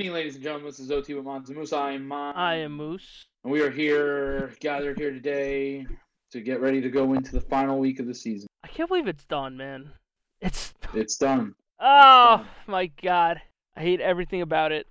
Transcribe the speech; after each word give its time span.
evening, 0.00 0.14
ladies 0.14 0.34
and 0.36 0.42
gentlemen. 0.42 0.66
This 0.66 0.80
is 0.80 0.90
OT 0.90 1.12
with 1.12 1.26
Mons 1.26 1.50
and 1.50 1.58
Moose. 1.58 1.74
I 1.74 1.90
am 1.92 2.08
Mon. 2.08 2.34
I 2.34 2.54
am 2.56 2.72
Moose. 2.72 3.26
And 3.44 3.52
we 3.52 3.60
are 3.60 3.70
here, 3.70 4.50
gathered 4.58 4.98
here 4.98 5.10
today 5.10 5.86
to 6.32 6.40
get 6.40 6.62
ready 6.62 6.80
to 6.80 6.88
go 6.88 7.12
into 7.12 7.32
the 7.32 7.40
final 7.42 7.78
week 7.78 8.00
of 8.00 8.06
the 8.06 8.14
season. 8.14 8.48
I 8.64 8.68
can't 8.68 8.88
believe 8.88 9.08
it's 9.08 9.26
done, 9.26 9.58
man. 9.58 9.90
It's 10.40 10.72
It's 10.94 11.18
done. 11.18 11.54
oh 11.80 12.38
done. 12.38 12.46
my 12.66 12.86
god. 13.02 13.42
I 13.76 13.82
hate 13.82 14.00
everything 14.00 14.40
about 14.40 14.72
it. 14.72 14.86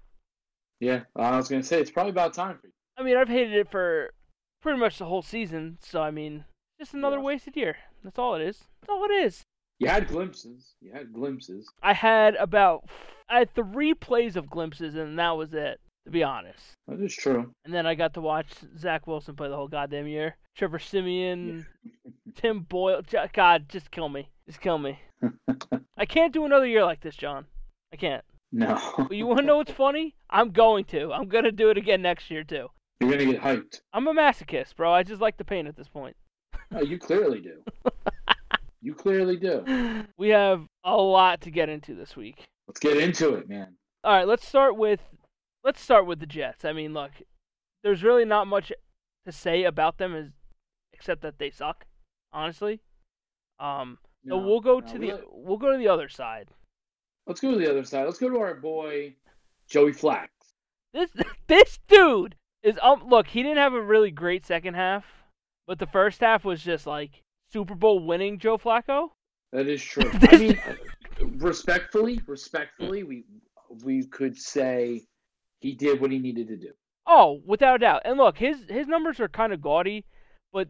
Yeah, 0.79 1.01
I 1.15 1.35
was 1.37 1.49
gonna 1.49 1.63
say 1.63 1.81
it's 1.81 1.89
probably 1.89 2.11
about 2.11 2.35
time 2.35 2.59
for 2.61 2.67
you. 2.67 2.73
I 2.95 3.01
mean, 3.01 3.17
I've 3.17 3.29
hated 3.29 3.53
it 3.55 3.71
for 3.71 4.13
pretty 4.61 4.77
much 4.77 4.99
the 4.99 5.05
whole 5.05 5.23
season. 5.23 5.79
So 5.81 6.03
I 6.03 6.11
mean, 6.11 6.45
just 6.79 6.93
another 6.93 7.17
Yeah. 7.17 7.23
wasted 7.23 7.57
year. 7.57 7.77
That's 8.03 8.19
all 8.19 8.35
it 8.35 8.43
is. 8.43 8.59
That's 8.81 8.91
all 8.91 9.03
it 9.05 9.11
is. 9.11 9.41
You 9.79 9.87
had 9.87 10.07
glimpses. 10.07 10.73
You 10.81 10.91
had 10.91 11.13
glimpses. 11.13 11.67
I 11.81 11.93
had 11.93 12.35
about 12.35 12.83
I 13.29 13.39
had 13.39 13.53
three 13.55 13.93
plays 13.93 14.35
of 14.35 14.49
glimpses, 14.49 14.95
and 14.95 15.17
that 15.19 15.31
was 15.31 15.53
it. 15.53 15.79
To 16.05 16.11
be 16.11 16.23
honest. 16.23 16.59
That 16.87 16.99
is 17.01 17.15
true. 17.15 17.53
And 17.65 17.73
then 17.73 17.85
I 17.85 17.93
got 17.93 18.13
to 18.15 18.21
watch 18.21 18.47
Zach 18.77 19.05
Wilson 19.05 19.35
play 19.35 19.49
the 19.49 19.55
whole 19.55 19.67
goddamn 19.67 20.07
year. 20.07 20.37
Trevor 20.55 20.79
Siemian, 20.79 21.65
Tim 22.35 22.61
Boyle. 22.61 23.01
God, 23.33 23.69
just 23.69 23.91
kill 23.91 24.09
me. 24.09 24.29
Just 24.47 24.61
kill 24.61 24.77
me. 24.77 24.99
I 25.97 26.05
can't 26.05 26.33
do 26.33 26.45
another 26.45 26.65
year 26.65 26.83
like 26.83 27.01
this, 27.01 27.15
John. 27.15 27.45
I 27.93 27.97
can't. 27.97 28.23
No. 28.51 28.79
You 29.11 29.27
want 29.27 29.41
to 29.41 29.45
know 29.45 29.57
what's 29.57 29.71
funny? 29.71 30.15
I'm 30.29 30.51
going 30.51 30.85
to. 30.85 31.13
I'm 31.13 31.27
going 31.27 31.43
to 31.43 31.51
do 31.51 31.69
it 31.69 31.77
again 31.77 32.01
next 32.01 32.31
year, 32.31 32.43
too. 32.43 32.69
You're 32.99 33.11
gonna 33.11 33.25
get 33.25 33.41
hyped. 33.41 33.81
I'm 33.93 34.07
a 34.07 34.13
masochist, 34.13 34.75
bro. 34.75 34.91
I 34.91 35.03
just 35.03 35.21
like 35.21 35.37
the 35.37 35.45
pain 35.45 35.67
at 35.67 35.77
this 35.77 35.87
point. 35.87 36.17
No, 36.69 36.81
you 36.81 36.99
clearly 36.99 37.39
do. 37.39 37.63
you 38.81 38.93
clearly 38.93 39.37
do. 39.37 40.05
We 40.17 40.29
have 40.29 40.65
a 40.83 40.95
lot 40.95 41.41
to 41.41 41.51
get 41.51 41.69
into 41.69 41.95
this 41.95 42.15
week. 42.15 42.47
Let's 42.67 42.79
get 42.79 42.97
into 42.97 43.35
it, 43.35 43.49
man. 43.49 43.75
All 44.03 44.13
right, 44.13 44.27
let's 44.27 44.47
start 44.47 44.75
with 44.77 45.01
let's 45.63 45.81
start 45.81 46.05
with 46.05 46.19
the 46.19 46.25
Jets. 46.25 46.65
I 46.65 46.73
mean, 46.73 46.93
look, 46.93 47.11
there's 47.83 48.03
really 48.03 48.25
not 48.25 48.47
much 48.47 48.71
to 49.25 49.31
say 49.31 49.63
about 49.63 49.97
them 49.97 50.15
as 50.15 50.27
except 50.93 51.21
that 51.21 51.39
they 51.39 51.49
suck, 51.49 51.85
honestly. 52.33 52.81
Um, 53.59 53.97
so 54.27 54.37
we'll 54.37 54.59
go 54.59 54.79
no, 54.79 54.87
to 54.87 54.99
we- 54.99 55.07
the 55.11 55.21
we'll 55.31 55.57
go 55.57 55.71
to 55.71 55.77
the 55.77 55.87
other 55.87 56.09
side. 56.09 56.49
Let's 57.27 57.41
go 57.41 57.51
to 57.51 57.57
the 57.57 57.69
other 57.69 57.83
side. 57.83 58.05
Let's 58.05 58.19
go 58.19 58.29
to 58.29 58.39
our 58.39 58.55
boy 58.55 59.15
Joey 59.69 59.93
Flax. 59.93 60.31
This 60.93 61.11
this 61.47 61.79
dude 61.87 62.35
is 62.63 62.77
um 62.81 63.03
look, 63.07 63.27
he 63.27 63.43
didn't 63.43 63.57
have 63.57 63.73
a 63.73 63.81
really 63.81 64.11
great 64.11 64.45
second 64.45 64.73
half, 64.75 65.05
but 65.67 65.79
the 65.79 65.87
first 65.87 66.21
half 66.21 66.43
was 66.43 66.61
just 66.63 66.85
like 66.87 67.21
Super 67.51 67.75
Bowl 67.75 68.05
winning 68.05 68.39
Joe 68.39 68.57
Flacco. 68.57 69.09
That 69.51 69.67
is 69.67 69.83
true. 69.83 70.09
I 70.29 70.37
mean, 70.37 70.59
respectfully, 71.37 72.21
respectfully, 72.27 73.03
we 73.03 73.23
we 73.83 74.05
could 74.05 74.37
say 74.37 75.01
he 75.59 75.73
did 75.75 76.01
what 76.01 76.11
he 76.11 76.19
needed 76.19 76.47
to 76.47 76.57
do. 76.57 76.71
Oh, 77.05 77.41
without 77.45 77.75
a 77.75 77.79
doubt. 77.79 78.01
And 78.05 78.17
look, 78.17 78.37
his 78.37 78.57
his 78.69 78.87
numbers 78.87 79.19
are 79.19 79.27
kind 79.27 79.53
of 79.53 79.61
gaudy, 79.61 80.05
but 80.53 80.69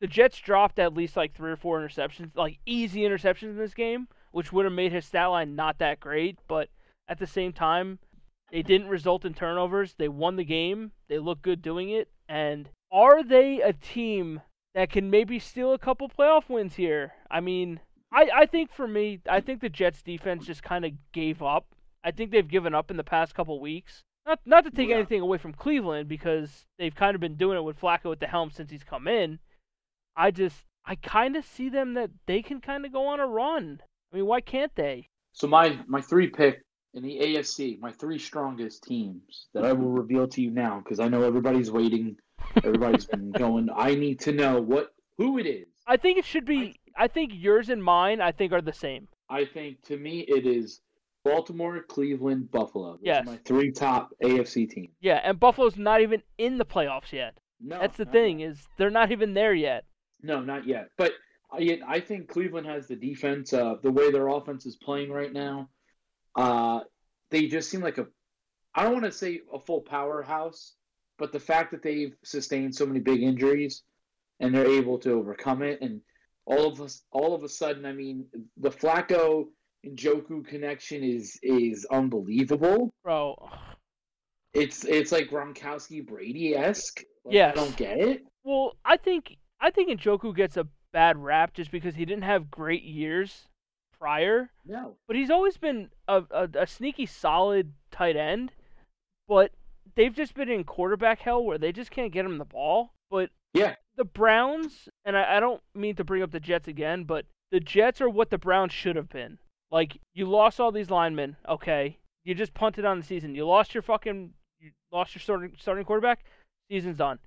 the 0.00 0.06
Jets 0.06 0.38
dropped 0.38 0.78
at 0.78 0.94
least 0.94 1.16
like 1.16 1.34
three 1.34 1.50
or 1.50 1.56
four 1.56 1.80
interceptions, 1.80 2.30
like 2.36 2.58
easy 2.66 3.00
interceptions 3.00 3.50
in 3.50 3.56
this 3.56 3.74
game, 3.74 4.08
which 4.30 4.52
would 4.52 4.64
have 4.64 4.74
made 4.74 4.92
his 4.92 5.06
stat 5.06 5.30
line 5.30 5.56
not 5.56 5.78
that 5.78 6.00
great. 6.00 6.38
But 6.46 6.68
at 7.08 7.18
the 7.18 7.26
same 7.26 7.52
time, 7.52 7.98
they 8.52 8.62
didn't 8.62 8.88
result 8.88 9.24
in 9.24 9.34
turnovers. 9.34 9.94
They 9.94 10.08
won 10.08 10.36
the 10.36 10.44
game. 10.44 10.92
They 11.08 11.18
look 11.18 11.42
good 11.42 11.62
doing 11.62 11.90
it. 11.90 12.08
And 12.28 12.68
are 12.92 13.24
they 13.24 13.60
a 13.60 13.72
team 13.72 14.40
that 14.74 14.90
can 14.90 15.10
maybe 15.10 15.38
steal 15.38 15.72
a 15.72 15.78
couple 15.78 16.08
playoff 16.08 16.48
wins 16.48 16.74
here? 16.74 17.12
I 17.30 17.40
mean, 17.40 17.80
I, 18.12 18.28
I 18.34 18.46
think 18.46 18.72
for 18.72 18.86
me, 18.86 19.20
I 19.28 19.40
think 19.40 19.60
the 19.60 19.68
Jets 19.68 20.02
defense 20.02 20.46
just 20.46 20.62
kind 20.62 20.84
of 20.84 20.92
gave 21.12 21.42
up. 21.42 21.66
I 22.04 22.10
think 22.10 22.30
they've 22.30 22.46
given 22.48 22.74
up 22.74 22.90
in 22.90 22.96
the 22.96 23.04
past 23.04 23.34
couple 23.34 23.60
weeks. 23.60 24.02
Not 24.26 24.40
not 24.46 24.64
to 24.64 24.70
take 24.70 24.88
Yeah. 24.88 24.96
anything 24.96 25.20
away 25.20 25.38
from 25.38 25.52
Cleveland 25.52 26.08
because 26.08 26.66
they've 26.78 26.94
kind 26.94 27.14
of 27.14 27.20
been 27.20 27.36
doing 27.36 27.58
it 27.58 27.62
with 27.64 27.80
Flacco 27.80 28.12
at 28.12 28.20
the 28.20 28.26
helm 28.26 28.50
since 28.50 28.70
he's 28.70 28.84
come 28.84 29.08
in. 29.08 29.38
I 30.16 30.30
just 30.30 30.56
I 30.84 30.96
kind 30.96 31.36
of 31.36 31.44
see 31.44 31.68
them 31.68 31.94
that 31.94 32.10
they 32.26 32.42
can 32.42 32.60
kind 32.60 32.84
of 32.84 32.92
go 32.92 33.06
on 33.06 33.20
a 33.20 33.26
run. 33.26 33.80
I 34.12 34.16
mean, 34.16 34.26
why 34.26 34.40
can't 34.40 34.74
they? 34.74 35.08
So 35.32 35.46
my 35.48 35.78
my 35.86 36.00
three 36.00 36.28
pick 36.28 36.62
in 36.94 37.02
the 37.02 37.18
AFC, 37.18 37.80
my 37.80 37.90
three 37.92 38.18
strongest 38.18 38.84
teams 38.84 39.46
that 39.54 39.64
I 39.64 39.72
will 39.72 39.90
reveal 39.90 40.28
to 40.28 40.40
you 40.42 40.50
now 40.50 40.78
because 40.84 41.00
I 41.00 41.08
know 41.08 41.22
everybody's 41.22 41.70
waiting. 41.70 42.16
Everybody's 42.64 43.06
been 43.06 43.32
going. 43.32 43.68
I 43.74 43.94
need 43.94 44.20
to 44.20 44.32
know 44.32 44.60
what 44.60 44.94
who 45.18 45.38
it 45.38 45.46
is. 45.46 45.66
I 45.86 45.96
think 45.96 46.18
it 46.18 46.24
should 46.24 46.44
be. 46.44 46.76
I 46.96 47.08
think 47.08 47.32
yours 47.34 47.68
and 47.68 47.82
mine. 47.82 48.20
I 48.20 48.32
think 48.32 48.52
are 48.52 48.60
the 48.60 48.72
same. 48.72 49.08
I 49.30 49.44
think 49.44 49.82
to 49.84 49.96
me 49.96 50.20
it 50.20 50.46
is 50.46 50.80
Baltimore, 51.24 51.82
Cleveland, 51.82 52.50
Buffalo. 52.50 52.92
Those 52.92 53.00
Yes. 53.02 53.26
my 53.26 53.36
three 53.44 53.70
top 53.72 54.10
AFC 54.22 54.68
teams. 54.68 54.90
Yeah, 55.00 55.20
and 55.24 55.38
Buffalo's 55.40 55.76
not 55.76 56.00
even 56.00 56.22
in 56.38 56.58
the 56.58 56.64
playoffs 56.64 57.12
yet. 57.12 57.38
No, 57.60 57.78
That's 57.80 57.96
the 57.96 58.04
thing 58.06 58.40
yet. 58.40 58.50
is 58.50 58.66
they're 58.76 58.90
not 58.90 59.12
even 59.12 59.34
there 59.34 59.54
yet. 59.54 59.84
No, 60.22 60.40
not 60.40 60.66
yet. 60.66 60.88
But 60.98 61.12
I, 61.52 61.78
I 61.86 62.00
think 62.00 62.28
Cleveland 62.28 62.66
has 62.66 62.88
the 62.88 62.96
defense. 62.96 63.52
Uh, 63.52 63.76
the 63.82 63.90
way 63.90 64.10
their 64.10 64.28
offense 64.28 64.66
is 64.66 64.76
playing 64.76 65.10
right 65.12 65.32
now, 65.32 65.68
uh, 66.36 66.80
they 67.30 67.46
just 67.46 67.70
seem 67.70 67.80
like 67.80 67.98
a. 67.98 68.06
I 68.74 68.84
don't 68.84 68.92
want 68.94 69.04
to 69.04 69.12
say 69.12 69.40
a 69.52 69.58
full 69.58 69.80
powerhouse, 69.82 70.74
but 71.18 71.32
the 71.32 71.40
fact 71.40 71.70
that 71.72 71.82
they've 71.82 72.14
sustained 72.24 72.74
so 72.74 72.86
many 72.86 73.00
big 73.00 73.22
injuries, 73.22 73.82
and 74.40 74.54
they're 74.54 74.66
able 74.66 74.98
to 75.00 75.12
overcome 75.12 75.62
it, 75.62 75.80
and 75.80 76.00
all 76.46 76.66
of 76.66 76.80
us, 76.80 77.02
all 77.12 77.34
of 77.34 77.42
a 77.44 77.48
sudden, 77.48 77.86
I 77.86 77.92
mean, 77.92 78.26
the 78.56 78.70
Flacco 78.70 79.44
and 79.84 79.96
Njoku 79.96 80.44
connection 80.46 81.02
is 81.04 81.38
is 81.42 81.86
unbelievable. 81.90 82.90
Bro, 83.04 83.48
It's 84.54 84.84
it's 84.84 85.12
like 85.12 85.28
Gronkowski 85.30 86.06
Brady 86.06 86.54
esque. 86.54 87.02
Like, 87.24 87.34
Yes. 87.34 87.52
I 87.52 87.60
don't 87.60 87.76
get 87.76 87.98
it. 87.98 88.22
well, 88.44 88.76
I 88.84 88.96
think 88.96 89.36
I 89.60 89.70
think 89.70 89.88
Njoku 90.00 90.34
gets 90.34 90.56
a 90.56 90.66
bad 90.92 91.16
rap 91.16 91.54
just 91.54 91.70
because 91.70 91.94
he 91.94 92.04
didn't 92.04 92.24
have 92.24 92.50
great 92.50 92.82
years 92.82 93.46
prior. 93.98 94.50
No. 94.66 94.96
but 95.06 95.14
he's 95.16 95.30
always 95.30 95.56
been 95.56 95.90
a, 96.08 96.22
a, 96.32 96.48
a 96.54 96.66
sneaky 96.66 97.06
solid 97.06 97.72
tight 97.92 98.16
end. 98.16 98.52
But 99.28 99.52
they've 99.94 100.14
just 100.14 100.34
been 100.34 100.48
in 100.48 100.64
quarterback 100.64 101.20
hell 101.20 101.44
where 101.44 101.58
they 101.58 101.72
just 101.72 101.90
can't 101.90 102.12
get 102.12 102.24
him 102.24 102.38
the 102.38 102.44
ball. 102.44 102.92
But 103.10 103.30
Yeah. 103.54 103.74
the 103.96 104.04
Browns, 104.04 104.88
and 105.04 105.16
I, 105.16 105.36
I 105.36 105.40
don't 105.40 105.62
mean 105.74 105.94
to 105.96 106.04
bring 106.04 106.22
up 106.22 106.30
the 106.30 106.40
Jets 106.40 106.68
again, 106.68 107.04
but 107.04 107.26
the 107.50 107.60
Jets 107.60 108.00
are 108.00 108.08
what 108.08 108.30
the 108.30 108.38
Browns 108.38 108.72
should 108.72 108.96
have 108.96 109.08
been. 109.10 109.38
Like 109.70 109.98
you 110.14 110.26
lost 110.26 110.60
all 110.60 110.72
these 110.72 110.90
linemen, 110.90 111.36
okay? 111.48 111.98
You 112.24 112.34
just 112.34 112.54
punted 112.54 112.84
on 112.84 112.98
the 113.00 113.04
season. 113.04 113.34
You 113.34 113.46
lost 113.46 113.74
your 113.74 113.82
fucking, 113.82 114.32
you 114.60 114.70
lost 114.92 115.14
your 115.14 115.20
starting 115.20 115.52
starting 115.58 115.84
quarterback. 115.84 116.24
Season's 116.70 116.98
done. 116.98 117.18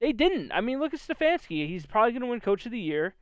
They 0.00 0.12
didn't. 0.12 0.50
I 0.52 0.60
mean, 0.60 0.80
look 0.80 0.94
at 0.94 1.00
Stefanski. 1.00 1.68
He's 1.68 1.86
probably 1.86 2.12
going 2.12 2.22
to 2.22 2.26
win 2.28 2.40
Coach 2.40 2.64
of 2.66 2.72
the 2.72 2.80
Year, 2.80 3.14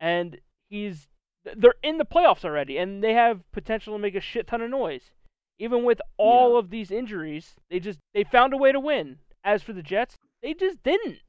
and 0.00 0.38
he's 0.70 1.08
they're 1.56 1.74
in 1.82 1.98
the 1.98 2.04
playoffs 2.04 2.44
already, 2.44 2.78
and 2.78 3.02
they 3.02 3.14
have 3.14 3.40
potential 3.52 3.92
to 3.94 3.98
make 3.98 4.14
a 4.14 4.20
shit 4.20 4.46
ton 4.46 4.62
of 4.62 4.70
noise. 4.70 5.10
Even 5.58 5.84
with 5.84 6.00
all 6.16 6.52
Yeah. 6.52 6.58
of 6.58 6.70
these 6.70 6.90
injuries, 6.90 7.56
they 7.70 7.78
just 7.80 8.00
they 8.14 8.24
found 8.24 8.52
a 8.52 8.56
way 8.56 8.72
to 8.72 8.80
win. 8.80 9.18
As 9.44 9.62
for 9.62 9.72
the 9.72 9.82
Jets, 9.82 10.18
they 10.42 10.54
just 10.54 10.82
didn't. 10.82 11.20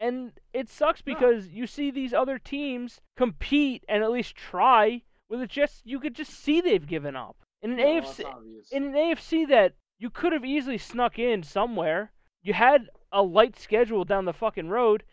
And 0.00 0.32
it 0.52 0.68
sucks 0.68 1.00
because 1.00 1.48
you 1.48 1.66
see 1.66 1.90
these 1.90 2.12
other 2.12 2.38
teams 2.38 3.00
compete 3.16 3.84
and 3.88 4.02
at 4.02 4.10
least 4.10 4.34
try. 4.34 5.02
With 5.28 5.40
the 5.40 5.46
Jets, 5.46 5.80
you 5.84 6.00
could 6.00 6.14
just 6.14 6.32
see 6.32 6.60
they've 6.60 6.86
given 6.86 7.16
up. 7.16 7.36
In 7.62 7.72
an 7.72 7.76
No, 7.76 7.84
AFC, 7.84 8.24
in 8.72 8.84
an 8.84 8.94
AFC 8.94 9.46
that 9.48 9.74
you 9.98 10.10
could 10.10 10.32
have 10.32 10.44
easily 10.44 10.78
snuck 10.78 11.18
in 11.18 11.42
somewhere. 11.42 12.12
You 12.42 12.54
had 12.54 12.90
a 13.12 13.22
light 13.22 13.56
schedule 13.56 14.04
down 14.04 14.24
the 14.24 14.32
fucking 14.32 14.68
road. 14.68 15.04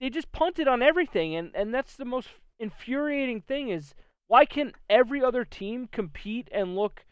They 0.00 0.08
just 0.10 0.32
punted 0.32 0.66
on 0.66 0.82
everything, 0.82 1.34
and 1.34 1.54
and 1.54 1.74
that's 1.74 1.96
the 1.96 2.04
most 2.04 2.28
infuriating 2.58 3.40
thing 3.42 3.68
is 3.68 3.94
why 4.26 4.44
can 4.46 4.72
every 4.88 5.22
other 5.22 5.44
team 5.44 5.86
compete 5.86 6.48
and 6.50 6.74
look 6.74 7.04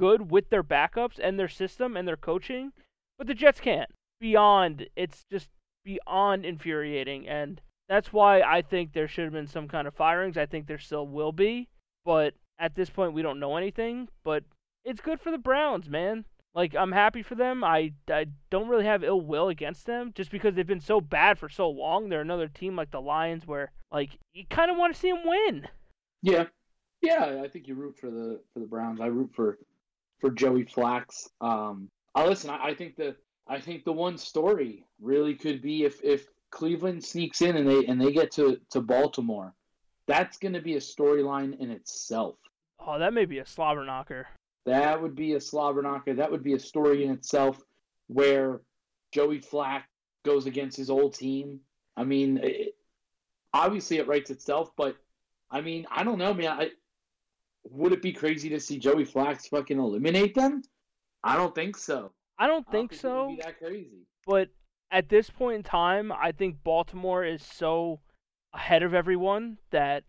good 0.00 0.30
with 0.30 0.48
their 0.48 0.64
backups 0.64 1.20
and 1.22 1.38
their 1.38 1.48
system 1.48 1.94
and 1.94 2.08
their 2.08 2.16
coaching, 2.16 2.72
but 3.18 3.26
the 3.26 3.34
Jets 3.34 3.60
can't. 3.60 3.90
Beyond, 4.18 4.88
it's 4.96 5.26
just 5.30 5.50
beyond 5.84 6.46
infuriating, 6.46 7.28
and 7.28 7.60
that's 7.86 8.10
why 8.10 8.40
I 8.40 8.62
think 8.62 8.92
there 8.92 9.06
should 9.06 9.24
have 9.24 9.34
been 9.34 9.46
some 9.46 9.68
kind 9.68 9.86
of 9.86 9.94
firings. 9.94 10.38
I 10.38 10.46
think 10.46 10.66
there 10.66 10.78
still 10.78 11.06
will 11.06 11.32
be, 11.32 11.68
but 12.06 12.32
at 12.58 12.74
this 12.74 12.88
point 12.88 13.12
we 13.12 13.20
don't 13.20 13.38
know 13.38 13.58
anything. 13.58 14.08
But 14.24 14.44
it's 14.86 15.02
good 15.02 15.20
for 15.20 15.30
the 15.30 15.38
Browns, 15.38 15.90
man. 15.90 16.24
Like 16.54 16.74
I'm 16.74 16.92
happy 16.92 17.22
for 17.22 17.34
them. 17.34 17.62
I, 17.62 17.92
I 18.08 18.26
don't 18.48 18.68
really 18.68 18.86
have 18.86 19.04
ill 19.04 19.20
will 19.20 19.48
against 19.48 19.84
them 19.84 20.12
just 20.14 20.30
because 20.30 20.54
they've 20.54 20.66
been 20.66 20.80
so 20.80 21.00
bad 21.00 21.38
for 21.38 21.50
so 21.50 21.68
long. 21.68 22.08
They're 22.08 22.22
another 22.22 22.48
team 22.48 22.74
like 22.74 22.90
the 22.90 23.02
Lions 23.02 23.46
where 23.46 23.70
like 23.92 24.18
you 24.32 24.44
kind 24.48 24.70
of 24.70 24.78
want 24.78 24.94
to 24.94 24.98
see 25.00 25.10
them 25.10 25.26
win. 25.26 25.68
Yeah, 26.22 26.46
yeah. 27.02 27.42
I 27.44 27.48
think 27.48 27.68
you 27.68 27.74
root 27.74 27.98
for 27.98 28.10
the 28.10 28.40
for 28.54 28.60
the 28.60 28.66
Browns. 28.66 29.00
I 29.00 29.06
root 29.06 29.30
for 29.34 29.58
for 30.20 30.30
Joey 30.30 30.64
Flax. 30.64 31.28
Um, 31.40 31.88
I 32.14 32.26
listen. 32.26 32.50
I, 32.50 32.68
I 32.68 32.74
think 32.74 32.96
the 32.96 33.16
I 33.48 33.60
think 33.60 33.84
the 33.84 33.92
one 33.92 34.18
story 34.18 34.84
really 35.00 35.34
could 35.34 35.62
be 35.62 35.84
if 35.84 36.02
if 36.02 36.28
Cleveland 36.50 37.04
sneaks 37.04 37.42
in 37.42 37.56
and 37.56 37.68
they 37.68 37.86
and 37.86 38.00
they 38.00 38.12
get 38.12 38.30
to 38.32 38.58
to 38.70 38.80
Baltimore. 38.80 39.54
That's 40.06 40.38
going 40.38 40.54
to 40.54 40.60
be 40.60 40.74
a 40.74 40.80
storyline 40.80 41.58
in 41.60 41.70
itself. 41.70 42.36
Oh, 42.84 42.98
that 42.98 43.12
may 43.12 43.26
be 43.26 43.38
a 43.38 43.46
slobber 43.46 43.84
knocker. 43.84 44.26
That 44.66 45.00
would 45.00 45.14
be 45.14 45.34
a 45.34 45.40
slobber 45.40 45.82
knocker. 45.82 46.14
That 46.14 46.30
would 46.30 46.42
be 46.42 46.54
a 46.54 46.58
story 46.58 47.04
in 47.04 47.12
itself 47.12 47.62
where 48.08 48.60
Joey 49.12 49.40
Flack 49.40 49.88
goes 50.24 50.46
against 50.46 50.76
his 50.76 50.90
old 50.90 51.14
team. 51.14 51.60
I 51.96 52.04
mean, 52.04 52.40
it, 52.42 52.74
obviously 53.52 53.98
it 53.98 54.06
writes 54.06 54.30
itself, 54.30 54.70
but 54.76 54.96
I 55.50 55.60
mean, 55.60 55.86
I 55.90 56.04
don't 56.04 56.18
know, 56.18 56.34
man. 56.34 56.48
I, 56.48 56.70
would 57.64 57.92
it 57.92 58.02
be 58.02 58.12
crazy 58.12 58.48
to 58.50 58.60
see 58.60 58.78
Joey 58.78 59.04
Flax 59.04 59.46
fucking 59.48 59.78
eliminate 59.78 60.34
them? 60.34 60.62
I 61.22 61.36
don't 61.36 61.54
think 61.54 61.76
so. 61.76 62.12
I 62.38 62.46
don't 62.46 62.66
I 62.68 62.72
think 62.72 62.90
don't 62.92 63.00
so. 63.00 63.26
Would 63.28 63.36
be 63.36 63.42
that 63.42 63.58
crazy. 63.58 64.06
But 64.26 64.48
at 64.90 65.08
this 65.08 65.30
point 65.30 65.56
in 65.56 65.62
time, 65.62 66.12
I 66.12 66.32
think 66.32 66.56
Baltimore 66.64 67.24
is 67.24 67.44
so 67.44 68.00
ahead 68.54 68.82
of 68.82 68.94
everyone 68.94 69.58
that 69.70 70.04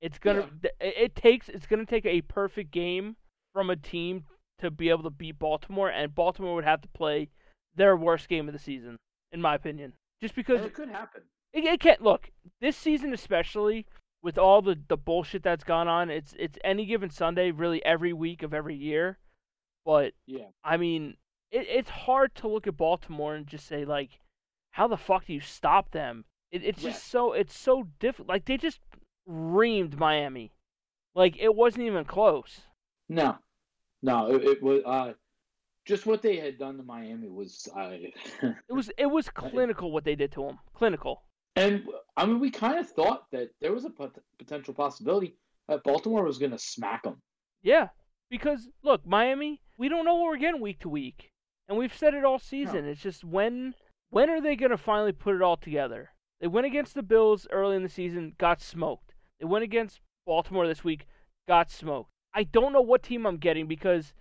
it's 0.00 0.18
gonna. 0.18 0.48
It, 0.62 0.74
it 0.80 1.16
takes. 1.16 1.48
It's 1.48 1.66
gonna 1.66 1.86
take 1.86 2.06
a 2.06 2.22
perfect 2.22 2.70
game 2.70 3.16
from 3.52 3.70
a 3.70 3.76
team 3.76 4.24
to 4.58 4.70
be 4.70 4.88
able 4.88 5.02
to 5.04 5.10
beat 5.10 5.38
Baltimore, 5.38 5.90
and 5.90 6.14
Baltimore 6.14 6.54
would 6.54 6.64
have 6.64 6.80
to 6.82 6.88
play 6.88 7.28
their 7.74 7.96
worst 7.96 8.28
game 8.28 8.48
of 8.48 8.52
the 8.54 8.58
season, 8.58 8.96
in 9.32 9.40
my 9.42 9.54
opinion. 9.54 9.92
Just 10.22 10.34
because 10.34 10.58
And 10.58 10.66
it 10.66 10.74
could 10.74 10.88
happen. 10.88 11.22
it, 11.52 11.64
it 11.64 11.80
can't 11.80 12.02
look 12.02 12.30
this 12.60 12.76
season, 12.76 13.12
especially 13.12 13.86
with 14.26 14.38
all 14.38 14.60
the 14.60 14.76
the 14.88 14.96
bullshit 14.96 15.44
that's 15.44 15.62
gone 15.62 15.86
on. 15.86 16.10
It's 16.10 16.34
it's 16.36 16.58
any 16.64 16.84
given 16.84 17.10
Sunday, 17.10 17.52
really 17.52 17.82
every 17.84 18.12
week 18.12 18.42
of 18.42 18.52
every 18.52 18.74
year. 18.74 19.18
But 19.84 20.14
Yeah. 20.26 20.48
I 20.64 20.76
mean, 20.78 21.16
it, 21.52 21.68
it's 21.68 21.90
hard 21.90 22.34
to 22.36 22.48
look 22.48 22.66
at 22.66 22.76
Baltimore 22.76 23.36
and 23.36 23.46
just 23.46 23.68
say 23.68 23.84
like, 23.84 24.18
how 24.72 24.88
the 24.88 24.96
fuck 24.96 25.26
do 25.26 25.32
you 25.32 25.40
stop 25.40 25.92
them? 25.92 26.24
It, 26.50 26.64
it's 26.64 26.82
Yeah. 26.82 26.90
just 26.90 27.06
so 27.08 27.34
it's 27.34 27.56
so 27.56 27.84
difficult. 28.00 28.28
Like 28.28 28.46
they 28.46 28.56
just 28.56 28.80
reamed 29.28 29.96
Miami, 29.96 30.50
like 31.14 31.36
it 31.38 31.54
wasn't 31.54 31.84
even 31.84 32.04
close. 32.04 32.62
No, 33.08 33.38
no. 34.02 34.34
It, 34.34 34.42
it 34.42 34.60
was 34.60 34.82
uh, 34.84 35.12
just 35.84 36.04
what 36.04 36.20
they 36.20 36.34
had 36.38 36.58
done 36.58 36.78
to 36.78 36.82
Miami 36.82 37.28
was. 37.28 37.68
Uh, 37.76 37.90
It 38.42 38.54
was 38.72 38.90
it 38.98 39.06
was 39.06 39.28
clinical 39.44 39.92
what 39.92 40.02
they 40.02 40.16
did 40.16 40.32
to 40.32 40.48
him. 40.48 40.58
Clinical. 40.74 41.22
And 41.56 41.84
I 42.16 42.26
mean, 42.26 42.38
we 42.40 42.50
kind 42.50 42.78
of 42.78 42.88
thought 42.88 43.24
that 43.32 43.50
there 43.60 43.72
was 43.72 43.84
a 43.84 43.90
pot- 43.90 44.18
potential 44.38 44.74
possibility 44.74 45.36
that 45.68 45.82
Baltimore 45.84 46.24
was 46.24 46.38
going 46.38 46.52
to 46.52 46.58
smack 46.58 47.02
them. 47.02 47.20
Yeah, 47.62 47.88
because 48.30 48.68
look, 48.82 49.06
Miami, 49.06 49.60
we 49.78 49.88
don't 49.88 50.04
know 50.04 50.14
what 50.14 50.26
we're 50.26 50.36
getting 50.36 50.60
week 50.60 50.78
to 50.80 50.88
week, 50.88 51.32
and 51.68 51.76
we've 51.76 51.96
said 51.96 52.14
it 52.14 52.24
all 52.24 52.38
season. 52.38 52.84
It's 52.84 53.00
just 53.00 53.24
when 53.24 53.74
when 54.10 54.30
are 54.30 54.40
they 54.40 54.54
gonna 54.56 54.76
finally 54.76 55.12
put 55.12 55.34
it 55.34 55.42
all 55.42 55.56
together? 55.56 56.10
They 56.40 56.46
went 56.46 56.66
against 56.66 56.94
the 56.94 57.02
Bills 57.02 57.46
early 57.50 57.76
in 57.76 57.82
the 57.82 57.88
season, 57.88 58.34
got 58.38 58.60
smoked. 58.60 59.14
They 59.40 59.46
went 59.46 59.64
against 59.64 60.00
Baltimore 60.26 60.66
this 60.68 60.84
week, 60.84 61.06
got 61.48 61.70
smoked. 61.70 62.10
I 62.34 62.44
don't 62.44 62.72
know 62.72 62.82
what 62.82 63.02
team 63.02 63.26
I'm 63.26 63.38
getting 63.38 63.66
because 63.66 64.12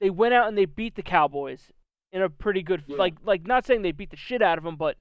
they 0.00 0.10
went 0.10 0.34
out 0.34 0.48
and 0.48 0.58
they 0.58 0.64
beat 0.64 0.96
the 0.96 1.02
Cowboys 1.02 1.70
in 2.12 2.20
a 2.22 2.28
pretty 2.28 2.62
good 2.62 2.82
Yeah. 2.86 2.96
like 2.96 3.14
like 3.24 3.46
not 3.46 3.64
saying 3.64 3.82
they 3.82 3.92
beat 3.92 4.10
the 4.10 4.16
shit 4.16 4.42
out 4.42 4.58
of 4.58 4.64
them, 4.64 4.76
but 4.76 4.96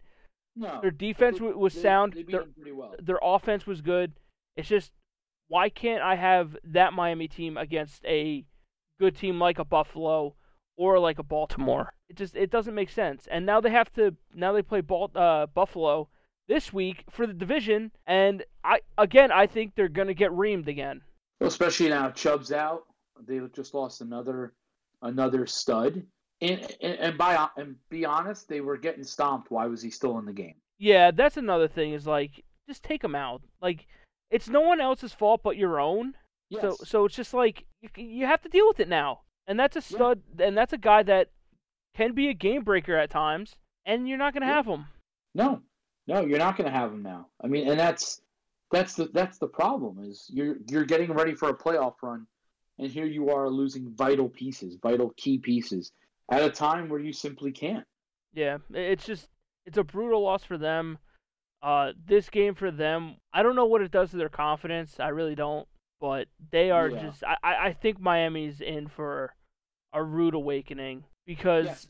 No, 0.56 0.80
their 0.82 0.92
defense 0.92 1.40
they- 1.40 1.46
was 1.46 1.74
sound. 1.74 2.14
They 2.14 2.24
Their- 2.24 2.46
well. 2.74 2.96
their 3.00 3.20
offense 3.22 3.66
was 3.66 3.82
good. 3.82 4.14
It's 4.56 4.68
just 4.70 4.94
why 5.48 5.70
can't 5.70 6.02
I 6.02 6.16
have 6.16 6.58
that 6.64 6.94
Miami 6.94 7.28
team 7.28 7.58
against 7.58 8.06
a 8.06 8.46
good 9.00 9.16
team 9.16 9.40
like 9.40 9.60
a 9.60 9.66
Buffalo 9.66 10.36
or 10.78 11.00
like 11.00 11.20
a 11.20 11.24
Baltimore? 11.24 11.94
It 12.10 12.18
just 12.18 12.36
it 12.36 12.52
doesn't 12.52 12.76
make 12.76 12.90
sense. 12.90 13.28
And 13.28 13.46
now 13.46 13.62
they 13.62 13.72
have 13.72 13.92
to 13.94 14.16
now 14.34 14.54
they 14.54 14.62
play 14.62 14.82
Bal- 14.82 15.12
uh, 15.16 15.48
Buffalo 15.48 16.10
this 16.48 16.72
week 16.72 17.04
for 17.10 17.26
the 17.26 17.34
division, 17.34 17.92
and 18.06 18.44
I 18.64 18.82
again 18.98 19.32
I 19.32 19.48
think 19.48 19.74
they're 19.76 19.88
gonna 19.90 20.14
get 20.14 20.32
reamed 20.32 20.68
again. 20.68 21.02
Well, 21.40 21.48
especially 21.48 21.90
now 21.90 22.12
Chubb's 22.12 22.52
out. 22.52 22.84
They 23.26 23.40
just 23.56 23.74
lost 23.74 24.02
another 24.02 24.54
another 25.02 25.48
stud. 25.48 26.06
And, 26.44 26.75
and 26.81 27.00
and 27.00 27.18
by 27.18 27.48
and 27.57 27.75
be 27.90 28.04
honest, 28.06 28.50
they 28.50 28.60
were 28.62 28.78
getting 28.78 29.04
stomped. 29.04 29.50
Why 29.50 29.66
was 29.66 29.81
he 29.81 29.90
still 29.90 30.18
in 30.19 30.25
the 30.25 30.34
game? 30.34 30.56
Yeah, 30.78 31.12
that's 31.12 31.38
another 31.38 31.69
thing. 31.69 31.94
Is 31.94 32.06
like 32.06 32.44
just 32.68 32.84
take 32.84 33.01
them 33.01 33.16
out. 33.16 33.42
Like 33.62 33.88
it's 34.30 34.50
no 34.50 34.62
one 34.62 34.81
else's 34.81 35.13
fault 35.13 35.42
but 35.44 35.56
your 35.57 35.80
own. 35.80 36.16
Yes. 36.50 36.62
So 36.62 36.78
so 36.84 37.06
it's 37.06 37.16
just 37.16 37.34
like 37.34 37.66
you, 37.81 37.90
you 37.95 38.25
have 38.25 38.42
to 38.42 38.50
deal 38.50 38.68
with 38.68 38.80
it 38.81 38.90
now, 38.90 39.22
and 39.48 39.57
that's 39.57 39.78
a 39.78 39.81
stud, 39.81 40.22
and 40.38 40.57
that's 40.57 40.74
a 40.74 40.78
guy 40.78 41.01
that 41.04 41.30
can 41.95 42.13
be 42.13 42.28
a 42.28 42.34
game 42.34 42.63
breaker 42.63 42.98
at 42.98 43.10
times, 43.10 43.56
and 43.86 44.10
you're 44.10 44.18
not 44.18 44.34
gonna 44.34 44.45
Yeah. 44.48 44.56
have 44.56 44.66
him. 44.66 44.86
no, 45.36 45.62
no, 46.07 46.25
you're 46.25 46.40
not 46.40 46.57
going 46.57 46.69
to 46.69 46.78
have 46.78 46.92
him 46.92 47.01
now. 47.01 47.28
I 47.42 47.48
mean, 47.48 47.69
and 47.69 47.80
that's 47.80 48.22
that's 48.72 48.95
the 48.95 49.06
that's 49.13 49.38
the 49.38 49.48
problem 49.48 50.04
is 50.04 50.25
you're 50.30 50.57
you're 50.68 50.84
getting 50.84 51.13
ready 51.13 51.34
for 51.36 51.48
a 51.50 51.57
playoff 51.57 51.94
run, 52.01 52.28
and 52.80 52.92
here 52.92 53.06
you 53.06 53.30
are 53.30 53.50
losing 53.50 53.90
vital 53.95 54.28
pieces, 54.28 54.75
vital 54.81 55.13
key 55.16 55.38
pieces 55.38 55.94
at 56.31 56.42
a 56.44 56.50
time 56.50 56.90
where 56.90 57.00
you 57.00 57.14
simply 57.14 57.52
can't. 57.52 57.86
Yeah, 58.34 58.58
it's 58.72 59.06
just 59.06 59.28
it's 59.66 59.78
a 59.78 59.84
brutal 59.84 60.22
loss 60.24 60.44
for 60.44 60.58
them. 60.58 60.98
Uh, 61.62 61.94
this 62.06 62.30
game 62.30 62.56
for 62.56 62.72
them, 62.72 63.16
I 63.34 63.42
don't 63.42 63.56
know 63.56 63.66
what 63.66 63.81
it 63.81 63.92
does 63.92 64.12
to 64.12 64.18
their 64.18 64.30
confidence. 64.30 65.00
I 65.00 65.10
really 65.10 65.36
don't, 65.36 65.68
but 66.02 66.28
they 66.52 66.72
are 66.72 66.90
Yeah. 66.90 67.02
just. 67.02 67.24
I 67.24 67.38
I 67.44 67.74
think 67.74 68.00
Miami's 68.00 68.60
in 68.62 68.88
for 68.88 69.34
a 69.94 70.04
rude 70.04 70.34
awakening 70.34 71.06
because 71.25 71.66
Yes. 71.66 71.88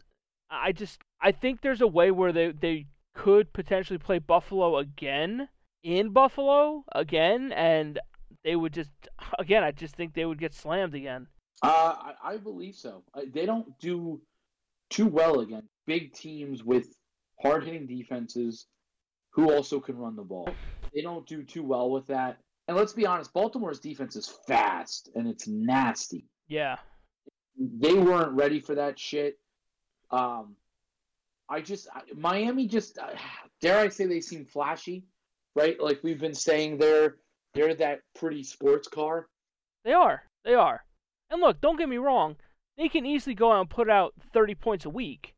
I 0.50 0.72
just 0.74 1.00
I 1.22 1.32
think 1.32 1.62
there's 1.62 1.82
a 1.82 1.88
way 1.88 2.12
where 2.12 2.32
they 2.32 2.52
they 2.52 2.88
could 3.16 3.54
potentially 3.54 3.98
play 4.00 4.20
Buffalo 4.20 4.78
again 4.78 5.50
in 5.84 6.10
Buffalo 6.12 6.84
again, 6.94 7.52
and 7.54 8.00
they 8.44 8.56
would 8.56 8.74
just 8.74 8.92
again. 9.40 9.64
I 9.64 9.72
just 9.72 9.96
think 9.96 10.14
they 10.14 10.26
would 10.26 10.40
get 10.40 10.54
slammed 10.54 10.94
again. 10.96 11.28
Uh, 11.64 11.96
I, 12.24 12.34
I 12.34 12.38
believe 12.38 12.76
so. 12.76 13.04
Uh, 13.14 13.22
They 13.34 13.46
don't 13.46 13.68
do 13.80 14.22
too 14.90 15.08
well 15.08 15.40
against 15.40 15.68
big 15.88 16.14
teams 16.14 16.64
with 16.64 16.88
hard 17.42 17.64
hitting 17.64 17.88
defenses 17.88 18.68
who 19.32 19.52
also 19.52 19.80
can 19.80 19.98
run 19.98 20.16
the 20.16 20.24
ball. 20.24 20.56
They 20.94 21.02
don't 21.02 21.26
do 21.26 21.44
too 21.44 21.64
well 21.64 21.90
with 21.90 22.06
that. 22.08 22.38
And 22.68 22.78
let's 22.78 22.94
be 22.94 23.06
honest, 23.06 23.34
Baltimore's 23.34 23.80
defense 23.80 24.16
is 24.16 24.28
fast 24.48 25.10
and 25.16 25.28
it's 25.28 25.48
nasty. 25.48 26.26
Yeah, 26.48 26.78
They 27.58 27.94
weren't 27.94 28.34
ready 28.34 28.60
for 28.60 28.76
that 28.76 29.00
shit. 29.00 29.40
Um, 30.12 30.56
I 31.50 31.62
just 31.62 31.88
I, 31.94 32.02
Miami 32.16 32.68
just 32.68 32.98
uh, 32.98 33.08
dare 33.62 33.80
I 33.80 33.90
say 33.90 34.06
they 34.06 34.22
seem 34.22 34.46
flashy, 34.46 35.04
right? 35.56 35.80
Like 35.82 36.02
we've 36.04 36.20
been 36.20 36.36
saying, 36.36 36.78
they're 36.78 37.16
they're 37.54 37.76
that 37.76 38.02
pretty 38.16 38.44
sports 38.44 38.88
car. 38.88 39.28
they 39.84 39.94
are. 39.94 40.24
They 40.46 40.54
are. 40.54 40.84
And 41.34 41.42
look, 41.42 41.60
don't 41.62 41.78
get 41.78 41.90
me 41.90 41.98
wrong. 41.98 42.36
They 42.78 42.88
can 42.88 43.08
easily 43.08 43.34
go 43.34 43.52
out 43.52 43.62
and 43.62 43.70
put 43.70 43.90
out 43.90 44.14
30 44.34 44.54
points 44.54 44.86
a 44.86 44.90
week. 44.90 45.34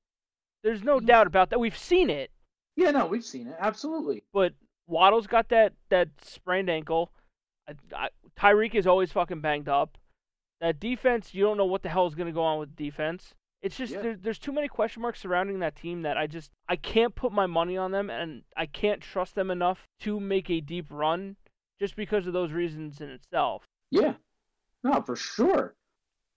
There's 0.62 0.84
no 0.84 1.00
Mhm. 1.00 1.06
doubt 1.06 1.26
about 1.26 1.50
that. 1.50 1.60
We've 1.60 1.78
seen 1.78 2.10
it. 2.10 2.32
Yeah, 2.76 2.92
no, 2.92 3.06
we've 3.06 3.24
seen 3.24 3.48
it 3.48 3.56
absolutely. 3.60 4.24
But 4.34 4.54
Waddle's 4.88 5.26
got 5.26 5.48
that 5.50 5.74
that 5.88 6.10
sprained 6.22 6.70
ankle. 6.70 7.14
I, 7.68 7.76
I, 7.96 8.10
Tyreek 8.36 8.76
is 8.76 8.86
always 8.86 9.14
fucking 9.14 9.40
banged 9.40 9.70
up. 9.70 9.98
That 10.60 10.82
defense, 10.82 11.34
you 11.34 11.44
don't 11.46 11.56
know 11.58 11.66
what 11.66 11.82
the 11.82 11.90
hell 11.90 12.08
is 12.08 12.16
going 12.16 12.28
to 12.28 12.34
go 12.34 12.44
on 12.44 12.60
with 12.60 12.76
defense. 12.76 13.34
It's 13.62 13.78
just 13.78 13.94
Yeah. 13.94 14.02
there, 14.02 14.16
there's 14.18 14.38
too 14.38 14.52
many 14.52 14.68
question 14.68 15.02
marks 15.02 15.22
surrounding 15.22 15.60
that 15.60 15.78
team 15.78 16.02
that 16.02 16.18
I 16.18 16.28
just 16.28 16.52
I 16.68 16.76
can't 16.76 17.16
put 17.16 17.32
my 17.32 17.46
money 17.46 17.78
on 17.78 17.92
them 17.92 18.10
and 18.10 18.44
I 18.58 18.66
can't 18.66 19.02
trust 19.02 19.36
them 19.36 19.50
enough 19.50 19.88
to 20.02 20.20
make 20.20 20.50
a 20.50 20.60
deep 20.60 20.88
run 20.90 21.38
just 21.80 21.96
because 21.96 22.28
of 22.28 22.34
those 22.34 22.52
reasons 22.52 23.00
in 23.00 23.10
itself. 23.10 23.64
Yeah, 23.92 24.16
no, 24.84 25.02
for 25.02 25.16
sure. 25.16 25.74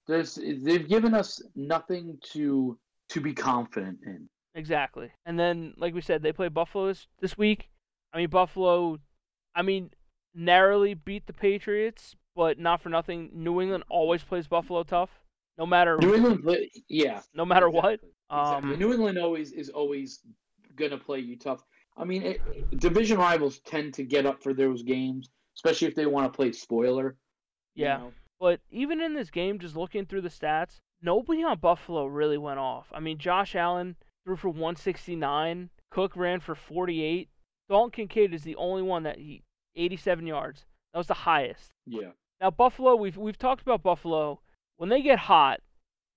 There's 0.09 0.35
they've 0.37 0.89
given 0.89 1.15
us 1.15 1.43
nothing 1.55 2.19
to 2.33 2.79
to 3.11 3.21
be 3.21 3.33
confident 3.35 3.99
in. 4.05 4.29
Exactly. 4.55 5.13
And 5.27 5.39
then, 5.39 5.75
like 5.77 5.95
we 5.95 6.01
said, 6.01 6.23
they 6.23 6.33
play 6.33 6.49
Buffalo 6.49 6.89
this, 6.89 7.07
this 7.21 7.39
week. 7.39 7.69
I 8.13 8.19
mean, 8.19 8.29
Buffalo, 8.29 8.99
I 9.55 9.63
mean, 9.63 9.91
narrowly 10.35 10.95
beat 10.95 11.27
the 11.27 11.33
Patriots, 11.33 12.17
but 12.35 12.59
not 12.59 12.83
for 12.83 12.89
nothing. 12.89 13.31
New 13.33 13.61
England 13.61 13.85
always 13.89 14.23
plays 14.23 14.49
Buffalo 14.49 14.83
tough, 14.83 15.11
no 15.59 15.67
matter 15.67 15.97
New 15.99 16.15
England, 16.15 16.43
play, 16.43 16.71
yeah, 16.89 17.21
no 17.35 17.45
matter 17.45 17.69
what. 17.69 17.95
exactly, 17.95 18.11
exactly. 18.31 18.73
Um, 18.73 18.79
New 18.79 18.93
England 18.93 19.19
always 19.19 19.53
is 19.53 19.69
always 19.69 20.21
gonna 20.75 20.99
play 20.99 21.19
you 21.21 21.37
tough. 21.39 21.63
I 21.97 22.05
mean, 22.05 22.23
it, 22.23 22.79
division 22.79 23.19
rivals 23.19 23.59
tend 23.61 23.95
to 23.95 24.05
get 24.05 24.25
up 24.27 24.43
for 24.43 24.55
those 24.55 24.83
games, 24.83 25.31
especially 25.57 25.89
if 25.89 25.95
they 25.95 26.07
want 26.07 26.33
to 26.33 26.37
play 26.37 26.53
spoiler. 26.53 27.17
you 27.75 27.85
Yeah. 27.85 27.99
know? 27.99 28.13
But 28.41 28.61
even 28.71 29.01
in 29.01 29.15
this 29.15 29.31
game, 29.31 29.59
just 29.59 29.77
looking 29.77 30.07
through 30.07 30.21
the 30.23 30.29
stats, 30.29 30.77
nobody 31.03 31.43
on 31.43 31.59
Buffalo 31.59 32.07
really 32.07 32.39
went 32.39 32.59
off. 32.59 32.87
I 32.93 33.01
mean, 33.01 33.19
Josh 33.19 33.55
Allen 33.55 33.97
threw 34.25 34.37
for 34.37 34.49
169. 34.49 35.71
Cook 35.91 36.17
ran 36.17 36.41
for 36.41 36.55
48. 36.55 37.29
Dalton 37.69 37.91
Kincaid 37.91 38.33
is 38.33 38.43
the 38.43 38.57
only 38.57 38.83
one 38.83 39.03
that 39.03 39.19
he 39.19 39.43
87 39.77 40.27
yards. 40.27 40.65
That 40.93 40.99
was 40.99 41.07
the 41.07 41.15
highest. 41.15 41.73
yeah. 41.87 42.11
Now 42.41 42.51
Buffalo, 42.51 42.95
we've 42.95 43.17
we've 43.17 43.39
talked 43.39 43.63
about 43.63 43.83
Buffalo. 43.83 44.41
When 44.77 44.89
they 44.89 45.03
get 45.03 45.19
hot, 45.19 45.61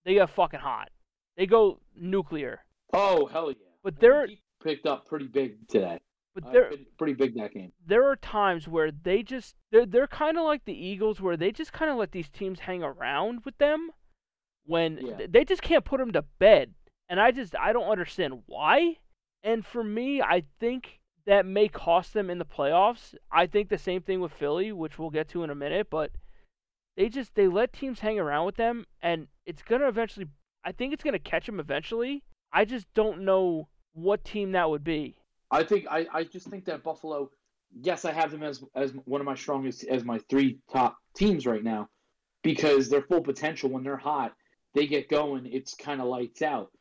they 0.05 0.13
get 0.13 0.29
fucking 0.29 0.59
hot. 0.59 0.89
They 1.35 1.47
go 1.47 1.79
nuclear. 1.95 2.59
Oh 2.93 3.25
hell 3.25 3.49
yeah! 3.49 3.57
But 3.83 3.99
they're 3.99 4.27
He 4.27 4.39
picked 4.63 4.85
up 4.85 5.07
pretty 5.07 5.25
big 5.25 5.67
today. 5.67 5.99
But 6.33 6.45
Uh, 6.45 6.51
they're 6.51 6.71
pretty- 6.97 7.13
big 7.13 7.33
that 7.35 7.53
game. 7.53 7.71
there 7.85 8.05
are 8.07 8.15
times 8.15 8.67
where 8.67 8.91
they 8.91 9.21
just 9.23 9.55
they're 9.71 9.85
they're 9.85 10.07
kind 10.07 10.37
of 10.37 10.43
like 10.45 10.65
the 10.65 10.73
Eagles 10.73 11.19
where 11.21 11.37
they 11.37 11.51
just 11.51 11.73
kind 11.73 11.91
of 11.91 11.97
let 11.97 12.11
these 12.11 12.29
teams 12.29 12.61
hang 12.61 12.83
around 12.83 13.43
with 13.45 13.57
them 13.57 13.91
when 14.65 14.97
Yeah. 14.97 15.17
th- 15.17 15.31
they 15.31 15.43
just 15.45 15.61
can't 15.61 15.85
put 15.85 15.99
them 15.99 16.11
to 16.13 16.21
bed. 16.39 16.73
And 17.09 17.19
I 17.19 17.31
just 17.31 17.55
I 17.55 17.73
don't 17.73 17.89
understand 17.89 18.43
why. 18.45 18.97
And 19.43 19.65
for 19.65 19.83
me, 19.83 20.21
I 20.21 20.41
think 20.59 20.99
that 21.25 21.45
may 21.45 21.67
cost 21.67 22.13
them 22.13 22.29
in 22.29 22.37
the 22.39 22.45
playoffs. 22.45 23.15
I 23.31 23.45
think 23.47 23.69
the 23.69 23.77
same 23.77 24.01
thing 24.01 24.21
with 24.21 24.31
Philly, 24.33 24.71
which 24.71 24.97
we'll 24.97 25.09
get 25.09 25.27
to 25.29 25.43
in 25.43 25.49
a 25.49 25.55
minute, 25.55 25.89
but 25.89 26.11
they 26.95 27.09
just 27.09 27.35
they 27.35 27.47
let 27.47 27.73
teams 27.73 27.99
hang 27.99 28.19
around 28.19 28.45
with 28.45 28.55
them 28.55 28.85
and 29.01 29.27
it's 29.45 29.63
going 29.63 29.81
to 29.81 29.87
eventually 29.87 30.27
I 30.63 30.71
think 30.71 30.93
it's 30.93 31.03
going 31.03 31.13
to 31.13 31.19
catch 31.19 31.47
them 31.47 31.59
eventually. 31.59 32.23
I 32.53 32.65
just 32.65 32.93
don't 32.93 33.21
know 33.21 33.67
what 33.93 34.23
team 34.23 34.51
that 34.51 34.69
would 34.69 34.83
be. 34.83 35.17
I 35.51 35.63
think 35.63 35.85
I, 35.89 36.07
I 36.13 36.23
just 36.23 36.47
think 36.47 36.65
that 36.65 36.83
Buffalo, 36.83 37.29
yes, 37.81 38.05
I 38.05 38.11
have 38.11 38.31
them 38.31 38.43
as 38.43 38.63
as 38.75 38.93
one 39.05 39.21
of 39.21 39.25
my 39.25 39.35
strongest 39.35 39.83
as 39.85 40.03
my 40.03 40.19
three 40.29 40.59
top 40.71 40.97
teams 41.15 41.45
right 41.45 41.63
now, 41.63 41.89
because 42.41 42.89
their 42.89 43.01
full 43.01 43.21
potential 43.21 43.69
when 43.69 43.83
they're 43.83 43.97
hot, 43.97 44.33
they 44.73 44.87
get 44.87 45.09
going, 45.09 45.45
it's 45.45 45.73
kind 45.75 45.99
of 46.01 46.07
lights 46.07 46.41
out. 46.41 46.71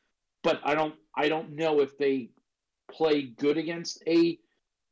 But 0.42 0.60
I 0.64 0.74
don't 0.74 0.94
I 1.14 1.28
don't 1.28 1.56
know 1.56 1.80
if 1.80 1.98
they 1.98 2.30
play 2.90 3.22
good 3.22 3.58
against 3.58 4.02
a 4.06 4.38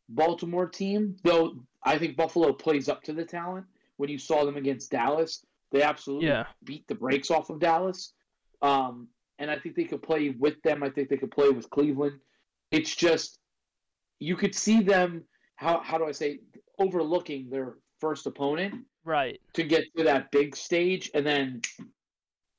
Baltimore 0.08 0.68
team, 0.68 1.16
though 1.24 1.54
I 1.82 1.98
think 1.98 2.16
Buffalo 2.16 2.52
plays 2.52 2.88
up 2.88 3.02
to 3.04 3.12
the 3.12 3.24
talent. 3.24 3.66
When 3.96 4.08
you 4.08 4.18
saw 4.18 4.44
them 4.44 4.56
against 4.56 4.90
Dallas, 4.90 5.44
they 5.70 5.82
absolutely 5.82 6.28
Yeah. 6.28 6.46
beat 6.64 6.86
the 6.88 6.94
brakes 6.94 7.30
off 7.30 7.50
of 7.50 7.58
Dallas. 7.60 8.12
Um, 8.62 9.08
and 9.38 9.50
I 9.50 9.58
think 9.58 9.74
they 9.76 9.84
could 9.84 10.02
play 10.02 10.30
with 10.30 10.60
them. 10.62 10.82
I 10.82 10.90
think 10.90 11.08
they 11.08 11.16
could 11.16 11.30
play 11.30 11.50
with 11.50 11.68
Cleveland. 11.70 12.20
It's 12.70 12.94
just 12.94 13.37
you 14.20 14.36
could 14.36 14.54
see 14.54 14.82
them 14.82 15.24
how 15.56 15.80
how 15.80 15.98
do 15.98 16.04
I 16.06 16.12
say 16.12 16.40
overlooking 16.78 17.50
their 17.50 17.76
first 18.00 18.26
opponent 18.26 18.84
Right. 19.04 19.40
to 19.54 19.62
get 19.64 19.84
to 19.96 20.04
that 20.04 20.30
big 20.30 20.54
stage 20.54 21.10
and 21.14 21.24
then 21.26 21.60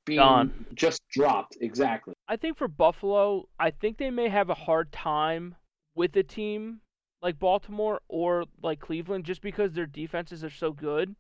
being 0.06 0.18
Gone. 0.18 0.66
just 0.74 1.02
dropped 1.12 1.58
exactly. 1.62 2.14
I 2.28 2.36
think 2.36 2.58
for 2.58 2.68
Buffalo, 2.68 3.48
I 3.60 3.70
think 3.72 3.98
they 3.98 4.10
may 4.10 4.30
have 4.30 4.50
a 4.50 4.56
hard 4.56 4.92
time 4.92 5.56
with 5.96 6.16
a 6.16 6.24
team 6.24 6.82
like 7.22 7.38
Baltimore 7.38 8.02
or 8.08 8.46
like 8.64 8.80
Cleveland 8.80 9.26
just 9.26 9.42
because 9.42 9.74
their 9.74 9.86
defenses 9.86 10.44
are 10.44 10.50
so 10.50 10.72
good. 10.72 11.16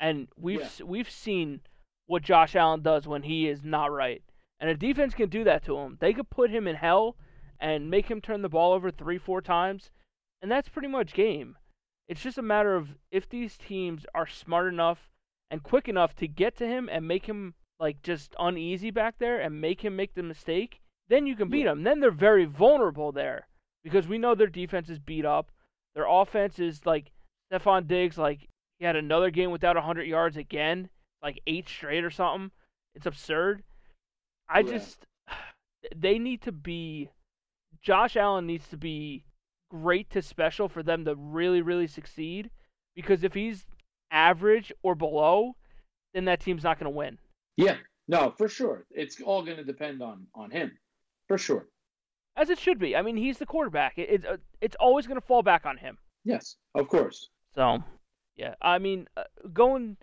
And 0.00 0.28
we've 0.36 0.60
Yeah. 0.60 0.86
we've 0.86 1.10
seen 1.10 1.60
what 2.06 2.22
Josh 2.22 2.56
Allen 2.56 2.82
does 2.82 3.06
when 3.06 3.22
he 3.22 3.48
is 3.48 3.62
not 3.62 3.92
right. 3.92 4.22
And 4.58 4.70
a 4.70 4.74
defense 4.76 5.14
can 5.14 5.28
do 5.28 5.44
that 5.44 5.64
to 5.64 5.76
him. 5.78 5.98
They 6.00 6.12
could 6.12 6.30
put 6.30 6.50
him 6.50 6.66
in 6.66 6.76
hell 6.76 7.16
and 7.62 7.88
make 7.88 8.10
him 8.10 8.20
turn 8.20 8.42
the 8.42 8.48
ball 8.48 8.72
over 8.72 8.90
3 8.90 9.16
4 9.18 9.40
times, 9.40 9.90
and 10.42 10.50
that's 10.50 10.68
pretty 10.68 10.88
much 10.88 11.14
game. 11.14 11.56
It's 12.08 12.20
just 12.20 12.36
a 12.36 12.42
matter 12.42 12.74
of 12.74 12.96
if 13.10 13.28
these 13.28 13.56
teams 13.56 14.04
are 14.14 14.26
smart 14.26 14.66
enough 14.70 15.08
and 15.50 15.62
quick 15.62 15.88
enough 15.88 16.14
to 16.16 16.26
get 16.26 16.56
to 16.56 16.66
him 16.66 16.88
and 16.92 17.06
make 17.06 17.26
him 17.26 17.54
like 17.78 18.02
just 18.02 18.34
uneasy 18.38 18.90
back 18.90 19.14
there 19.18 19.40
and 19.40 19.60
make 19.60 19.82
him 19.84 19.96
make 19.96 20.14
the 20.14 20.22
mistake, 20.22 20.80
then 21.08 21.26
you 21.26 21.36
can 21.36 21.48
beat 21.48 21.64
them. 21.64 21.84
Then 21.84 22.00
they're 22.00 22.10
very 22.10 22.44
vulnerable 22.44 23.12
there 23.12 23.46
because 23.84 24.08
we 24.08 24.18
know 24.18 24.34
their 24.34 24.46
defense 24.48 24.88
is 24.88 24.98
beat 24.98 25.24
up. 25.24 25.50
Their 25.94 26.06
offense 26.08 26.58
is 26.58 26.84
like 26.84 27.12
Stefon 27.52 27.86
Diggs, 27.86 28.18
like 28.18 28.48
he 28.78 28.84
had 28.84 28.96
another 28.96 29.30
game 29.30 29.52
without 29.52 29.76
100 29.76 30.02
yards 30.04 30.36
again, 30.36 30.88
like 31.22 31.40
eight 31.46 31.68
straight 31.68 32.04
or 32.04 32.10
something. 32.10 32.50
It's 32.94 33.06
absurd. 33.06 33.62
I 34.48 34.60
Yeah. 34.60 34.70
just 34.72 35.06
they 35.96 36.18
need 36.18 36.42
to 36.42 36.52
be 36.52 37.10
Josh 37.82 38.16
Allen 38.16 38.46
needs 38.46 38.68
to 38.68 38.76
be 38.76 39.24
great 39.70 40.10
to 40.10 40.22
special 40.22 40.68
for 40.68 40.82
them 40.82 41.04
to 41.04 41.14
really 41.14 41.62
really 41.62 41.86
succeed 41.86 42.50
because 42.94 43.24
if 43.24 43.34
he's 43.34 43.64
average 44.10 44.72
or 44.82 44.94
below, 44.94 45.56
then 46.14 46.26
that 46.26 46.40
team's 46.40 46.62
not 46.62 46.78
going 46.78 46.92
to 46.92 46.96
win. 46.96 47.18
Yeah, 47.56 47.76
no, 48.08 48.34
for 48.36 48.48
sure. 48.48 48.86
It's 48.90 49.20
all 49.20 49.42
going 49.42 49.56
to 49.56 49.64
depend 49.64 50.02
on 50.02 50.26
on 50.34 50.50
him, 50.50 50.72
for 51.28 51.38
sure. 51.38 51.68
As 52.36 52.50
it 52.50 52.58
should 52.58 52.78
be. 52.78 52.96
I 52.96 53.02
mean, 53.02 53.16
he's 53.16 53.38
the 53.38 53.46
quarterback. 53.46 53.98
It, 53.98 54.08
it's 54.10 54.24
uh, 54.24 54.36
it's 54.60 54.76
always 54.80 55.06
going 55.06 55.20
to 55.20 55.26
fall 55.26 55.42
back 55.42 55.66
on 55.66 55.76
him. 55.76 55.98
Yes, 56.24 56.56
of 56.74 56.88
course. 56.88 57.28
So, 57.54 57.82
yeah. 58.36 58.54
I 58.62 58.78
mean, 58.78 59.08
uh, 59.16 59.24
going 59.52 59.96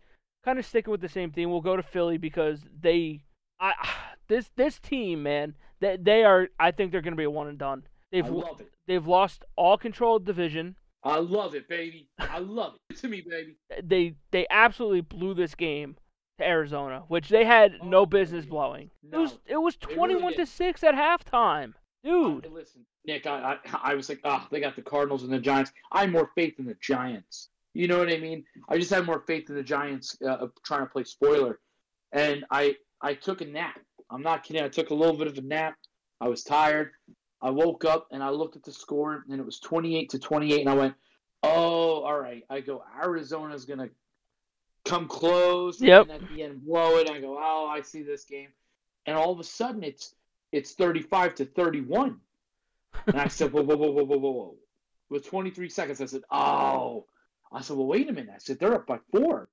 kind 0.43 0.59
of 0.59 0.65
sticking 0.65 0.91
with 0.91 1.01
the 1.01 1.09
same 1.09 1.31
thing. 1.31 1.49
We'll 1.49 1.61
go 1.61 1.75
to 1.75 1.83
Philly 1.83 2.17
because 2.17 2.61
they, 2.79 3.23
I, 3.59 3.73
this 4.27 4.49
this 4.55 4.79
team, 4.79 5.23
man, 5.23 5.55
they 5.81 5.97
they 6.01 6.23
are. 6.23 6.47
I 6.59 6.71
think 6.71 6.91
they're 6.91 7.01
going 7.01 7.13
to 7.13 7.17
be 7.17 7.23
a 7.23 7.29
one 7.31 7.47
and 7.47 7.57
done. 7.57 7.83
They've 8.11 8.25
I 8.25 8.29
love 8.29 8.61
it. 8.61 8.71
they've 8.87 9.05
lost 9.05 9.43
all 9.55 9.77
control 9.77 10.17
of 10.17 10.25
the 10.25 10.33
division. 10.33 10.75
I 11.03 11.19
love 11.19 11.55
it, 11.55 11.69
baby. 11.69 12.09
I 12.19 12.39
love 12.39 12.73
it. 12.89 12.97
To 12.97 13.07
me, 13.07 13.21
baby. 13.21 13.55
They 13.83 14.15
they 14.31 14.45
absolutely 14.49 15.01
blew 15.01 15.33
this 15.33 15.55
game 15.55 15.95
to 16.39 16.45
Arizona, 16.47 17.03
which 17.07 17.29
they 17.29 17.45
had 17.45 17.75
Oh, 17.81 17.87
no 17.87 18.05
business 18.05 18.45
yeah. 18.45 18.49
blowing. 18.51 18.91
It 19.11 19.17
was 19.17 19.37
it 19.45 19.57
was 19.57 19.77
really 19.83 19.95
twenty 19.95 20.15
one 20.15 20.33
to 20.35 20.45
six 20.45 20.83
at 20.83 20.95
halftime, 20.95 21.73
dude. 22.03 22.45
I- 22.45 22.49
listen, 22.49 22.85
Nick, 23.05 23.27
I, 23.27 23.57
I 23.65 23.91
I 23.91 23.95
was 23.95 24.09
like, 24.09 24.19
ah, 24.23 24.47
they 24.51 24.59
got 24.59 24.75
the 24.75 24.81
Cardinals 24.81 25.23
and 25.23 25.31
the 25.31 25.39
Giants. 25.39 25.71
I 25.91 26.01
have 26.01 26.09
more 26.11 26.31
faith 26.35 26.55
in 26.59 26.65
the 26.65 26.75
Giants. 26.81 27.49
You 27.75 27.87
know 27.87 27.99
what 27.99 28.09
I 28.11 28.17
mean? 28.17 28.43
I 28.67 28.77
just 28.77 28.89
have 28.91 29.05
more 29.05 29.23
faith 29.27 29.49
in 29.49 29.55
the 29.55 29.63
Giants 29.63 30.17
uh, 30.27 30.47
trying 30.65 30.81
to 30.81 30.87
play 30.87 31.03
spoiler. 31.03 31.59
And 32.11 32.43
I 32.51 32.75
I 33.01 33.13
took 33.13 33.41
a 33.41 33.45
nap. 33.45 33.79
I'm 34.09 34.21
not 34.21 34.43
kidding. 34.43 34.63
I 34.63 34.69
took 34.69 34.89
a 34.89 34.93
little 34.93 35.17
bit 35.17 35.27
of 35.27 35.37
a 35.37 35.41
nap. 35.41 35.75
I 36.19 36.27
was 36.27 36.43
tired. 36.43 36.91
I 37.41 37.51
woke 37.51 37.85
up 37.85 38.07
and 38.11 38.21
I 38.23 38.29
looked 38.29 38.55
at 38.55 38.63
the 38.63 38.71
score 38.73 39.23
and 39.29 39.39
it 39.39 39.45
was 39.45 39.59
28 39.59 40.09
to 40.09 40.19
28 40.19 40.59
and 40.61 40.69
I 40.69 40.73
went, 40.73 40.95
"Oh, 41.43 42.01
all 42.03 42.19
right." 42.19 42.43
I 42.49 42.59
go, 42.59 42.83
"Arizona's 43.01 43.65
going 43.65 43.79
to 43.79 43.89
come 44.83 45.07
close 45.07 45.79
Yep. 45.79 46.09
and 46.09 46.11
at 46.11 46.29
the 46.29 46.43
end 46.43 46.65
blow 46.65 46.97
it." 46.97 47.09
I 47.09 47.19
go, 47.21 47.37
"Oh, 47.39 47.67
I 47.67 47.81
see 47.81 48.01
this 48.03 48.25
game." 48.25 48.49
And 49.05 49.15
all 49.15 49.31
of 49.31 49.39
a 49.39 49.43
sudden 49.43 49.83
it's 49.83 50.15
it's 50.51 50.73
35 50.73 51.35
to 51.35 51.45
31. 51.45 52.19
And 53.07 53.19
I 53.19 53.27
said, 53.27 53.53
whoa, 53.53 53.61
whoa, 53.61 53.77
whoa, 53.77 53.91
whoa, 53.91 54.03
whoa, 54.03 54.17
whoa, 54.17 54.31
whoa. 54.31 54.55
With 55.09 55.27
23 55.27 55.69
seconds, 55.69 56.01
I 56.01 56.05
said, 56.05 56.23
oh. 56.31 57.05
I 57.51 57.61
said, 57.61 57.77
well, 57.77 57.87
wait 57.87 58.09
a 58.09 58.13
minute. 58.13 58.33
I 58.35 58.39
said, 58.39 58.59
they're 58.59 58.73
up 58.73 58.87
by 58.87 58.99
four. 59.11 59.49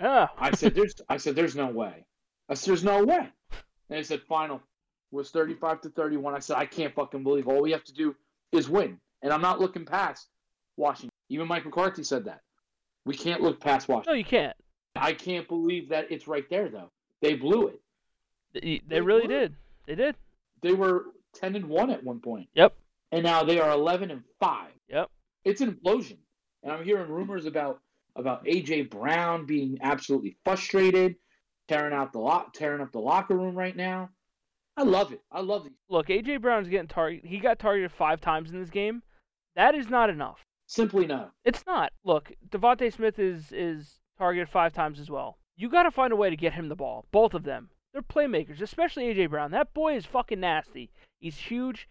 Yeah. 0.00 0.28
I 0.38 0.52
said, 0.52 0.74
there's 0.74 0.94
I 1.08 1.16
said, 1.18 1.36
there's 1.36 1.56
no 1.56 1.68
way. 1.68 2.04
I 2.48 2.54
said, 2.54 2.70
there's 2.70 2.84
no 2.84 3.04
way. 3.04 3.28
And 3.90 3.98
they 3.98 4.02
said, 4.02 4.22
final 4.22 4.62
was 5.10 5.30
35 5.30 5.80
to 5.82 5.88
31. 5.90 6.34
I 6.34 6.38
said, 6.38 6.56
I 6.56 6.66
can't 6.66 6.94
fucking 6.94 7.22
believe 7.24 7.48
all 7.48 7.60
we 7.60 7.72
have 7.72 7.84
to 7.84 7.92
do 7.92 8.14
is 8.52 8.68
win. 8.68 8.98
And 9.22 9.32
I'm 9.32 9.42
not 9.42 9.60
looking 9.60 9.84
past 9.84 10.28
Washington. 10.76 11.10
Even 11.28 11.48
Mike 11.48 11.64
McCarthy 11.64 12.04
said 12.04 12.24
that. 12.26 12.40
We 13.04 13.14
can't 13.16 13.40
look 13.42 13.60
past 13.60 13.88
Washington. 13.88 14.12
No, 14.12 14.16
you 14.18 14.24
can't. 14.24 14.56
I 14.96 15.12
can't 15.12 15.46
believe 15.48 15.88
that 15.90 16.10
it's 16.10 16.28
right 16.28 16.48
there, 16.48 16.68
though. 16.68 16.90
They 17.20 17.34
blew 17.34 17.68
it. 17.68 17.80
They, 18.54 18.80
They 18.86 19.00
really 19.00 19.24
it. 19.24 19.28
did. 19.28 19.54
They 19.86 19.94
did. 19.94 20.14
They 20.62 20.72
were 20.72 21.06
10 21.34 21.56
and 21.56 21.66
1 21.66 21.90
at 21.90 22.04
one 22.04 22.20
point. 22.20 22.48
Yep. 22.54 22.74
And 23.12 23.24
now 23.24 23.42
they 23.42 23.58
are 23.60 23.70
11 23.72 24.10
and 24.10 24.22
5. 24.38 24.68
Yep. 24.88 25.10
it's 25.44 25.60
an 25.60 25.72
implosion. 25.74 26.18
And 26.62 26.72
I'm 26.72 26.84
hearing 26.84 27.10
rumors 27.10 27.46
about 27.46 27.80
about 28.16 28.44
AJ 28.44 28.90
Brown 28.90 29.46
being 29.46 29.78
absolutely 29.82 30.36
frustrated, 30.44 31.14
tearing 31.70 31.94
out 31.94 32.12
the 32.12 32.18
lock, 32.18 32.52
tearing 32.52 32.80
up 32.82 32.90
the 32.90 32.98
locker 32.98 33.36
room 33.36 33.54
right 33.56 33.76
now. 33.76 34.10
I 34.76 34.82
love 34.82 35.12
it. 35.12 35.20
I 35.30 35.40
love 35.40 35.66
it. 35.66 35.72
Look, 35.88 36.08
AJ 36.08 36.40
Brown's 36.40 36.68
getting 36.68 36.88
targeted. 36.88 37.28
He 37.28 37.38
got 37.38 37.58
targeted 37.58 37.92
five 37.92 38.20
times 38.20 38.50
in 38.50 38.58
this 38.60 38.70
game. 38.70 39.02
That 39.54 39.74
is 39.74 39.88
not 39.88 40.10
enough. 40.10 40.40
Simply 40.66 41.06
no. 41.06 41.28
It's 41.44 41.64
not. 41.66 41.92
Look, 42.04 42.32
DeVonta 42.48 42.92
Smith 42.92 43.18
is 43.18 43.52
is 43.52 44.00
targeted 44.18 44.48
five 44.48 44.72
times 44.72 44.98
as 44.98 45.10
well. 45.10 45.38
You 45.56 45.68
got 45.68 45.82
to 45.84 45.90
find 45.90 46.12
a 46.12 46.16
way 46.16 46.30
to 46.30 46.36
get 46.36 46.54
him 46.54 46.68
the 46.68 46.76
ball. 46.76 47.04
Both 47.12 47.34
of 47.34 47.44
them. 47.44 47.70
They're 47.92 48.02
playmakers, 48.02 48.60
especially 48.60 49.04
AJ 49.12 49.30
Brown. 49.30 49.50
That 49.50 49.74
boy 49.74 49.96
is 49.96 50.06
fucking 50.06 50.40
nasty. 50.40 50.90
He's 51.20 51.36
huge. 51.36 51.88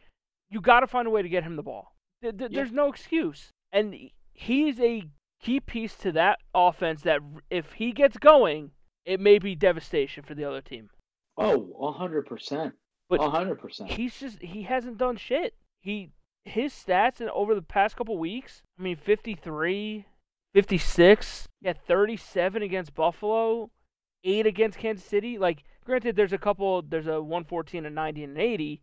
You 0.50 0.60
got 0.62 0.80
to 0.80 0.88
find 0.88 1.08
a 1.08 1.12
way 1.12 1.22
to 1.22 1.30
get 1.30 1.44
him 1.44 1.56
the 1.58 1.64
ball. 1.64 1.94
Th- 2.22 2.36
th- 2.38 2.52
Yeah. 2.52 2.56
There's 2.60 2.72
no 2.72 2.88
excuse. 2.88 3.50
And 3.72 3.96
he's 4.34 4.80
a 4.80 5.04
key 5.42 5.60
piece 5.60 5.96
to 5.98 6.12
that 6.14 6.40
offense 6.56 7.02
that 7.04 7.20
if 7.50 7.74
he 7.74 7.92
gets 7.92 8.18
going, 8.18 8.72
it 9.10 9.20
may 9.20 9.40
be 9.40 9.56
devastation 9.56 10.24
for 10.24 10.36
the 10.36 10.46
other 10.46 10.62
team. 10.62 10.92
Oh, 11.36 11.76
a 11.82 11.92
hundred 11.92 12.28
percent. 12.28 12.76
But 13.10 13.22
A 13.22 13.30
hundred 13.30 13.60
percent. 13.60 13.90
he's 13.90 14.20
just 14.20 14.40
he 14.40 14.62
hasn't 14.64 15.00
done 15.00 15.18
shit. 15.18 15.56
He 15.82 16.12
his 16.46 16.74
stats 16.74 17.20
in 17.20 17.28
over 17.30 17.56
the 17.56 17.64
past 17.64 17.96
couple 17.96 18.20
weeks, 18.20 18.62
I 18.78 18.84
mean 18.84 18.96
53, 18.96 20.06
56, 20.54 21.48
he 21.62 21.68
had 21.68 21.84
37 21.86 22.62
against 22.62 22.94
Buffalo, 22.94 23.72
8 24.24 24.46
against 24.46 24.78
Kansas 24.78 25.06
City. 25.06 25.40
Like 25.40 25.64
granted 25.84 26.16
there's 26.16 26.34
a 26.34 26.38
couple 26.38 26.84
there's 26.84 27.08
a 27.08 27.20
114 27.20 27.86
a 27.86 27.90
90 27.90 28.24
and 28.24 28.38
an 28.38 28.44
80, 28.44 28.82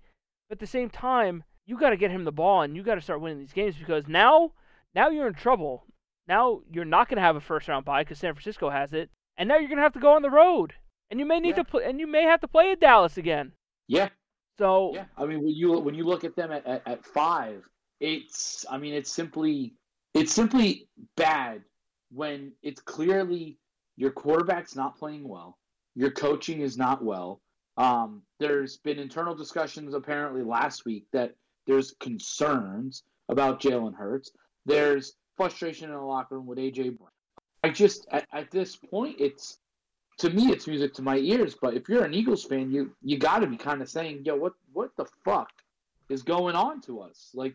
but 0.49 0.56
at 0.56 0.59
the 0.61 0.66
same 0.66 0.90
time, 0.90 1.45
you 1.66 1.78
got 1.78 1.90
to 1.90 1.97
get 1.97 2.11
him 2.11 2.25
the 2.25 2.33
ball 2.33 2.62
and 2.62 2.75
you 2.75 2.83
got 2.83 2.97
to 2.97 3.00
start 3.00 3.21
winning 3.21 3.38
these 3.38 3.52
games 3.52 3.76
because 3.76 4.09
now 4.09 4.50
now 4.92 5.09
you're 5.09 5.28
in 5.28 5.35
trouble. 5.35 5.85
Now 6.26 6.62
you're 6.73 6.85
not 6.85 7.09
going 7.09 7.16
to 7.16 7.23
have 7.23 7.37
a 7.37 7.40
first 7.40 7.68
round 7.68 7.85
bye 7.85 8.02
cuz 8.02 8.18
San 8.18 8.35
Francisco 8.35 8.71
has 8.71 8.92
it, 8.92 9.09
and 9.38 9.49
now 9.49 9.57
you're 9.57 9.69
going 9.69 9.76
to 9.78 9.83
have 9.83 9.93
to 9.95 10.00
go 10.00 10.12
on 10.14 10.23
the 10.23 10.31
road. 10.31 10.75
And 11.11 11.21
you 11.21 11.26
may 11.26 11.38
need 11.40 11.50
Yeah. 11.50 11.62
to 11.62 11.64
play 11.64 11.85
and 11.85 12.00
you 12.00 12.07
may 12.07 12.23
have 12.25 12.40
to 12.40 12.49
play 12.49 12.73
at 12.73 12.81
Dallas 12.81 13.16
again. 13.16 13.52
Yeah, 13.88 14.09
So 14.59 14.93
yeah. 14.95 15.05
I 15.16 15.25
mean, 15.26 15.38
when 15.38 15.55
you 15.55 15.78
when 15.78 15.95
you 15.95 16.05
look 16.05 16.25
at 16.25 16.35
them 16.35 16.50
at, 16.50 16.66
at, 16.66 16.83
at 16.87 17.05
five, 17.05 17.62
it's 18.00 18.64
I 18.69 18.76
mean, 18.78 18.93
it's 18.95 19.11
simply 19.12 19.75
it's 20.14 20.33
simply 20.33 20.88
bad 21.16 21.62
when 22.11 22.52
it's 22.62 22.81
clearly 22.81 23.59
your 23.97 24.11
quarterback's 24.11 24.75
not 24.75 24.99
playing 24.99 25.26
well, 25.28 25.59
your 25.95 26.11
coaching 26.11 26.61
is 26.61 26.76
not 26.76 27.02
well, 27.05 27.40
Um, 27.76 28.23
there's 28.40 28.78
been 28.78 28.99
internal 28.99 29.35
discussions 29.35 29.95
apparently 29.95 30.43
last 30.43 30.85
week 30.85 31.05
that 31.12 31.35
there's 31.66 31.95
concerns 32.00 33.05
about 33.28 33.61
Jalen 33.61 33.95
Hurts. 33.95 34.31
There's 34.66 35.14
frustration 35.37 35.90
in 35.90 35.95
the 35.97 36.00
locker 36.02 36.37
room 36.37 36.47
with 36.47 36.59
AJ 36.59 36.97
Brown. 36.99 37.11
I 37.66 37.70
just 37.70 38.06
at, 38.12 38.26
at 38.32 38.50
this 38.52 38.76
point, 38.76 39.16
it's 39.18 39.58
to 40.18 40.30
me, 40.30 40.52
it's 40.52 40.68
music 40.68 40.94
to 40.94 41.02
my 41.02 41.16
ears. 41.16 41.56
But 41.61 41.75
if 41.75 41.88
you're 41.88 42.04
an 42.04 42.14
Eagles 42.14 42.44
fan, 42.44 42.70
you 42.70 42.94
you 43.02 43.18
got 43.18 43.40
to 43.40 43.46
be 43.49 43.56
kind 43.56 43.82
of 43.82 43.88
saying, 43.88 44.23
"Yo, 44.25 44.37
what 44.37 44.52
what 44.73 44.90
the 44.96 45.06
fuck 45.25 45.50
is 46.08 46.23
going 46.23 46.54
on 46.54 46.80
to 46.82 47.00
us? 47.00 47.30
Like, 47.35 47.54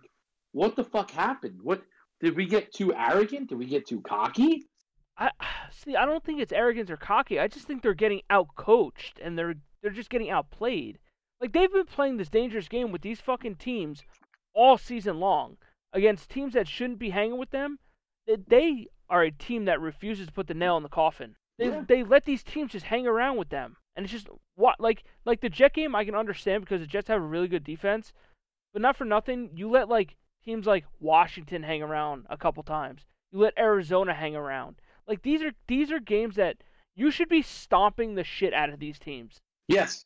what 0.51 0.75
the 0.75 0.83
fuck 0.83 1.11
happened? 1.11 1.59
What 1.63 1.81
did 2.19 2.35
we 2.35 2.45
get 2.45 2.73
too 2.73 2.93
arrogant? 2.93 3.49
Did 3.49 3.57
we 3.57 3.65
get 3.65 3.87
too 3.87 4.01
cocky?" 4.01 4.65
I 5.17 5.31
see. 5.71 5.95
I 5.95 6.05
don't 6.05 6.23
think 6.25 6.41
it's 6.41 6.51
arrogance 6.51 6.89
or 6.89 6.97
cocky. 6.97 7.39
I 7.39 7.47
just 7.47 7.65
think 7.65 7.81
they're 7.81 7.93
getting 7.93 8.21
out 8.29 8.49
coached 8.57 9.17
and 9.23 9.39
they're 9.39 9.55
they're 9.81 9.91
just 9.91 10.09
getting 10.09 10.29
outplayed. 10.29 10.99
Like 11.39 11.53
they've 11.53 11.71
been 11.71 11.85
playing 11.85 12.17
this 12.17 12.29
dangerous 12.29 12.67
game 12.67 12.91
with 12.91 13.01
these 13.01 13.21
fucking 13.21 13.55
teams 13.55 14.03
all 14.53 14.77
season 14.77 15.21
long 15.21 15.55
against 15.93 16.29
teams 16.29 16.53
that 16.53 16.67
shouldn't 16.67 16.99
be 16.99 17.11
hanging 17.11 17.37
with 17.37 17.51
them. 17.51 17.79
They 18.27 18.87
are 19.11 19.21
a 19.23 19.31
team 19.31 19.65
that 19.65 19.79
refuses 19.79 20.25
to 20.27 20.33
put 20.33 20.47
the 20.47 20.53
nail 20.55 20.77
in 20.77 20.83
the 20.83 20.89
coffin. 20.89 21.35
They 21.59 21.67
Yeah. 21.67 21.83
they 21.87 22.03
let 22.03 22.25
these 22.25 22.43
teams 22.43 22.71
just 22.71 22.85
hang 22.87 23.05
around 23.05 23.37
with 23.37 23.49
them, 23.49 23.77
and 23.95 24.03
it's 24.03 24.11
just 24.11 24.27
what 24.55 24.79
like 24.79 25.03
like 25.25 25.41
the 25.41 25.49
Jet 25.49 25.73
game 25.73 25.93
I 25.95 26.05
can 26.05 26.15
understand 26.15 26.63
because 26.63 26.81
the 26.81 26.87
Jets 26.87 27.09
have 27.09 27.21
a 27.21 27.25
really 27.25 27.47
good 27.47 27.63
defense, 27.63 28.13
but 28.73 28.81
not 28.81 28.95
for 28.95 29.05
nothing. 29.05 29.51
You 29.53 29.69
let 29.69 29.87
like 29.89 30.15
teams 30.43 30.65
like 30.65 30.85
Washington 30.99 31.61
hang 31.61 31.83
around 31.83 32.25
a 32.29 32.37
couple 32.37 32.63
times. 32.63 33.05
You 33.31 33.39
let 33.39 33.57
Arizona 33.59 34.13
hang 34.13 34.35
around. 34.35 34.77
Like 35.07 35.21
these 35.21 35.43
are 35.43 35.51
these 35.67 35.91
are 35.91 35.99
games 35.99 36.35
that 36.37 36.57
you 36.95 37.11
should 37.11 37.29
be 37.29 37.41
stomping 37.41 38.15
the 38.15 38.23
shit 38.23 38.53
out 38.53 38.69
of 38.69 38.79
these 38.79 38.97
teams. 38.97 39.39
Yes, 39.67 40.05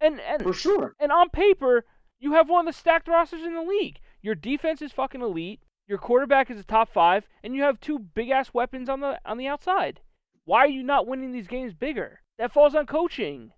And 0.00 0.20
and 0.20 0.42
for 0.42 0.52
sure. 0.52 0.94
and 0.98 1.12
on 1.12 1.30
paper, 1.30 1.84
you 2.18 2.32
have 2.32 2.48
one 2.48 2.66
of 2.66 2.74
the 2.74 2.78
stacked 2.78 3.08
rosters 3.08 3.42
in 3.44 3.54
the 3.54 3.62
league. 3.62 4.00
Your 4.22 4.34
defense 4.34 4.82
is 4.82 4.92
fucking 4.92 5.22
elite. 5.22 5.60
Your 5.90 5.98
quarterback 5.98 6.52
is 6.52 6.60
a 6.60 6.62
top 6.62 6.88
five, 6.92 7.26
and 7.42 7.56
you 7.56 7.62
have 7.64 7.80
two 7.80 7.98
big 7.98 8.30
ass 8.30 8.54
weapons 8.54 8.88
on 8.88 9.00
the 9.00 9.20
on 9.24 9.38
the 9.38 9.48
outside. 9.48 9.98
Why 10.44 10.60
are 10.60 10.68
you 10.68 10.84
not 10.84 11.08
winning 11.08 11.32
these 11.32 11.48
games 11.48 11.74
bigger? 11.74 12.20
That 12.38 12.52
falls 12.52 12.76
on 12.76 12.86
coaching. 12.86 13.50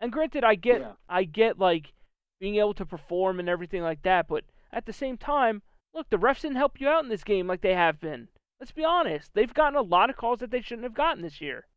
And 0.00 0.10
granted, 0.10 0.42
I 0.42 0.56
get 0.56 0.80
Yeah. 0.80 0.94
I 1.08 1.22
get 1.22 1.60
like 1.60 1.92
being 2.40 2.56
able 2.56 2.74
to 2.74 2.84
perform 2.84 3.38
and 3.38 3.48
everything 3.48 3.82
like 3.82 4.02
that, 4.02 4.26
but 4.26 4.42
at 4.72 4.86
the 4.86 4.92
same 4.92 5.16
time, 5.16 5.62
look, 5.94 6.10
the 6.10 6.18
refs 6.18 6.40
didn't 6.40 6.56
help 6.56 6.80
you 6.80 6.88
out 6.88 7.04
in 7.04 7.08
this 7.08 7.22
game 7.22 7.46
like 7.46 7.60
they 7.60 7.74
have 7.74 8.00
been. 8.00 8.26
Let's 8.58 8.72
be 8.72 8.82
honest. 8.84 9.30
They've 9.32 9.54
gotten 9.54 9.78
a 9.78 9.82
lot 9.82 10.10
of 10.10 10.16
calls 10.16 10.40
that 10.40 10.50
they 10.50 10.62
shouldn't 10.62 10.82
have 10.82 10.94
gotten 10.94 11.22
this 11.22 11.40
year. 11.40 11.68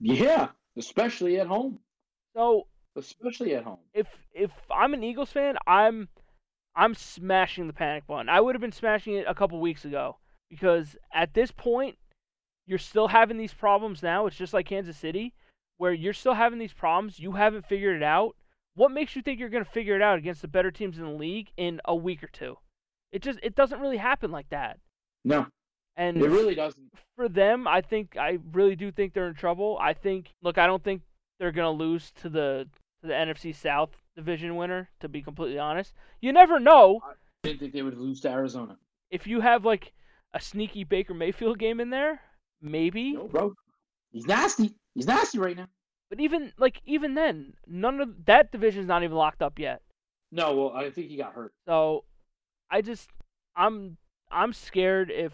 Yeah, 0.00 0.48
especially 0.78 1.38
at 1.40 1.46
home. 1.46 1.78
So 2.34 2.68
Especially 2.96 3.54
at 3.54 3.64
home. 3.64 3.80
if 3.92 4.06
if 4.32 4.50
I'm 4.70 4.94
an 4.94 5.04
Eagles 5.04 5.30
fan, 5.30 5.58
I'm 5.66 6.08
I'm 6.78 6.94
smashing 6.94 7.66
the 7.66 7.72
panic 7.72 8.06
button. 8.06 8.28
I 8.28 8.40
would 8.40 8.54
have 8.54 8.60
been 8.62 8.70
smashing 8.72 9.14
it 9.14 9.24
a 9.28 9.34
couple 9.34 9.60
weeks 9.60 9.84
ago 9.84 10.16
because 10.48 10.96
at 11.12 11.34
this 11.34 11.50
point, 11.50 11.98
you're 12.66 12.78
still 12.78 13.08
having 13.08 13.36
these 13.36 13.52
problems 13.52 14.02
now. 14.02 14.26
It's 14.26 14.36
just 14.36 14.54
like 14.54 14.66
Kansas 14.66 14.96
City, 14.96 15.34
where 15.78 15.92
you're 15.92 16.12
still 16.12 16.34
having 16.34 16.58
these 16.60 16.72
problems. 16.72 17.18
You 17.18 17.32
haven't 17.32 17.66
figured 17.66 17.96
it 17.96 18.02
out. 18.04 18.36
What 18.76 18.92
makes 18.92 19.16
you 19.16 19.22
think 19.22 19.40
you're 19.40 19.48
going 19.48 19.64
to 19.64 19.70
figure 19.70 19.96
it 19.96 20.02
out 20.02 20.18
against 20.18 20.40
the 20.40 20.46
better 20.48 20.70
teams 20.70 20.98
in 20.98 21.04
the 21.04 21.10
league 21.10 21.48
in 21.56 21.80
a 21.84 21.96
week 21.96 22.22
or 22.22 22.28
two? 22.28 22.56
It 23.10 23.22
just 23.22 23.40
it 23.42 23.56
doesn't 23.56 23.80
really 23.80 23.96
happen 23.96 24.30
like 24.30 24.48
that. 24.50 24.78
No, 25.24 25.46
And 25.96 26.16
it 26.18 26.28
really 26.28 26.54
doesn't. 26.54 26.92
for 27.16 27.28
them, 27.28 27.66
I 27.66 27.80
think 27.80 28.16
I 28.16 28.38
really 28.52 28.76
do 28.76 28.92
think 28.92 29.14
they're 29.14 29.26
in 29.28 29.34
trouble. 29.34 29.78
I 29.80 29.94
think 29.94 30.32
look, 30.42 30.58
I 30.58 30.66
don't 30.68 30.84
think 30.84 31.02
they're 31.40 31.50
gonna 31.50 31.72
lose 31.72 32.12
to 32.20 32.28
the 32.28 32.68
to 33.00 33.06
the 33.06 33.12
NFC 33.14 33.54
South 33.54 33.90
division 34.16 34.56
winner. 34.56 34.90
To 35.00 35.08
be 35.08 35.22
completely 35.22 35.58
honest, 35.58 35.92
you 36.20 36.32
never 36.32 36.58
know 36.58 37.00
I 37.04 37.14
didn't 37.42 37.60
think 37.60 37.72
they 37.72 37.82
would 37.82 37.96
lose 37.98 38.20
to 38.22 38.30
Arizona. 38.30 38.76
if 39.10 39.26
you 39.26 39.40
have 39.40 39.64
like 39.64 39.92
a 40.34 40.40
sneaky 40.40 40.84
Baker 40.84 41.14
Mayfield 41.14 41.58
game 41.58 41.80
in 41.80 41.90
there, 41.90 42.20
maybe. 42.60 43.12
No, 43.12 43.28
bro. 43.28 43.54
He's 44.12 44.26
nasty. 44.26 44.74
He's 44.94 45.06
nasty 45.06 45.38
right 45.38 45.56
now. 45.56 45.66
But 46.10 46.20
even 46.20 46.52
like 46.58 46.80
even 46.86 47.14
then, 47.14 47.54
none 47.66 48.00
of 48.00 48.24
that 48.26 48.50
division's 48.52 48.88
not 48.88 49.02
even 49.02 49.16
locked 49.16 49.42
up 49.42 49.58
yet. 49.58 49.82
No, 50.30 50.54
well, 50.54 50.72
I 50.74 50.90
think 50.90 51.08
he 51.08 51.16
got 51.16 51.34
hurt. 51.34 51.52
So 51.66 52.04
I 52.70 52.80
just 52.82 53.08
I'm 53.56 53.96
I'm 54.30 54.52
scared 54.52 55.10
if 55.10 55.32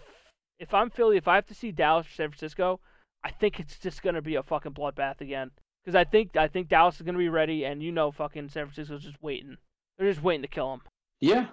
if 0.58 0.72
I'm 0.74 0.90
Philly, 0.90 1.16
if 1.16 1.28
I 1.28 1.36
have 1.36 1.46
to 1.46 1.54
see 1.54 1.72
Dallas 1.72 2.06
or 2.06 2.10
San 2.10 2.28
Francisco, 2.30 2.80
I 3.24 3.30
think 3.30 3.58
it's 3.58 3.78
just 3.78 4.02
gonna 4.02 4.22
be 4.22 4.34
a 4.34 4.42
fucking 4.42 4.72
bloodbath 4.72 5.20
again. 5.20 5.50
Because 5.84 5.94
I 5.96 6.04
think 6.04 6.36
I 6.36 6.48
think 6.48 6.68
Dallas 6.68 6.96
is 6.96 7.02
gonna 7.02 7.18
be 7.18 7.28
ready, 7.28 7.64
and 7.64 7.82
you 7.82 7.92
know, 7.92 8.10
fucking 8.10 8.48
San 8.48 8.66
Francisco's 8.66 9.02
just 9.04 9.22
waiting. 9.22 9.58
They're 9.98 10.10
just 10.10 10.22
waiting 10.22 10.42
to 10.42 10.48
kill 10.48 10.72
him. 10.74 10.80
Yeah, 11.20 11.48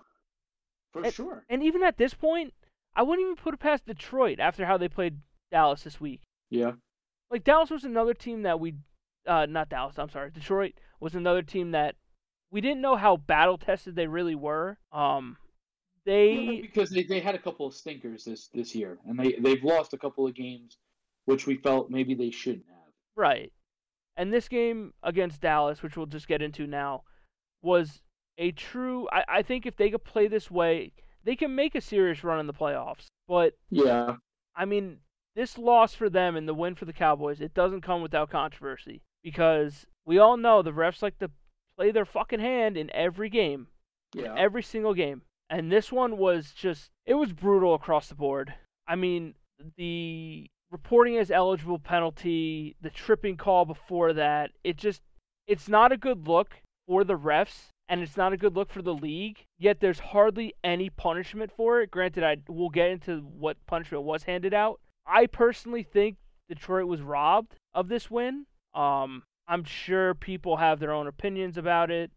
for 0.94 1.04
And- 1.04 1.14
sure. 1.14 1.44
And 1.50 1.62
even 1.64 1.84
at 1.84 1.98
this 1.98 2.14
point, 2.14 2.54
I 2.96 3.04
wouldn't 3.04 3.26
even 3.26 3.36
put 3.36 3.54
it 3.54 3.60
past 3.60 3.86
Detroit 3.86 4.40
after 4.40 4.66
how 4.66 4.78
they 4.78 4.88
played 4.90 5.20
Dallas 5.52 5.84
this 5.84 6.00
week. 6.00 6.22
Yeah, 6.50 6.74
Like 7.30 7.44
Dallas 7.44 7.70
was 7.70 7.84
another 7.86 8.14
team 8.14 8.42
that 8.42 8.60
we, 8.60 8.76
uh, 9.26 9.46
not 9.46 9.70
Dallas. 9.70 9.98
I'm 10.00 10.10
sorry, 10.10 10.32
Detroit 10.32 10.74
was 11.00 11.16
another 11.16 11.42
team 11.44 11.72
that 11.72 11.96
we 12.52 12.60
didn't 12.62 12.82
know 12.82 12.96
how 12.98 13.16
battle 13.18 13.58
tested 13.58 13.96
they 13.96 14.08
really 14.08 14.36
were. 14.36 14.78
Um, 14.92 15.38
they 16.04 16.60
because 16.62 16.90
they, 16.90 17.04
they 17.04 17.20
had 17.20 17.36
a 17.36 17.40
couple 17.40 17.68
of 17.68 17.74
stinkers 17.74 18.26
this 18.26 18.48
this 18.48 18.74
year, 18.76 18.98
and 19.06 19.20
they 19.20 19.34
they've 19.34 19.64
lost 19.64 19.94
a 19.94 19.98
couple 19.98 20.26
of 20.26 20.34
games, 20.34 20.78
which 21.26 21.46
we 21.48 21.56
felt 21.58 21.90
maybe 21.90 22.16
they 22.16 22.32
shouldn't 22.32 22.66
have. 22.68 22.94
Right. 23.16 23.54
And 24.22 24.32
this 24.32 24.48
game 24.48 24.94
against 25.02 25.42
Dallas, 25.42 25.82
which 25.82 25.98
we'll 25.98 26.06
just 26.06 26.28
get 26.28 26.44
into 26.44 26.68
now, 26.68 27.02
was 27.64 28.04
a 28.38 28.52
true. 28.52 29.08
I, 29.12 29.24
I 29.28 29.42
think 29.42 29.66
if 29.66 29.76
they 29.76 29.90
could 29.90 30.04
play 30.04 30.28
this 30.28 30.52
way, 30.52 30.94
they 31.24 31.36
can 31.36 31.56
make 31.56 31.74
a 31.74 31.82
serious 31.82 32.24
run 32.24 32.40
in 32.40 32.46
the 32.46 32.54
playoffs. 32.54 33.08
But, 33.28 33.54
Yeah, 33.72 34.18
I 34.56 34.66
mean, 34.66 34.98
this 35.36 35.58
loss 35.58 35.96
for 35.96 36.08
them 36.08 36.36
and 36.36 36.48
the 36.48 36.54
win 36.54 36.76
for 36.76 36.86
the 36.86 36.94
Cowboys, 36.94 37.42
it 37.42 37.56
doesn't 37.56 37.82
come 37.82 38.04
without 38.04 38.30
controversy. 38.30 39.02
Because 39.24 39.88
we 40.06 40.20
all 40.20 40.38
know 40.38 40.62
the 40.62 40.72
refs 40.72 41.02
like 41.02 41.18
to 41.18 41.32
play 41.76 41.90
their 41.90 42.06
fucking 42.06 42.42
hand 42.42 42.78
in 42.78 42.92
every 42.94 43.28
game, 43.28 43.70
yeah. 44.14 44.36
every 44.38 44.62
single 44.62 44.94
game. 44.94 45.24
And 45.50 45.72
this 45.72 45.92
one 45.92 46.20
was 46.20 46.52
just, 46.52 46.92
it 47.08 47.16
was 47.16 47.34
brutal 47.34 47.74
across 47.74 48.08
the 48.10 48.14
board. 48.14 48.54
I 48.88 48.96
mean, 48.96 49.34
the 49.78 50.52
reporting 50.72 51.18
as 51.18 51.30
eligible 51.30 51.80
penalty, 51.80 52.76
the 52.82 52.90
tripping 52.90 53.38
call 53.38 53.66
before 53.66 54.14
that, 54.14 54.52
it 54.64 54.78
just 54.78 55.02
it's 55.48 55.68
not 55.68 55.92
a 55.92 55.98
good 55.98 56.28
look 56.28 56.62
for 56.88 57.04
the 57.04 57.18
refs 57.18 57.68
and 57.90 58.02
it's 58.02 58.16
not 58.16 58.32
a 58.32 58.38
good 58.38 58.56
look 58.56 58.72
for 58.72 58.82
the 58.82 58.94
league. 58.94 59.44
Yet 59.60 59.82
there's 59.82 60.00
hardly 60.00 60.54
any 60.64 60.90
punishment 60.90 61.52
for 61.56 61.82
it. 61.82 61.92
Granted, 61.92 62.24
I 62.24 62.38
will 62.48 62.70
get 62.70 62.90
into 62.90 63.20
what 63.20 63.58
punishment 63.68 64.04
was 64.04 64.24
handed 64.24 64.54
out. 64.54 64.80
I 65.06 65.28
personally 65.28 65.84
think 65.84 66.16
Detroit 66.48 66.88
was 66.88 67.02
robbed 67.02 67.56
of 67.74 67.90
this 67.90 68.10
win. 68.10 68.46
Um, 68.74 69.24
I'm 69.48 69.66
sure 69.66 70.14
people 70.14 70.58
have 70.58 70.80
their 70.80 70.94
own 70.94 71.08
opinions 71.08 71.58
about 71.58 71.92
it. 71.92 72.12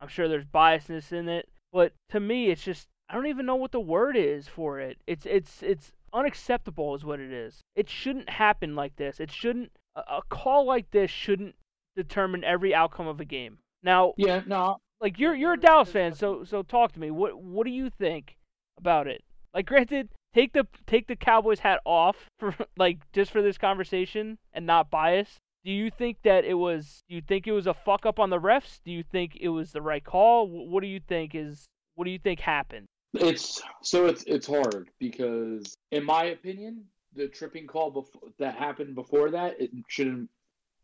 I'm 0.00 0.08
sure 0.08 0.28
there's 0.28 0.46
biasness 0.46 1.12
in 1.12 1.28
it, 1.28 1.48
but 1.72 1.92
to 2.10 2.20
me, 2.20 2.50
it's 2.50 2.62
just 2.62 2.86
I 3.10 3.14
don't 3.14 3.26
even 3.26 3.46
know 3.46 3.56
what 3.56 3.72
the 3.72 3.80
word 3.80 4.16
is 4.16 4.46
for 4.46 4.80
it. 4.80 4.98
It's 5.06 5.26
it's 5.26 5.62
it's 5.62 5.92
unacceptable, 6.12 6.94
is 6.94 7.04
what 7.04 7.20
it 7.20 7.32
is. 7.32 7.60
It 7.74 7.88
shouldn't 7.88 8.28
happen 8.28 8.74
like 8.74 8.96
this. 8.96 9.20
It 9.20 9.30
shouldn't. 9.30 9.70
A, 9.96 10.20
call 10.28 10.64
like 10.64 10.90
this 10.90 11.10
shouldn't 11.10 11.56
determine 11.96 12.44
every 12.44 12.74
outcome 12.74 13.08
of 13.08 13.20
a 13.20 13.24
game. 13.24 13.58
Now, 13.82 14.14
yeah, 14.16 14.42
no, 14.46 14.78
like 15.00 15.18
you're 15.18 15.34
you're 15.34 15.54
a 15.54 15.60
Dallas 15.60 15.90
fan, 15.90 16.14
so 16.14 16.44
so 16.44 16.62
talk 16.62 16.92
to 16.92 17.00
me. 17.00 17.10
What 17.10 17.40
what 17.42 17.66
do 17.66 17.72
you 17.72 17.90
think 17.90 18.36
about 18.78 19.06
it? 19.06 19.22
Like, 19.54 19.66
granted, 19.66 20.08
take 20.34 20.52
the 20.52 20.66
take 20.86 21.06
the 21.06 21.16
Cowboys 21.16 21.60
hat 21.60 21.80
off 21.84 22.28
for 22.38 22.54
like 22.76 22.98
just 23.12 23.30
for 23.30 23.42
this 23.42 23.58
conversation 23.58 24.38
and 24.52 24.66
not 24.66 24.90
bias. 24.90 25.38
Do 25.64 25.72
you 25.72 25.90
think 25.90 26.18
that 26.22 26.44
it 26.44 26.54
was? 26.54 27.02
Do 27.08 27.16
you 27.16 27.20
think 27.20 27.46
it 27.46 27.52
was 27.52 27.66
a 27.66 27.74
fuck 27.74 28.06
up 28.06 28.18
on 28.18 28.30
the 28.30 28.38
refs? 28.38 28.80
Do 28.84 28.92
you 28.92 29.02
think 29.02 29.36
it 29.40 29.48
was 29.48 29.72
the 29.72 29.82
right 29.82 30.04
call? 30.04 30.48
What 30.48 30.82
do 30.82 30.86
you 30.86 31.00
think 31.00 31.34
is? 31.34 31.66
What 31.94 32.04
do 32.04 32.10
you 32.10 32.18
think 32.18 32.40
happened? 32.40 32.86
It's 33.14 33.60
so 33.82 34.06
it's 34.06 34.22
it's 34.24 34.46
hard 34.46 34.90
because 34.98 35.76
in 35.92 36.04
my 36.04 36.24
opinion, 36.24 36.84
the 37.14 37.28
tripping 37.28 37.66
call 37.66 37.90
before 37.90 38.22
that 38.38 38.56
happened 38.56 38.94
before 38.94 39.30
that 39.30 39.60
it 39.60 39.70
shouldn't 39.88 40.28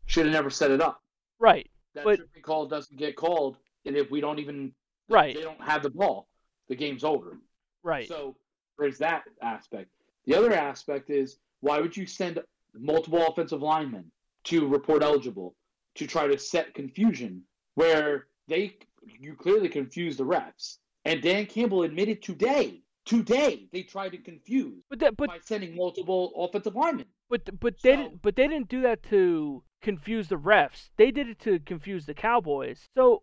should 0.07 0.25
have 0.25 0.33
never 0.33 0.49
set 0.49 0.71
it 0.71 0.81
up. 0.81 1.01
Right, 1.39 1.69
That 1.93 2.03
But- 2.03 2.17
tripping 2.17 2.43
call 2.43 2.67
doesn't 2.67 2.97
get 2.97 3.15
called, 3.15 3.57
and 3.85 3.95
if 3.95 4.09
we 4.11 4.21
don't 4.21 4.39
even 4.39 4.73
Right. 5.09 5.35
they 5.35 5.41
don't 5.43 5.61
have 5.61 5.83
the 5.83 5.89
ball, 5.89 6.27
the 6.67 6.75
game's 6.75 7.03
over. 7.03 7.37
right, 7.83 8.07
So 8.07 8.35
there's 8.79 8.97
that 8.97 9.23
aspect. 9.41 9.91
The 10.25 10.33
other 10.35 10.53
aspect 10.53 11.09
is 11.11 11.37
why 11.59 11.79
would 11.79 11.95
you 11.95 12.07
send 12.07 12.39
multiple 12.73 13.25
offensive 13.27 13.61
linemen 13.61 14.11
to 14.45 14.67
report 14.67 15.03
eligible 15.03 15.55
to 15.95 16.07
try 16.07 16.27
to 16.27 16.37
set 16.39 16.73
confusion 16.73 17.43
where 17.75 18.27
they 18.47 18.77
you 19.19 19.35
clearly 19.35 19.69
confuse 19.69 20.17
the 20.17 20.25
refs. 20.25 20.79
And 21.05 21.21
Dan 21.21 21.45
Campbell 21.45 21.83
admitted 21.83 22.21
today 22.21 22.81
today 23.05 23.67
they 23.71 23.83
tried 23.83 24.09
to 24.09 24.17
confuse 24.17 24.83
But 24.89 24.99
that, 24.99 25.15
but 25.15 25.27
by 25.29 25.37
sending 25.43 25.75
multiple 25.75 26.33
offensive 26.35 26.75
linemen. 26.75 27.05
but 27.29 27.59
but 27.59 27.75
they 27.81 27.95
didn't 27.95 28.21
but 28.21 28.35
they 28.35 28.47
didn't 28.47 28.69
do 28.69 28.81
that 28.81 29.03
to 29.03 29.63
confuse 29.81 30.27
the 30.29 30.35
refs. 30.35 30.89
They 30.97 31.11
did 31.11 31.29
it 31.29 31.39
to 31.41 31.59
confuse 31.59 32.05
the 32.07 32.15
Cowboys. 32.15 32.87
So, 32.95 33.21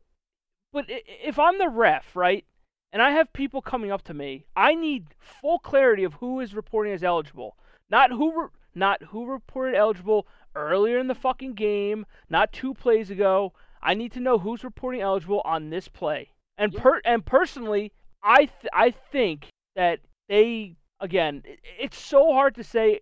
but 0.73 0.85
if 0.89 1.39
I'm 1.39 1.59
the 1.59 1.69
ref, 1.69 2.15
right, 2.15 2.45
and 2.93 3.03
I 3.03 3.11
have 3.11 3.33
people 3.33 3.61
coming 3.61 3.91
up 3.91 4.03
to 4.05 4.15
me, 4.15 4.47
I 4.55 4.75
need 4.77 5.09
full 5.19 5.59
clarity 5.59 6.05
of 6.05 6.15
who 6.15 6.39
is 6.39 6.55
reporting 6.55 6.93
as 6.93 7.03
eligible, 7.03 7.57
not 7.91 8.13
who 8.13 8.43
re- 8.43 8.49
not 8.75 9.03
who 9.05 9.27
reported 9.27 9.77
eligible 9.77 10.27
earlier 10.55 10.99
in 10.99 11.09
the 11.09 11.15
fucking 11.15 11.55
game, 11.55 12.07
not 12.31 12.53
two 12.53 12.75
plays 12.75 13.11
ago. 13.11 13.53
I 13.83 13.95
need 13.95 14.13
to 14.13 14.21
know 14.21 14.39
who's 14.39 14.63
reporting 14.63 15.01
eligible 15.01 15.43
on 15.45 15.71
this 15.71 15.89
play. 15.89 16.31
And 16.63 16.73
Yeah. 16.73 16.81
per 16.81 17.01
and 17.05 17.27
personally, 17.27 17.93
I 18.23 18.45
th- 18.45 18.71
I 18.73 18.93
think 18.93 19.49
that 19.75 19.99
they 20.29 20.77
again, 21.01 21.43
it's 21.77 21.99
so 21.99 22.33
hard 22.33 22.55
to 22.55 22.63
say, 22.63 23.01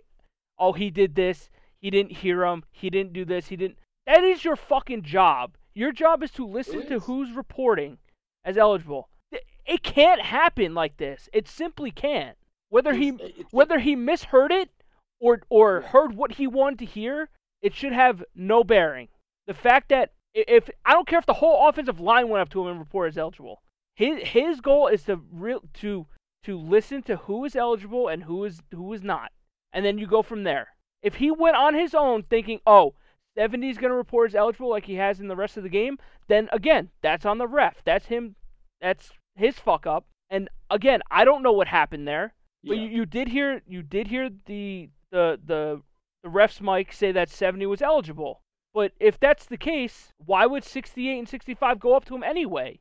oh 0.59 0.73
he 0.73 0.91
did 0.91 1.15
this, 1.15 1.51
he 1.79 1.91
didn't 1.91 2.13
hear 2.13 2.45
him, 2.47 2.65
he 2.71 2.89
didn't 2.89 3.13
do 3.13 3.27
this, 3.27 3.49
he 3.49 3.57
didn't. 3.57 3.79
That 4.07 4.25
is 4.25 4.45
your 4.45 4.57
fucking 4.57 5.03
job. 5.03 5.59
Your 5.75 5.93
job 5.93 6.23
is 6.23 6.31
to 6.33 6.47
listen 6.47 6.87
to 6.87 7.01
who's 7.01 7.33
reporting 7.33 7.99
as 8.47 8.57
eligible. 8.57 9.11
It- 9.31 9.45
can't 9.83 10.23
happen 10.23 10.75
like 10.75 10.97
this. 10.97 11.29
It 11.33 11.47
simply 11.47 11.91
can't. 11.91 12.39
Whether 12.71 12.95
he 12.95 13.11
whether 13.51 13.79
he 13.79 13.95
misheard 13.95 14.53
it 14.53 14.71
or 15.21 15.43
or 15.51 15.83
heard 15.83 16.15
what 16.15 16.33
he 16.33 16.47
wanted 16.47 16.79
to 16.79 16.87
hear, 16.87 17.29
it 17.61 17.75
should 17.75 17.93
have 17.93 18.25
no 18.35 18.65
bearing. 18.65 19.09
The 19.47 19.55
fact 19.55 19.91
that 19.91 20.15
if 20.35 20.71
I 20.85 20.93
don't 20.93 21.07
care 21.07 21.19
if 21.19 21.27
the 21.27 21.35
whole 21.35 21.69
offensive 21.69 22.01
line 22.01 22.29
went 22.29 22.43
up 22.43 22.51
to 22.51 22.63
him 22.63 22.69
and 22.69 22.79
reported 22.79 23.11
as 23.11 23.19
eligible, 23.19 23.63
his 23.95 24.29
his 24.29 24.61
goal 24.61 24.87
is 24.87 25.03
to 25.05 25.21
real 25.33 25.63
to 25.75 26.07
to 26.45 26.59
listen 26.59 27.03
to 27.03 27.17
who 27.17 27.45
is 27.45 27.57
eligible 27.57 28.09
and 28.09 28.25
who 28.25 28.45
is 28.45 28.61
who 28.73 28.93
is 28.93 29.03
not, 29.03 29.33
and 29.73 29.85
then 29.85 29.99
you 29.99 30.07
go 30.07 30.23
from 30.23 30.45
there. 30.45 30.69
If 31.03 31.17
he 31.17 31.31
went 31.31 31.57
on 31.57 31.75
his 31.75 31.95
own 31.95 32.25
thinking, 32.25 32.61
oh, 32.67 32.95
70 33.37 33.71
is 33.71 33.79
going 33.79 33.91
to 33.91 33.97
report 33.97 34.31
as 34.31 34.35
eligible 34.35 34.69
like 34.69 34.85
he 34.85 34.97
has 34.97 35.21
in 35.21 35.29
the 35.29 35.37
rest 35.37 35.57
of 35.57 35.63
the 35.63 35.69
game, 35.69 35.99
then 36.29 36.49
again, 36.53 36.91
that's 37.01 37.25
on 37.25 37.39
the 37.39 37.47
ref. 37.47 37.83
That's 37.85 38.07
him. 38.07 38.37
That's 38.81 39.11
his 39.35 39.59
fuck 39.59 39.87
up. 39.87 40.07
And 40.29 40.49
again, 40.69 41.01
I 41.11 41.25
don't 41.25 41.43
know 41.43 41.53
what 41.53 41.69
happened 41.69 42.07
there. 42.07 42.35
But 42.63 42.77
yeah. 42.77 42.85
you, 42.85 42.89
you 42.91 43.07
did 43.07 43.29
hear 43.29 43.63
you 43.67 43.83
did 43.83 44.09
hear 44.09 44.29
the 44.47 44.91
the 45.11 45.41
the 45.45 45.83
the 46.23 46.29
ref's 46.29 46.61
mic 46.61 46.93
say 46.93 47.13
that 47.13 47.31
70 47.31 47.67
was 47.67 47.81
eligible. 47.81 48.43
But 48.73 48.93
if 49.01 49.19
that's 49.19 49.47
the 49.47 49.57
case, 49.57 50.13
why 50.19 50.47
would 50.47 50.65
68 50.65 51.19
and 51.19 51.29
65 51.29 51.81
go 51.81 51.95
up 51.95 52.05
to 52.07 52.15
him 52.15 52.23
anyway? 52.23 52.81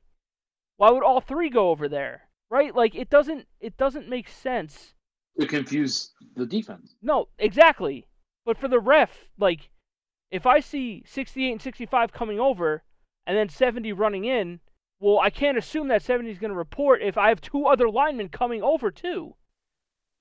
Why 0.78 0.92
would 0.92 1.04
all 1.04 1.22
three 1.22 1.50
go 1.50 1.70
over 1.72 1.88
there? 1.90 2.30
Right? 2.50 2.74
Like 2.76 2.96
it 2.96 3.10
doesn't 3.10 3.48
it 3.60 3.78
doesn't 3.78 4.10
make 4.10 4.30
sense. 4.30 4.94
to 5.40 5.48
confuse 5.48 6.12
the 6.36 6.46
defense. 6.46 6.96
No, 7.02 7.28
exactly. 7.38 8.06
But 8.46 8.58
for 8.58 8.68
the 8.68 8.80
ref, 8.80 9.30
like 9.38 9.70
if 10.32 10.46
I 10.46 10.60
see 10.60 11.04
68 11.06 11.52
and 11.52 11.62
65 11.62 12.12
coming 12.12 12.40
over 12.40 12.84
and 13.26 13.36
then 13.38 13.50
70 13.50 13.94
running 13.94 14.26
in, 14.26 14.60
well, 15.00 15.20
I 15.20 15.30
can't 15.30 15.58
assume 15.58 15.88
that 15.90 16.02
70 16.04 16.30
is 16.30 16.40
going 16.40 16.52
to 16.52 16.58
report 16.58 17.02
if 17.02 17.18
I 17.18 17.30
have 17.30 17.42
two 17.42 17.66
other 17.66 17.90
linemen 17.90 18.30
coming 18.30 18.62
over 18.62 18.92
too. 18.92 19.36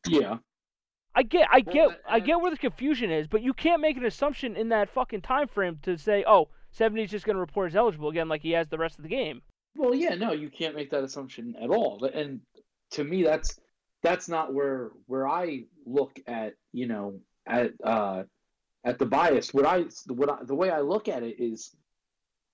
Yeah. 0.07 0.39
I 1.19 1.25
get, 1.25 1.49
I 1.51 1.61
get, 1.63 2.01
I 2.09 2.21
get 2.21 2.41
where 2.41 2.53
the 2.53 2.57
confusion 2.57 3.11
is, 3.11 3.27
but 3.27 3.43
you 3.43 3.53
can't 3.53 3.81
make 3.81 3.97
an 3.97 4.05
assumption 4.05 4.55
in 4.55 4.69
that 4.69 4.89
fucking 4.89 5.23
time 5.23 5.49
frame 5.49 5.81
to 5.83 5.99
say, 5.99 6.23
oh, 6.25 6.49
70 6.71 7.03
is 7.03 7.11
just 7.11 7.27
going 7.27 7.35
to 7.35 7.41
report 7.41 7.73
as 7.73 7.75
eligible 7.75 8.09
again, 8.09 8.29
like 8.29 8.41
he 8.41 8.53
has 8.53 8.69
the 8.69 8.79
rest 8.79 8.99
of 8.99 9.03
the 9.03 9.09
game. 9.09 9.43
Well, 9.77 9.97
yeah, 9.97 10.15
no, 10.15 10.31
you 10.31 10.49
can't 10.49 10.77
make 10.77 10.93
that 10.93 11.03
assumption 11.03 11.57
at 11.61 11.71
all. 11.71 12.05
And 12.05 12.43
to 12.93 13.03
me, 13.03 13.25
that's 13.25 13.59
that's 14.01 14.29
not 14.29 14.55
where 14.55 14.93
where 15.07 15.27
I 15.27 15.65
look 15.87 16.21
at 16.29 16.55
you 16.73 16.87
know 16.87 17.19
at 17.49 17.73
uh, 17.83 18.23
at 18.85 19.01
the 19.01 19.07
bias. 19.07 19.53
What 19.53 19.67
I 19.67 19.87
what 20.07 20.31
I, 20.31 20.45
the 20.45 20.55
way 20.55 20.71
I 20.71 20.83
look 20.83 21.09
at 21.09 21.25
it 21.25 21.41
is 21.41 21.75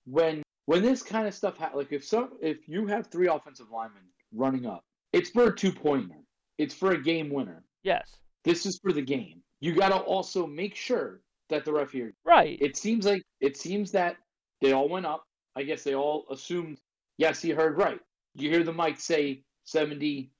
when 0.05 0.41
when 0.65 0.81
this 0.81 1.03
kind 1.03 1.27
of 1.27 1.35
stuff 1.35 1.57
ha- 1.57 1.71
like 1.75 1.91
if 1.91 2.03
some 2.03 2.31
if 2.41 2.67
you 2.67 2.87
have 2.87 3.07
three 3.07 3.27
offensive 3.27 3.67
linemen 3.71 4.01
running 4.33 4.65
up, 4.65 4.83
it's 5.13 5.29
for 5.29 5.49
a 5.49 5.55
two 5.55 5.71
pointer. 5.71 6.15
It's 6.57 6.73
for 6.73 6.93
a 6.93 7.01
game 7.01 7.29
winner. 7.29 7.63
Yes, 7.83 8.15
This 8.45 8.65
is 8.65 8.79
for 8.79 8.93
the 8.93 9.01
game. 9.01 9.41
You 9.59 9.75
got 9.75 9.89
to 9.89 9.95
also 9.97 10.45
make 10.47 10.75
sure 10.75 11.21
that 11.49 11.65
the 11.65 11.73
ref 11.73 11.91
here 11.91 12.13
right. 12.23 12.57
it 12.61 12.77
seems 12.77 13.05
like 13.05 13.23
it 13.41 13.57
seems 13.57 13.91
that 13.91 14.15
they 14.61 14.71
all 14.71 14.87
went 14.87 15.05
up. 15.05 15.25
I 15.55 15.63
guess 15.63 15.83
they 15.83 15.95
all 15.95 16.25
assumed, 16.31 16.79
yes, 17.17 17.41
he 17.41 17.49
heard 17.51 17.77
right. 17.77 17.99
You 18.35 18.49
hear 18.49 18.63
the 18.63 18.73
mic 18.73 18.99
say 18.99 19.43
70 19.65 20.31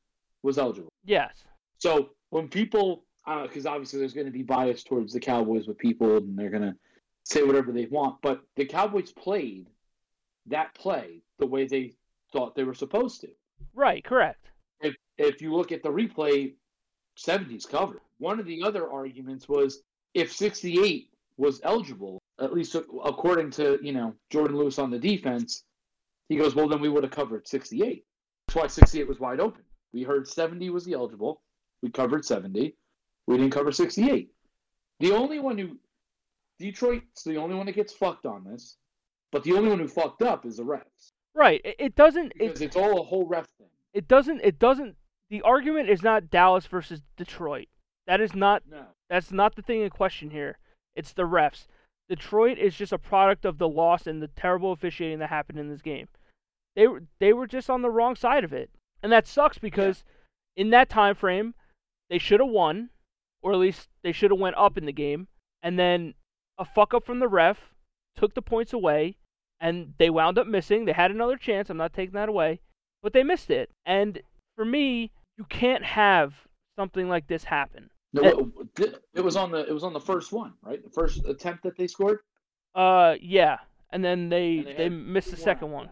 was 0.44 0.58
eligible. 0.58 0.90
yes, 1.06 1.44
So 1.80 2.10
when 2.30 2.48
people, 2.48 3.06
because 3.26 3.66
obviously 3.66 4.00
there's 4.00 4.14
going 4.14 4.28
to 4.28 4.32
be 4.32 4.44
bias 4.44 4.84
towards 4.84 5.14
the 5.14 5.20
Cowboys 5.20 5.68
with 5.68 5.78
people, 5.78 6.18
and 6.18 6.38
they're 6.38 6.50
going 6.50 6.64
to 6.64 6.76
say 7.24 7.44
whatever 7.44 7.72
they 7.72 7.86
want. 7.86 8.22
But 8.22 8.42
the 8.56 8.66
Cowboys 8.66 9.12
played 9.12 9.68
that 10.48 10.76
play 10.76 11.22
the 11.40 11.48
way 11.48 11.66
they 11.66 11.94
thought 12.32 12.56
they 12.56 12.64
were 12.64 12.74
supposed 12.76 13.22
to. 13.22 13.30
right. 13.74 14.04
Correct. 14.04 14.46
If 14.82 14.96
if 15.18 15.42
you 15.42 15.56
look 15.56 15.72
at 15.72 15.82
the 15.82 15.90
replay, 15.90 16.54
70's 17.18 17.66
covered. 17.66 18.02
One 18.18 18.40
of 18.40 18.46
the 18.46 18.62
other 18.64 18.90
arguments 18.90 19.48
was 19.48 19.82
if 20.14 20.32
68 20.32 21.10
was 21.38 21.62
eligible, 21.64 22.22
at 22.40 22.54
least 22.54 22.76
according 22.76 23.52
to 23.52 23.80
you 23.82 23.94
know 23.94 24.14
Jourdan 24.32 24.56
Lewis 24.56 24.80
on 24.80 24.92
the 24.92 25.00
defense, 25.00 25.64
he 26.30 26.38
goes, 26.38 26.56
well 26.56 26.68
then 26.68 26.82
we 26.82 26.90
would 26.90 27.04
have 27.04 27.12
covered 27.12 27.48
68. 27.48 28.04
That's 28.48 28.56
why 28.56 28.68
68 28.68 29.08
was 29.08 29.20
wide 29.20 29.40
open. 29.40 29.64
We 29.94 30.04
heard 30.04 30.28
70 30.28 30.70
was 30.70 30.86
the 30.86 30.94
eligible. 30.94 31.42
We 31.82 31.90
covered 31.90 32.26
70. 32.26 32.76
We 33.28 33.38
didn't 33.38 33.52
cover 33.52 33.72
68. 33.72 34.30
The 35.00 35.12
only 35.12 35.40
one 35.40 35.58
who 35.58 35.78
Detroit's 36.60 37.24
the 37.24 37.38
only 37.38 37.56
one 37.56 37.66
that 37.66 37.76
gets 37.76 37.94
fucked 37.94 38.26
on 38.26 38.44
this, 38.46 38.78
but 39.32 39.44
the 39.44 39.54
only 39.54 39.70
one 39.70 39.80
who 39.80 39.88
fucked 39.88 40.22
up 40.22 40.46
is 40.46 40.58
the 40.58 40.64
refs 40.64 41.12
Right. 41.36 41.62
It, 41.66 41.76
it 41.78 41.96
doesn't. 41.96 42.32
It, 42.38 42.62
it's 42.62 42.78
all 42.78 43.00
a 43.00 43.04
whole 43.04 43.28
ref 43.28 43.46
thing. 43.58 43.68
it 43.94 44.08
doesn't. 44.08 44.42
It 44.42 44.58
doesn't. 44.58 44.96
The 45.30 45.42
argument 45.42 45.90
is 45.90 46.04
not 46.04 46.30
Dallas 46.30 46.68
versus 46.68 47.02
Detroit. 47.18 47.68
That 48.08 48.22
is 48.22 48.36
not. 48.36 48.64
No. 48.70 48.86
That's 49.10 49.32
not 49.32 49.56
the 49.56 49.62
thing 49.62 49.82
in 49.82 49.90
question 49.90 50.30
here. 50.30 50.58
It's 50.96 51.14
the 51.14 51.24
refs. 51.24 51.68
Detroit 52.08 52.58
is 52.58 52.76
just 52.76 52.92
a 52.92 53.00
product 53.00 53.46
of 53.46 53.58
the 53.58 53.68
loss 53.68 54.06
and 54.06 54.22
the 54.22 54.28
terrible 54.28 54.72
officiating 54.72 55.20
that 55.20 55.30
happened 55.30 55.60
in 55.60 55.70
this 55.70 55.82
game. 55.82 56.08
They 56.76 56.88
were 56.88 57.04
they 57.20 57.34
were 57.34 57.48
just 57.48 57.70
on 57.70 57.82
the 57.82 57.90
wrong 57.90 58.16
side 58.16 58.44
of 58.44 58.54
it, 58.54 58.70
and 59.02 59.12
that 59.12 59.28
sucks 59.28 59.58
because 59.58 60.04
in 60.56 60.70
that 60.70 60.90
time 60.90 61.16
frame, 61.16 61.56
they 62.10 62.18
should 62.18 62.40
have 62.40 62.50
won, 62.50 62.90
or 63.42 63.54
at 63.54 63.60
least 63.60 63.90
they 64.04 64.12
should 64.12 64.32
have 64.32 64.40
went 64.40 64.58
up 64.58 64.78
in 64.78 64.86
the 64.86 64.92
game, 64.92 65.28
and 65.64 65.80
then 65.80 66.14
a 66.58 66.66
fuck 66.66 66.94
up 66.94 67.06
from 67.06 67.20
the 67.20 67.28
ref 67.28 67.74
took 68.16 68.34
the 68.34 68.42
points 68.42 68.74
away, 68.74 69.18
and 69.60 69.94
they 69.98 70.10
wound 70.10 70.38
up 70.38 70.48
missing. 70.48 70.86
They 70.86 70.94
had 70.94 71.12
another 71.12 71.38
chance. 71.38 71.70
I'm 71.70 71.78
not 71.78 71.94
taking 71.94 72.14
that 72.14 72.30
away, 72.30 72.60
but 73.02 73.14
they 73.14 73.24
missed 73.24 73.50
it. 73.50 73.72
And 73.86 74.22
for 74.56 74.66
me, 74.66 75.12
you 75.38 75.46
can't 75.46 75.84
have 75.84 76.34
something 76.78 77.10
like 77.10 77.28
this 77.28 77.44
happen. 77.44 77.90
No, 78.14 78.52
it, 78.78 79.04
it 79.14 79.22
was 79.22 79.36
on 79.36 79.52
the 79.52 79.68
it 79.68 79.74
was 79.74 79.84
on 79.84 79.94
the 79.94 80.00
first 80.00 80.32
one, 80.32 80.54
right? 80.62 80.82
The 80.82 80.90
first 80.90 81.26
attempt 81.26 81.64
that 81.64 81.78
they 81.78 81.88
scored. 81.88 82.20
Uh, 82.74 83.16
yeah, 83.22 83.58
and 83.92 84.04
then 84.04 84.30
they 84.30 84.58
And 84.58 84.68
they 84.68 84.74
they, 84.74 84.90
missed 84.90 85.32
the 85.32 85.38
second 85.38 85.52
after 85.52 85.66
one. 85.68 85.90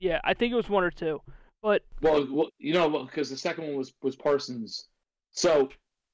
Yeah, 0.00 0.20
I 0.24 0.34
think 0.34 0.52
it 0.52 0.56
was 0.56 0.68
one 0.68 0.82
or 0.82 0.90
two. 0.90 1.20
But 1.62 1.82
Well, 2.00 2.26
well 2.30 2.48
you 2.58 2.74
know, 2.74 3.04
because 3.04 3.30
the 3.30 3.36
second 3.36 3.64
one 3.64 3.76
was 3.76 3.92
was 4.02 4.16
Parsons. 4.16 4.88
So 5.30 5.68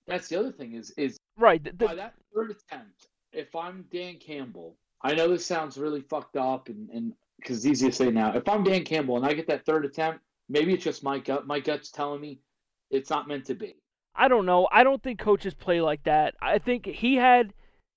that's 0.07 0.29
the 0.29 0.39
other 0.39 0.53
thing 0.53 0.75
is 0.75 0.91
is 0.99 1.17
right, 1.39 1.63
the, 1.63 1.73
by 1.73 1.95
that 1.95 2.15
third 2.35 2.51
attempt, 2.51 3.09
if 3.33 3.55
I'm 3.55 3.87
Dan 3.91 4.17
Campbell, 4.17 4.77
I 5.03 5.15
know 5.15 5.29
this 5.29 5.47
sounds 5.47 5.79
really 5.79 6.03
fucked 6.03 6.37
up 6.37 6.69
and 6.69 6.91
and 6.91 7.15
because 7.39 7.59
it's 7.59 7.67
easy 7.67 7.87
to 7.87 7.93
say 7.93 8.11
now. 8.11 8.35
If 8.35 8.49
I'm 8.49 8.63
Dan 8.63 8.85
Campbell 8.85 9.17
and 9.17 9.25
I 9.25 9.33
get 9.33 9.47
that 9.47 9.65
third 9.65 9.85
attempt, 9.85 10.21
maybe 10.49 10.75
it's 10.75 10.85
just 10.85 11.03
my 11.03 11.19
gut. 11.19 11.47
My 11.47 11.61
gut's 11.61 11.91
telling 11.91 12.21
me 12.21 12.41
it's 12.91 13.11
not 13.11 13.29
meant 13.29 13.47
to 13.47 13.55
be. 13.55 13.77
I 14.15 14.29
don't 14.29 14.47
know. 14.47 14.67
I 14.73 14.83
don't 14.85 15.03
think 15.03 15.19
coaches 15.19 15.55
play 15.55 15.81
like 15.81 16.05
that. 16.05 16.35
I 16.41 16.59
think 16.59 16.87
he 16.87 17.17
had 17.17 17.53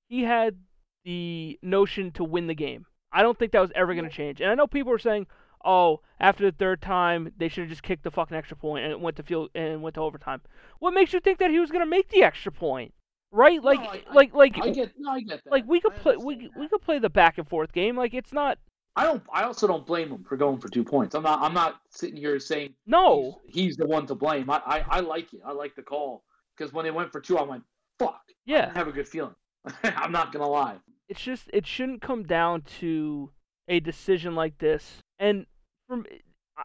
he 0.10 0.24
had 0.24 0.58
the 1.06 1.58
notion 1.62 2.12
to 2.12 2.24
win 2.24 2.48
the 2.48 2.56
game. 2.56 2.86
I 3.12 3.22
don't 3.24 3.38
think 3.40 3.52
that 3.54 3.62
was 3.62 3.72
ever 3.74 3.94
going 3.94 4.08
to 4.10 4.16
change. 4.16 4.42
And 4.42 4.52
I 4.52 4.56
know 4.56 4.68
people 4.68 4.92
are 4.92 5.00
saying, 5.00 5.28
"Oh, 5.64 6.02
after 6.20 6.44
the 6.46 6.56
third 6.56 6.82
time, 6.82 7.32
they 7.38 7.48
should 7.48 7.62
have 7.62 7.70
just 7.70 7.84
kicked 7.84 8.04
the 8.04 8.12
fucking 8.12 8.36
extra 8.38 8.58
point 8.58 8.84
and 8.84 8.92
it 8.92 9.00
went 9.00 9.16
to 9.18 9.24
field 9.24 9.50
and 9.56 9.82
went 9.82 9.96
to 9.96 10.02
overtime." 10.02 10.42
What 10.80 10.94
makes 10.94 11.14
you 11.14 11.20
think 11.20 11.40
that 11.40 11.52
he 11.52 11.60
was 11.60 11.72
going 11.72 11.84
to 11.86 11.90
make 11.90 12.10
the 12.10 12.24
extra 12.24 12.52
point? 12.52 12.94
Right? 13.32 13.64
Like 13.64 13.80
I- 13.80 14.04
I- 14.10 14.14
like 14.14 14.34
like 14.34 14.58
I 14.62 14.72
get, 14.72 14.92
no, 14.98 15.12
I 15.12 15.22
get 15.22 15.44
that. 15.44 15.52
like 15.52 15.66
we 15.68 15.80
could 15.80 15.94
I 15.94 15.98
play 15.98 16.16
we 16.18 16.50
we 16.58 16.68
could 16.68 16.82
play 16.82 17.00
the 17.00 17.10
back 17.10 17.38
and 17.38 17.48
forth 17.48 17.72
game. 17.72 17.96
Like 17.96 18.14
it's 18.14 18.34
not 18.34 18.58
I 19.00 19.04
don't. 19.06 19.24
I 19.34 19.44
also 19.44 19.66
don't 19.68 19.86
blame 19.86 20.10
him 20.10 20.24
for 20.28 20.36
going 20.38 20.60
for 20.60 20.68
two 20.70 20.84
points. 20.84 21.16
I'm 21.16 21.24
not. 21.24 21.40
I'm 21.42 21.54
not 21.54 21.80
sitting 21.90 22.18
here 22.18 22.40
saying 22.40 22.74
no. 22.86 23.40
he's, 23.46 23.56
he's 23.56 23.78
the 23.78 23.86
one 23.88 24.06
to 24.08 24.16
blame. 24.16 24.50
I, 24.50 24.62
I, 24.66 24.86
I 24.90 25.00
like 25.00 25.34
it. 25.34 25.42
I 25.46 25.54
like 25.54 25.76
the 25.76 25.82
call 25.82 26.24
because 26.58 26.74
when 26.74 26.84
they 26.86 26.92
went 26.92 27.12
for 27.12 27.22
two, 27.22 27.38
I 27.38 27.44
went, 27.44 27.64
"Fuck." 27.98 28.22
I 28.28 28.34
Yeah. 28.46 28.66
didn't 28.66 28.78
have 28.78 28.88
a 28.88 28.92
good 28.92 29.08
feeling. 29.08 29.36
I'm 29.84 30.12
not 30.12 30.32
gonna 30.34 30.50
lie. 30.50 30.76
it's 31.08 31.22
just 31.22 31.50
it 31.54 31.66
shouldn't 31.66 32.02
come 32.02 32.24
down 32.24 32.62
to 32.80 33.32
a 33.68 33.80
decision 33.80 34.34
like 34.36 34.58
this 34.58 34.98
and 35.20 35.46
from 35.88 36.06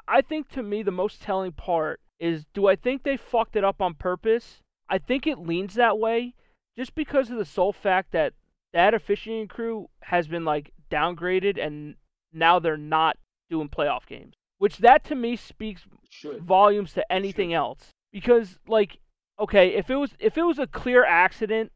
i 0.08 0.20
think 0.22 0.48
to 0.48 0.62
me 0.62 0.82
the 0.82 0.90
most 0.90 1.20
telling 1.20 1.52
part 1.52 2.00
is 2.20 2.46
do 2.54 2.66
I 2.66 2.76
think 2.76 3.02
they 3.02 3.16
fucked 3.16 3.56
it 3.56 3.64
up 3.64 3.82
on 3.82 3.94
purpose? 3.94 4.62
I 4.88 4.98
think 4.98 5.26
it 5.26 5.38
leans 5.38 5.74
that 5.74 5.98
way 5.98 6.34
just 6.78 6.94
because 6.94 7.28
of 7.30 7.36
the 7.38 7.44
sole 7.44 7.72
fact 7.72 8.12
that 8.12 8.32
that 8.72 8.94
officiating 8.94 9.48
crew 9.48 9.88
has 10.02 10.28
been 10.28 10.44
like 10.44 10.72
downgraded 10.90 11.58
and 11.64 11.96
now 12.34 12.58
they're 12.58 12.76
not 12.76 13.16
doing 13.50 13.68
playoff 13.68 14.06
games. 14.06 14.34
Which 14.58 14.78
that 14.78 15.04
to 15.04 15.14
me 15.14 15.36
speaks 15.36 15.82
Should. 16.08 16.42
volumes 16.42 16.92
to 16.94 17.12
anything 17.12 17.52
else. 17.52 17.90
Because 18.12 18.58
like 18.66 18.98
okay, 19.38 19.68
if 19.74 19.90
it 19.90 19.96
was 19.96 20.12
if 20.18 20.38
it 20.38 20.42
was 20.44 20.58
a 20.58 20.66
clear 20.66 21.04
accident, 21.04 21.72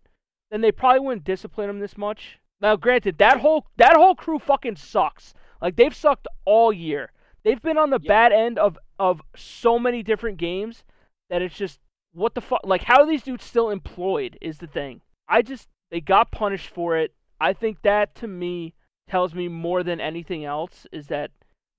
then 0.50 0.60
they 0.60 0.72
probably 0.72 1.00
wouldn't 1.00 1.24
discipline 1.24 1.68
him 1.68 1.80
this 1.80 1.96
much. 1.98 2.38
Now 2.60 2.76
granted, 2.76 3.18
that 3.18 3.40
whole 3.40 3.66
that 3.76 3.96
whole 3.96 4.14
crew 4.14 4.38
fucking 4.38 4.76
sucks. 4.76 5.34
Like 5.60 5.76
they've 5.76 5.94
sucked 5.94 6.28
all 6.44 6.72
year. 6.72 7.12
They've 7.44 7.60
been 7.62 7.78
on 7.78 7.90
the 7.90 8.00
Yeah. 8.02 8.08
bad 8.08 8.32
end 8.32 8.58
of 8.58 8.78
of 8.98 9.22
so 9.36 9.78
many 9.78 10.02
different 10.02 10.38
games 10.38 10.84
that 11.30 11.42
it's 11.42 11.56
just 11.56 11.80
what 12.12 12.34
the 12.34 12.40
fuck 12.40 12.60
like 12.64 12.84
how 12.84 13.00
are 13.02 13.06
these 13.06 13.22
dudes 13.22 13.44
still 13.44 13.70
employed 13.70 14.38
is 14.40 14.58
the 14.58 14.66
thing. 14.66 15.00
I 15.28 15.42
just 15.42 15.68
they 15.90 16.00
got 16.00 16.30
punished 16.30 16.68
for 16.70 16.96
it. 16.96 17.12
I 17.40 17.52
think 17.52 17.82
that 17.82 18.14
to 18.16 18.28
me 18.28 18.74
tells 19.08 19.34
me 19.34 19.48
more 19.48 19.82
than 19.82 20.00
anything 20.00 20.44
else 20.44 20.86
is 20.92 21.06
that 21.08 21.30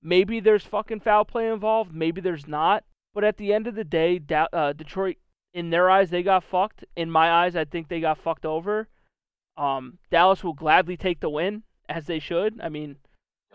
maybe 0.02 0.40
there's 0.40 0.64
fucking 0.64 1.00
foul 1.00 1.24
play 1.24 1.48
involved, 1.48 1.94
maybe 1.94 2.20
there's 2.20 2.46
not. 2.46 2.84
But 3.12 3.24
at 3.24 3.38
the 3.38 3.52
end 3.52 3.66
of 3.66 3.74
the 3.74 3.84
day, 3.84 4.18
Da- 4.18 4.46
uh, 4.52 4.72
Detroit, 4.72 5.16
in 5.52 5.70
their 5.70 5.90
eyes, 5.90 6.10
they 6.10 6.22
got 6.22 6.44
fucked. 6.44 6.84
In 6.94 7.10
my 7.10 7.30
eyes, 7.30 7.56
I 7.56 7.64
think 7.64 7.88
they 7.88 8.00
got 8.00 8.18
fucked 8.18 8.46
over. 8.46 8.88
Um, 9.56 9.98
Dallas 10.10 10.44
will 10.44 10.52
gladly 10.52 10.96
take 10.96 11.20
the 11.20 11.28
win, 11.28 11.64
as 11.88 12.06
they 12.06 12.20
should. 12.20 12.60
I 12.60 12.68
mean, 12.68 12.96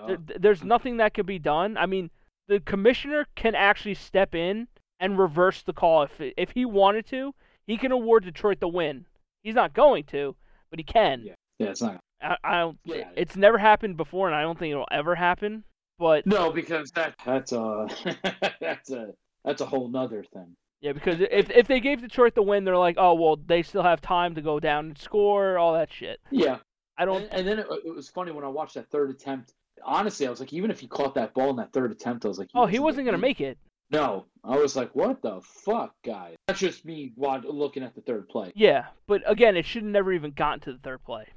there, 0.07 0.17
there's 0.39 0.63
nothing 0.63 0.97
that 0.97 1.13
could 1.13 1.25
be 1.25 1.39
done. 1.39 1.77
I 1.77 1.85
mean, 1.85 2.09
the 2.47 2.59
commissioner 2.59 3.25
can 3.35 3.55
actually 3.55 3.93
step 3.95 4.35
in 4.35 4.67
and 4.99 5.17
reverse 5.17 5.63
the 5.63 5.73
call 5.73 6.03
if 6.03 6.19
if 6.19 6.51
he 6.51 6.65
wanted 6.65 7.05
to. 7.07 7.33
He 7.65 7.77
can 7.77 7.91
award 7.91 8.25
Detroit 8.25 8.59
the 8.59 8.67
win. 8.67 9.05
He's 9.41 9.55
not 9.55 9.73
going 9.73 10.03
to, 10.05 10.35
but 10.69 10.79
he 10.79 10.83
can. 10.83 11.23
Yeah. 11.23 11.33
yeah, 11.59 11.69
it's 11.69 11.81
not. 11.81 11.99
I, 12.21 12.37
I 12.43 12.59
don't. 12.59 12.77
Yeah. 12.85 13.09
It's 13.15 13.35
never 13.35 13.57
happened 13.57 13.97
before, 13.97 14.27
and 14.27 14.35
I 14.35 14.41
don't 14.41 14.57
think 14.57 14.71
it'll 14.71 14.87
ever 14.91 15.15
happen. 15.15 15.63
But 15.99 16.25
No, 16.25 16.51
because 16.51 16.91
that 16.91 17.15
that's 17.25 17.51
a 17.51 17.87
that's 18.59 18.91
a 18.91 19.13
that's 19.43 19.61
a 19.61 19.65
whole 19.65 19.87
nother 19.87 20.23
thing. 20.33 20.55
yeah, 20.81 20.91
because 20.93 21.19
if 21.19 21.49
if 21.49 21.67
they 21.67 21.79
gave 21.79 22.01
Detroit 22.01 22.35
the 22.35 22.41
win, 22.41 22.65
they're 22.65 22.77
like, 22.77 22.95
oh 22.97 23.13
well, 23.13 23.37
they 23.37 23.61
still 23.63 23.83
have 23.83 24.01
time 24.01 24.35
to 24.35 24.41
go 24.41 24.59
down 24.59 24.87
and 24.87 24.97
score 24.97 25.57
all 25.57 25.73
that 25.73 25.91
shit. 25.93 26.19
Yeah, 26.31 26.57
I 26.97 27.05
don't. 27.05 27.23
and, 27.23 27.33
and 27.33 27.47
then 27.47 27.59
it, 27.59 27.67
it 27.85 27.95
was 27.95 28.09
funny 28.09 28.31
when 28.31 28.43
I 28.43 28.49
watched 28.49 28.73
that 28.75 28.89
third 28.89 29.09
attempt. 29.09 29.53
Honestly, 29.83 30.25
I 30.25 30.29
was 30.29 30.39
like, 30.39 30.51
even 30.53 30.71
if 30.71 30.79
he 30.79 30.87
caught 30.87 31.15
that 31.15 31.33
ball 31.33 31.49
in 31.51 31.55
that 31.57 31.71
third 31.73 31.91
attempt, 31.91 32.25
I 32.25 32.27
was 32.27 32.39
like, 32.39 32.49
oh, 32.55 32.65
he 32.65 32.79
wasn't 32.79 33.05
gonna 33.05 33.17
make 33.17 33.39
it. 33.39 33.57
No, 33.91 34.25
I 34.43 34.57
was 34.57 34.75
like, 34.75 34.93
what 34.95 35.21
the 35.21 35.39
fuck, 35.41 35.93
guys? 36.03 36.35
That's 36.47 36.59
just 36.59 36.85
me 36.85 37.13
wa- 37.15 37.39
looking 37.43 37.83
at 37.83 37.93
the 37.93 38.01
third 38.01 38.27
play. 38.27 38.51
Yeah, 38.55 38.85
but 39.05 39.21
again, 39.27 39.55
it 39.55 39.65
should 39.65 39.83
have 39.83 39.91
never 39.91 40.11
even 40.11 40.31
gotten 40.31 40.59
to 40.61 40.73
the 40.73 40.79
third 40.79 41.03
play. 41.05 41.27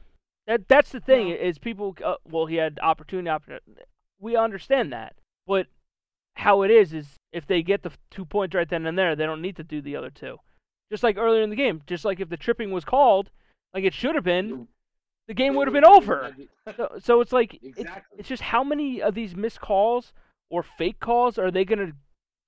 That 0.48 0.66
that's 0.66 0.90
the 0.90 0.98
thing 1.00 1.28
is 1.28 1.58
people. 1.58 1.94
Uh, 2.04 2.14
well, 2.28 2.46
he 2.46 2.56
had 2.56 2.80
opportunity. 2.82 3.28
opportunity. 3.28 3.64
We 4.18 4.34
understand 4.34 4.92
that, 4.92 5.14
but 5.46 5.66
how 6.34 6.62
it 6.62 6.70
is 6.70 6.92
is 6.92 7.06
if 7.32 7.46
they 7.46 7.62
get 7.62 7.82
the 7.82 7.92
two 8.10 8.24
points 8.24 8.54
right 8.54 8.68
then 8.68 8.86
and 8.86 8.98
there, 8.98 9.14
they 9.14 9.26
don't 9.26 9.42
need 9.42 9.56
to 9.56 9.62
do 9.62 9.80
the 9.80 9.94
other 9.94 10.10
two. 10.10 10.38
Just 10.90 11.02
like 11.02 11.18
earlier 11.18 11.42
in 11.42 11.50
the 11.50 11.56
game, 11.56 11.82
just 11.86 12.04
like 12.04 12.18
if 12.18 12.30
the 12.30 12.36
tripping 12.36 12.70
was 12.70 12.84
called, 12.84 13.30
like 13.74 13.84
it 13.84 13.92
should 13.92 14.14
have 14.14 14.24
been, 14.24 14.68
the 15.26 15.34
game 15.34 15.54
would 15.54 15.68
have 15.68 15.74
been 15.74 15.84
over. 15.84 16.34
So, 16.76 16.88
so 16.98 17.20
it's 17.20 17.32
like 17.32 17.58
it's, 17.62 17.78
Exactly. 17.78 18.18
it's 18.18 18.28
just 18.28 18.42
how 18.42 18.64
many 18.64 19.02
of 19.02 19.14
these 19.14 19.36
missed 19.36 19.60
calls 19.60 20.12
or 20.48 20.62
fake 20.62 20.98
calls 20.98 21.38
are 21.38 21.50
they 21.50 21.66
gonna 21.66 21.92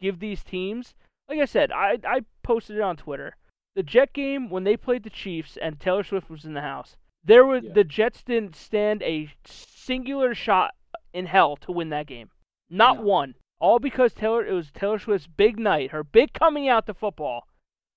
give 0.01 0.21
these 0.21 0.43
teams? 0.43 0.95
Like 1.29 1.39
I 1.39 1.45
said, 1.45 1.71
I 1.71 1.99
I 2.05 2.21
posted 2.43 2.77
it 2.77 2.83
on 2.83 2.97
Twitter. 2.97 3.37
The 3.77 3.83
Jet 3.83 4.15
game 4.15 4.49
when 4.49 4.65
they 4.65 4.77
played 4.77 5.03
the 5.03 5.11
Chiefs 5.11 5.59
and 5.61 5.79
Taylor 5.79 6.03
Swift 6.03 6.31
was 6.31 6.45
in 6.47 6.55
the 6.55 6.63
house, 6.63 6.97
there 7.25 7.45
were 7.45 7.59
Yeah. 7.59 7.73
the 7.73 7.85
Jets 7.85 8.23
didn't 8.23 8.57
stand 8.57 9.03
a 9.03 9.29
singular 9.45 10.35
shot 10.35 10.75
in 11.13 11.27
hell 11.27 11.57
to 11.57 11.73
win 11.73 11.91
that 11.91 12.07
game. 12.07 12.31
Not 12.69 12.97
No. 12.97 13.03
one. 13.03 13.35
All 13.59 13.79
because 13.79 14.15
Taylor 14.15 14.47
it 14.47 14.53
was 14.53 14.71
Taylor 14.71 14.99
Swift's 14.99 15.27
big 15.27 15.59
night, 15.59 15.91
her 15.91 16.03
big 16.03 16.33
coming 16.33 16.69
out 16.69 16.87
to 16.87 16.95
football. 16.95 17.47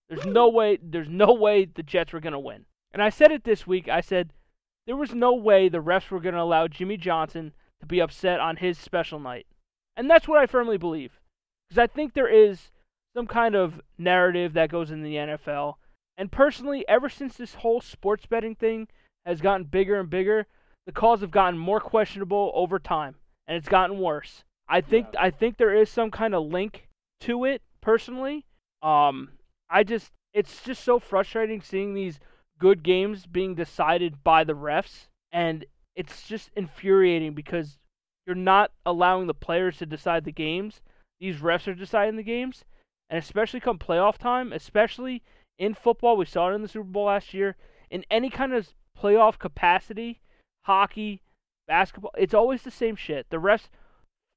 There's 0.10 0.26
no 0.26 0.50
way 0.50 0.78
there's 0.82 1.08
no 1.10 1.34
way 1.34 1.66
the 1.66 1.84
Jets 1.84 2.12
were 2.12 2.20
gonna 2.20 2.40
win. 2.40 2.66
And 2.92 3.02
I 3.02 3.10
said 3.10 3.32
it 3.32 3.44
this 3.44 3.66
week. 3.66 3.88
I 3.88 4.02
said 4.02 4.34
there 4.86 4.96
was 4.98 5.14
no 5.16 5.34
way 5.34 5.70
the 5.70 5.82
refs 5.82 6.10
were 6.12 6.20
going 6.20 6.36
to 6.36 6.42
allow 6.42 6.68
Jimmy 6.68 6.98
Johnson 6.98 7.54
to 7.80 7.86
be 7.86 8.02
upset 8.02 8.40
on 8.42 8.58
his 8.58 8.78
special 8.78 9.18
night. 9.20 9.48
And 9.96 10.10
that's 10.10 10.28
what 10.28 10.38
I 10.40 10.46
firmly 10.46 10.78
believe. 10.78 11.20
Because 11.70 11.80
I 11.80 11.88
think 11.88 12.14
there 12.14 12.28
is 12.28 12.72
some 13.16 13.26
kind 13.26 13.56
of 13.56 13.82
narrative 13.98 14.54
that 14.54 14.70
goes 14.70 14.92
in 14.92 15.02
the 15.02 15.16
NFL. 15.16 15.80
And 16.18 16.32
personally, 16.32 16.86
ever 16.88 17.08
since 17.10 17.38
this 17.38 17.56
whole 17.56 17.80
sports 17.82 18.26
betting 18.26 18.56
thing 18.56 18.90
has 19.26 19.42
gotten 19.42 19.66
bigger 19.66 20.00
and 20.00 20.10
bigger, 20.10 20.46
the 20.86 20.92
calls 20.92 21.22
have 21.22 21.32
gotten 21.32 21.58
more 21.58 21.80
questionable 21.80 22.52
over 22.54 22.80
time. 22.80 23.16
And 23.48 23.58
it's 23.58 23.70
gotten 23.70 24.00
worse. 24.00 24.44
I 24.68 24.82
think 24.82 25.08
Yeah. 25.14 25.24
I 25.24 25.30
think 25.32 25.58
there 25.58 25.76
is 25.76 25.90
some 25.90 26.12
kind 26.12 26.34
of 26.34 26.46
link 26.46 26.88
to 27.22 27.46
it 27.46 27.62
personally. 27.82 28.46
Um 28.82 29.32
I 29.70 29.84
just 29.84 30.12
it's 30.34 30.64
just 30.64 30.84
so 30.84 31.00
frustrating 31.00 31.62
seeing 31.62 31.94
these 31.94 32.20
good 32.60 32.84
games 32.84 33.26
being 33.26 33.56
decided 33.56 34.24
by 34.24 34.44
the 34.44 34.54
refs 34.54 35.08
and 35.32 35.66
it's 35.96 36.28
just 36.28 36.50
infuriating 36.56 37.34
because 37.34 37.78
you're 38.26 38.36
not 38.36 38.72
allowing 38.86 39.28
the 39.28 39.34
players 39.34 39.78
to 39.78 39.86
decide 39.86 40.24
the 40.24 40.32
games 40.32 40.82
these 41.20 41.38
refs 41.38 41.68
are 41.68 41.76
deciding 41.76 42.16
the 42.16 42.24
games 42.24 42.64
and 43.10 43.20
especially 43.20 43.60
come 43.60 43.78
playoff 43.78 44.18
time 44.18 44.54
especially 44.54 45.22
in 45.58 45.74
football 45.74 46.16
we 46.16 46.26
saw 46.26 46.50
it 46.50 46.56
in 46.56 46.62
the 46.62 46.68
super 46.68 46.86
bowl 46.86 47.06
last 47.06 47.34
year 47.34 47.56
in 47.90 48.06
any 48.10 48.30
kind 48.30 48.54
of 48.54 48.70
playoff 49.00 49.38
capacity 49.40 50.20
hockey 50.64 51.22
basketball 51.68 52.12
it's 52.18 52.34
always 52.34 52.62
the 52.64 52.72
same 52.72 52.96
shit 52.96 53.26
the 53.30 53.38
refs 53.38 53.68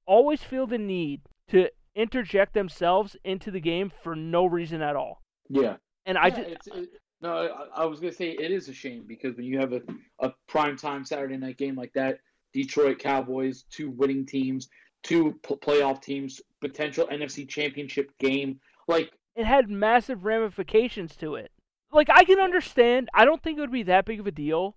always 0.07 0.43
feel 0.43 0.67
the 0.67 0.79
need 0.79 1.21
to 1.49 1.69
interject 1.95 2.53
themselves 2.55 3.17
into 3.25 3.51
the 3.51 3.61
game 3.61 3.91
for 4.03 4.15
no 4.15 4.45
reason 4.47 4.83
at 4.83 4.97
all 4.97 5.23
Yeah. 5.49 5.77
and 6.05 6.19
i 6.19 6.31
just 6.31 6.49
it's, 6.49 6.67
it, 6.69 6.89
no, 7.23 7.33
I, 7.75 7.83
I 7.83 7.85
was 7.87 7.99
gonna 8.01 8.13
say 8.13 8.31
it 8.31 8.51
is 8.51 8.69
a 8.69 8.75
shame 8.75 9.05
because 9.07 9.37
when 9.37 9.47
you 9.47 9.59
have 9.59 9.73
a, 9.73 9.81
a 10.21 10.33
prime 10.49 10.77
time 10.77 11.05
Saturday 11.05 11.39
night 11.39 11.57
game 11.57 11.75
like 11.75 11.93
that, 11.95 12.19
Detroit 12.53 12.99
Cowboys, 12.99 13.65
two 13.71 13.91
winning 13.91 14.27
teams, 14.27 14.69
two 15.03 15.35
p- 15.43 15.55
playoff 15.57 16.03
teams, 16.03 16.43
potential 16.61 17.07
NFC 17.07 17.49
Championship 17.49 18.11
game, 18.19 18.61
like 18.87 19.13
it 19.35 19.47
had 19.47 19.71
massive 19.71 20.27
ramifications 20.27 21.17
to 21.17 21.37
it. 21.37 21.51
Like 21.97 22.11
I 22.11 22.25
can 22.25 22.39
understand. 22.39 23.09
I 23.15 23.25
don't 23.25 23.43
think 23.43 23.57
it 23.59 23.63
would 23.63 23.73
be 23.73 23.83
that 23.85 24.05
big 24.05 24.21
of 24.21 24.27
a 24.27 24.31
deal 24.31 24.77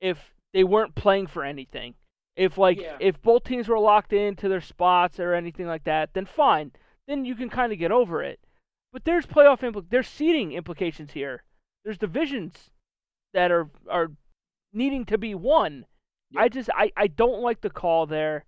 if 0.00 0.34
they 0.54 0.64
weren't 0.64 0.94
playing 0.94 1.26
for 1.26 1.44
anything. 1.44 1.94
If 2.36 2.56
like 2.56 2.80
Yeah. 2.80 2.96
if 3.00 3.20
both 3.20 3.44
teams 3.44 3.68
were 3.68 3.78
locked 3.78 4.12
into 4.12 4.48
their 4.48 4.60
spots 4.60 5.18
or 5.18 5.34
anything 5.34 5.66
like 5.66 5.84
that, 5.84 6.14
then 6.14 6.26
fine. 6.26 6.72
Then 7.08 7.24
you 7.24 7.34
can 7.34 7.50
kind 7.50 7.72
of 7.72 7.78
get 7.78 7.90
over 7.92 8.22
it. 8.22 8.40
But 8.92 9.04
there's 9.04 9.26
playoff 9.26 9.60
impl- 9.60 9.90
there's 9.90 10.08
seeding 10.08 10.52
implications 10.52 11.12
here. 11.12 11.42
There's 11.84 11.98
divisions 11.98 12.70
that 13.34 13.50
are 13.50 13.68
are 13.88 14.12
needing 14.72 15.04
to 15.06 15.18
be 15.18 15.34
won. 15.34 15.86
Yeah. 16.30 16.42
I 16.42 16.48
just 16.48 16.70
I, 16.74 16.92
I 16.96 17.08
don't 17.08 17.42
like 17.42 17.60
the 17.62 17.70
call 17.70 18.06
there. 18.06 18.44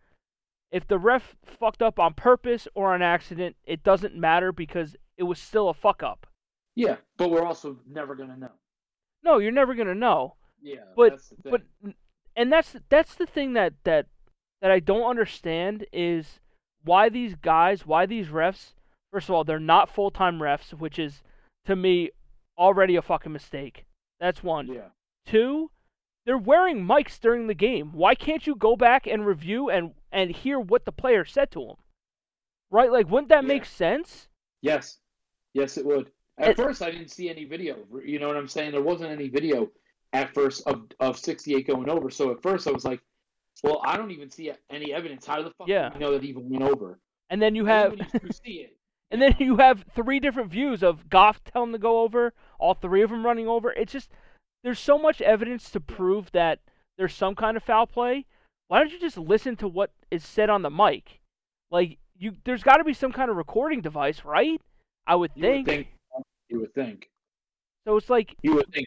If 0.70 0.86
the 0.86 0.98
ref 0.98 1.36
fucked 1.44 1.82
up 1.82 1.98
on 1.98 2.14
purpose 2.14 2.66
or 2.74 2.94
on 2.94 3.02
accident, 3.02 3.56
it 3.64 3.82
doesn't 3.82 4.14
matter 4.16 4.52
because 4.52 4.96
it 5.18 5.24
was 5.24 5.38
still 5.38 5.68
a 5.68 5.74
fuck 5.74 6.02
up. 6.02 6.26
Yeah, 6.74 6.96
but 7.16 7.30
we're 7.30 7.44
also 7.44 7.78
never 7.86 8.14
gonna 8.14 8.36
know. 8.36 8.52
No, 9.22 9.38
you're 9.38 9.52
never 9.52 9.74
gonna 9.74 9.94
know. 9.94 10.36
Yeah, 10.60 10.84
But- 10.96 11.10
that's 11.10 11.28
the 11.30 11.36
thing. 11.36 11.52
But 11.82 11.94
and 12.36 12.52
that's 12.52 12.76
that's 12.88 13.14
the 13.14 13.26
thing 13.26 13.52
that 13.54 13.74
that 13.84 14.06
that 14.60 14.70
I 14.70 14.80
don't 14.80 15.08
understand 15.08 15.86
is 15.92 16.40
why 16.84 17.08
these 17.08 17.34
guys, 17.34 17.86
why 17.86 18.06
these 18.06 18.28
refs. 18.28 18.72
First 19.12 19.28
of 19.28 19.34
all, 19.34 19.44
they're 19.44 19.58
not 19.60 19.90
full 19.90 20.10
time 20.10 20.38
refs, 20.38 20.72
which 20.72 20.98
is 20.98 21.22
to 21.66 21.76
me 21.76 22.10
already 22.56 22.96
a 22.96 23.02
fucking 23.02 23.32
mistake. 23.32 23.84
That's 24.20 24.42
one. 24.42 24.68
yeah, 24.68 24.88
Two, 25.26 25.70
they're 26.24 26.38
wearing 26.38 26.84
mics 26.86 27.18
during 27.20 27.46
the 27.48 27.54
game. 27.54 27.92
Why 27.92 28.14
can't 28.14 28.46
you 28.46 28.54
go 28.54 28.76
back 28.76 29.06
and 29.06 29.26
review 29.26 29.68
and 29.68 29.94
and 30.10 30.30
hear 30.30 30.58
what 30.60 30.84
the 30.84 30.92
player 30.92 31.24
said 31.24 31.50
to 31.52 31.66
them? 31.66 31.76
Right? 32.70 32.90
Like, 32.90 33.10
wouldn't 33.10 33.28
that 33.28 33.42
Yeah. 33.44 33.48
make 33.48 33.64
sense? 33.64 34.28
yes, 34.62 34.98
yes, 35.52 35.76
it 35.76 35.84
would. 35.84 36.10
At 36.38 36.50
It- 36.50 36.56
first, 36.56 36.82
I 36.82 36.90
didn't 36.90 37.08
see 37.10 37.28
any 37.28 37.44
video. 37.44 37.76
You 38.04 38.18
know 38.18 38.28
what 38.28 38.36
I'm 38.36 38.48
saying? 38.48 38.72
There 38.72 38.82
wasn't 38.82 39.10
any 39.10 39.28
video 39.28 39.70
at 40.12 40.32
first 40.34 40.66
of 40.66 40.86
of 41.00 41.18
68 41.18 41.66
going 41.66 41.88
over. 41.88 42.10
So 42.10 42.30
at 42.30 42.42
first, 42.42 42.66
I 42.66 42.72
was 42.72 42.84
like, 42.84 43.00
well, 43.62 43.80
I 43.84 43.96
don't 43.96 44.10
even 44.10 44.30
see 44.30 44.52
any 44.70 44.92
evidence. 44.92 45.26
How 45.26 45.42
the 45.42 45.50
fuck 45.58 45.68
Yeah. 45.68 45.88
do 45.90 45.94
we 45.94 46.00
know 46.00 46.12
that 46.12 46.24
even 46.24 46.48
went 46.48 46.62
over? 46.64 46.98
And 47.30 47.40
then 47.40 47.54
you 47.54 47.64
have 47.66 47.94
you 47.98 48.30
see 48.44 48.52
it. 48.60 48.76
And 49.12 49.20
then 49.20 49.36
you 49.38 49.58
have 49.58 49.84
three 49.94 50.20
different 50.20 50.50
views 50.50 50.82
of 50.82 51.10
Goff 51.10 51.44
telling 51.44 51.70
them 51.70 51.78
to 51.78 51.82
go 51.82 52.00
over, 52.00 52.32
all 52.58 52.72
three 52.72 53.02
of 53.02 53.10
them 53.10 53.26
running 53.26 53.46
over. 53.46 53.70
It's 53.70 53.92
just 53.92 54.08
there's 54.64 54.78
so 54.78 54.96
much 54.96 55.20
evidence 55.20 55.68
to 55.72 55.80
prove 55.80 56.32
that 56.32 56.60
there's 56.96 57.12
some 57.12 57.34
kind 57.34 57.58
of 57.58 57.62
foul 57.62 57.86
play. 57.86 58.24
Why 58.68 58.78
don't 58.78 58.90
you 58.90 58.98
just 58.98 59.18
listen 59.18 59.54
to 59.56 59.68
what 59.68 59.90
is 60.10 60.24
said 60.24 60.48
on 60.48 60.62
the 60.62 60.70
mic? 60.70 61.20
Like 61.70 61.98
you, 62.18 62.36
there's 62.44 62.62
got 62.62 62.78
to 62.78 62.84
be 62.84 62.94
some 62.94 63.12
kind 63.12 63.30
of 63.30 63.36
recording 63.36 63.82
device, 63.82 64.24
right? 64.24 64.58
I 65.06 65.14
would 65.16 65.32
You 65.34 65.46
would 65.46 65.66
think. 65.66 65.88
You 66.52 66.60
would 66.60 66.74
think. 66.74 67.08
So 67.86 67.96
it's 67.96 68.10
like 68.10 68.36
You 68.42 68.54
would 68.54 68.70
think. 68.72 68.86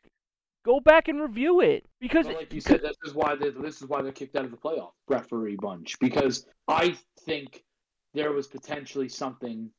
go 0.64 0.80
back 0.80 1.08
and 1.08 1.20
review 1.20 1.62
it 1.62 1.84
because 2.00 2.28
But 2.28 2.36
like 2.36 2.54
you 2.54 2.62
said, 2.62 2.82
this 2.82 2.96
is 3.04 3.14
why 3.14 3.36
they 3.36 3.50
this 3.50 3.82
is 3.82 3.90
why 3.90 4.02
they're 4.04 4.12
kicked 4.12 4.36
out 4.36 4.46
of 4.46 4.52
the 4.52 4.58
playoff 4.58 4.92
referee 5.08 5.56
bunch 5.56 5.98
because 6.00 6.46
I 6.68 6.96
think 7.22 7.64
there 8.14 8.32
was 8.32 8.48
potentially 8.48 9.10
something 9.10 9.70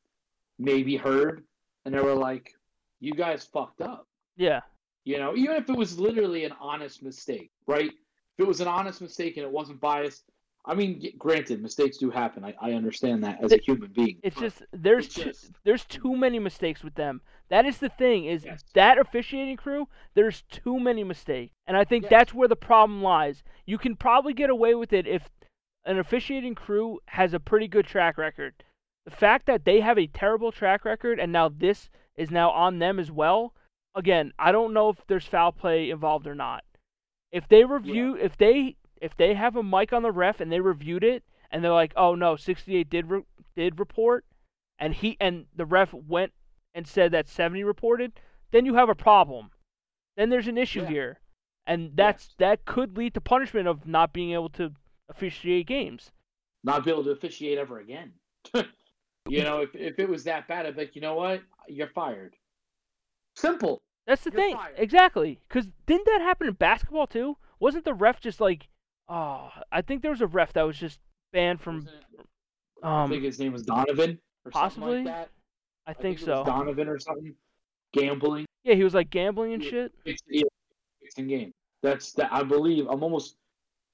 maybe 0.59 0.95
heard, 0.97 1.43
and 1.85 1.93
they 1.95 1.99
were 1.99 2.13
like, 2.13 2.53
"You 2.99 3.13
guys 3.13 3.45
fucked 3.45 3.81
up." 3.81 4.05
yeah, 4.35 4.61
You 5.05 5.17
know, 5.17 5.35
even 5.35 5.55
if 5.55 5.69
it 5.69 5.75
was 5.75 5.97
literally 5.97 6.43
an 6.43 6.53
honest 6.59 7.01
mistake, 7.01 7.51
right? 7.67 7.89
If 7.89 8.39
it 8.39 8.47
was 8.47 8.61
an 8.61 8.67
honest 8.67 9.01
mistake 9.01 9.37
and 9.37 9.45
it 9.45 9.51
wasn't 9.51 9.79
biased, 9.79 10.23
I 10.67 10.75
mean, 10.75 11.13
granted, 11.17 11.61
mistakes 11.61 11.97
do 11.97 12.09
happen. 12.09 12.43
I, 12.43 12.53
I 12.61 12.73
understand 12.73 13.23
that 13.23 13.41
as 13.43 13.53
a 13.53 13.57
human 13.57 13.89
being. 13.93 14.19
it's 14.21 14.35
just 14.37 14.63
there's 14.73 15.05
it's 15.05 15.41
too, 15.41 15.49
there's 15.63 15.85
too 15.85 16.15
many 16.15 16.39
mistakes 16.39 16.83
with 16.83 16.95
them. 16.95 17.21
That 17.49 17.65
is 17.65 17.77
the 17.77 17.89
thing 17.89 18.25
is 18.25 18.43
Yes. 18.43 18.63
that 18.73 18.97
officiating 18.97 19.55
crew. 19.55 19.87
There's 20.13 20.41
too 20.43 20.79
many 20.79 21.03
mistakes, 21.05 21.53
and 21.65 21.77
I 21.77 21.85
think 21.85 22.03
Yes. 22.03 22.09
that's 22.09 22.33
where 22.33 22.49
the 22.49 22.57
problem 22.57 23.01
lies. 23.01 23.43
You 23.65 23.77
can 23.77 23.95
probably 23.95 24.33
get 24.33 24.49
away 24.49 24.75
with 24.75 24.91
it 24.91 25.07
if 25.07 25.29
an 25.85 25.97
officiating 25.97 26.53
crew 26.55 26.99
has 27.07 27.33
a 27.33 27.39
pretty 27.39 27.69
good 27.69 27.85
track 27.85 28.17
record. 28.17 28.53
The 29.05 29.11
fact 29.11 29.45
that 29.45 29.63
they 29.63 29.79
have 29.79 29.97
a 29.97 30.07
terrible 30.07 30.51
track 30.51 30.83
record 30.83 31.17
and 31.17 31.31
now 31.31 31.47
this 31.47 31.89
is 32.17 32.29
now 32.29 32.49
on 32.49 32.79
them 32.79 32.99
as 32.99 33.09
well. 33.09 33.53
Again, 33.95 34.33
I 34.37 34.51
don't 34.51 34.73
know 34.73 34.89
if 34.89 34.97
there's 35.07 35.25
foul 35.25 35.53
play 35.53 35.89
involved 35.89 36.27
or 36.27 36.35
not. 36.35 36.65
If 37.31 37.47
they 37.47 37.63
review, 37.63 38.15
if 38.17 38.35
they 38.35 38.75
if 39.01 39.15
they 39.17 39.33
have 39.33 39.55
a 39.55 39.63
mic 39.63 39.93
on 39.93 40.03
the 40.03 40.11
ref 40.11 40.39
and 40.39 40.51
they 40.51 40.59
reviewed 40.59 41.03
it 41.03 41.23
and 41.51 41.63
they're 41.63 41.71
like, 41.71 41.93
"Oh 41.95 42.15
no, 42.15 42.35
68 42.35 42.89
did 42.89 43.09
re- 43.09 43.23
did 43.55 43.79
report," 43.79 44.25
and 44.79 44.93
he 44.93 45.17
and 45.19 45.45
the 45.55 45.65
ref 45.65 45.93
went 45.93 46.33
and 46.73 46.87
said 46.87 47.11
that 47.11 47.27
70 47.27 47.63
reported, 47.63 48.13
then 48.51 48.65
you 48.65 48.75
have 48.75 48.89
a 48.89 48.95
problem. 48.95 49.49
Then 50.15 50.29
there's 50.29 50.47
an 50.47 50.57
issue 50.57 50.81
Yeah. 50.81 50.87
here, 50.89 51.19
and 51.65 51.91
that's 51.95 52.35
that 52.37 52.65
could 52.65 52.97
lead 52.97 53.13
to 53.15 53.21
punishment 53.21 53.67
of 53.67 53.85
not 53.87 54.13
being 54.13 54.31
able 54.31 54.49
to 54.49 54.73
officiate 55.09 55.67
games. 55.67 56.11
not 56.63 56.83
be 56.83 56.91
able 56.91 57.03
to 57.05 57.11
officiate 57.11 57.57
ever 57.57 57.79
again. 57.79 58.11
you 59.29 59.43
know, 59.43 59.61
if, 59.61 59.73
if 59.75 59.99
it 59.99 60.09
was 60.09 60.23
that 60.25 60.47
bad, 60.47 60.65
I'd 60.65 60.75
be 60.75 60.81
like, 60.81 60.95
you 60.95 61.01
know 61.01 61.15
what? 61.15 61.41
You're 61.67 61.87
fired. 61.89 62.35
Simple. 63.35 63.81
That's 64.05 64.23
the 64.23 64.31
You're 64.31 64.41
thing, 64.41 64.55
fired. 64.55 64.75
exactly. 64.77 65.39
Because 65.47 65.67
didn't 65.85 66.05
that 66.05 66.21
happen 66.21 66.47
in 66.47 66.53
basketball 66.53 67.07
too? 67.07 67.37
Wasn't 67.59 67.85
the 67.85 67.93
ref 67.93 68.19
just 68.19 68.39
like, 68.41 68.67
oh, 69.09 69.49
I 69.71 69.81
think 69.81 70.01
there 70.01 70.11
was 70.11 70.21
a 70.21 70.27
ref 70.27 70.53
that 70.53 70.63
was 70.63 70.77
just 70.77 70.99
banned 71.33 71.61
from. 71.61 71.75
Wasn't 71.77 71.95
I 72.83 73.03
Um, 73.03 73.09
think 73.09 73.23
his 73.23 73.39
name 73.39 73.53
was 73.53 73.63
Donovan 73.63 74.19
or 74.45 74.51
something 74.51 74.51
possibly? 74.51 74.95
like 74.97 75.05
that. 75.05 75.29
I 75.87 75.93
think 75.93 76.19
so. 76.19 76.43
Donovan 76.43 76.87
or 76.87 76.99
something. 76.99 77.33
Gambling. 77.93 78.45
Yeah, 78.63 78.75
he 78.75 78.83
was 78.83 78.93
like 78.93 79.09
gambling 79.09 79.53
and 79.53 79.63
Yeah. 79.63 79.69
shit. 79.69 79.93
Yeah, 80.27 80.43
fixing 81.01 81.27
game. 81.27 81.53
That's 81.81 82.11
that. 82.13 82.31
I 82.31 82.43
believe. 82.43 82.87
I'm 82.87 83.01
almost 83.03 83.37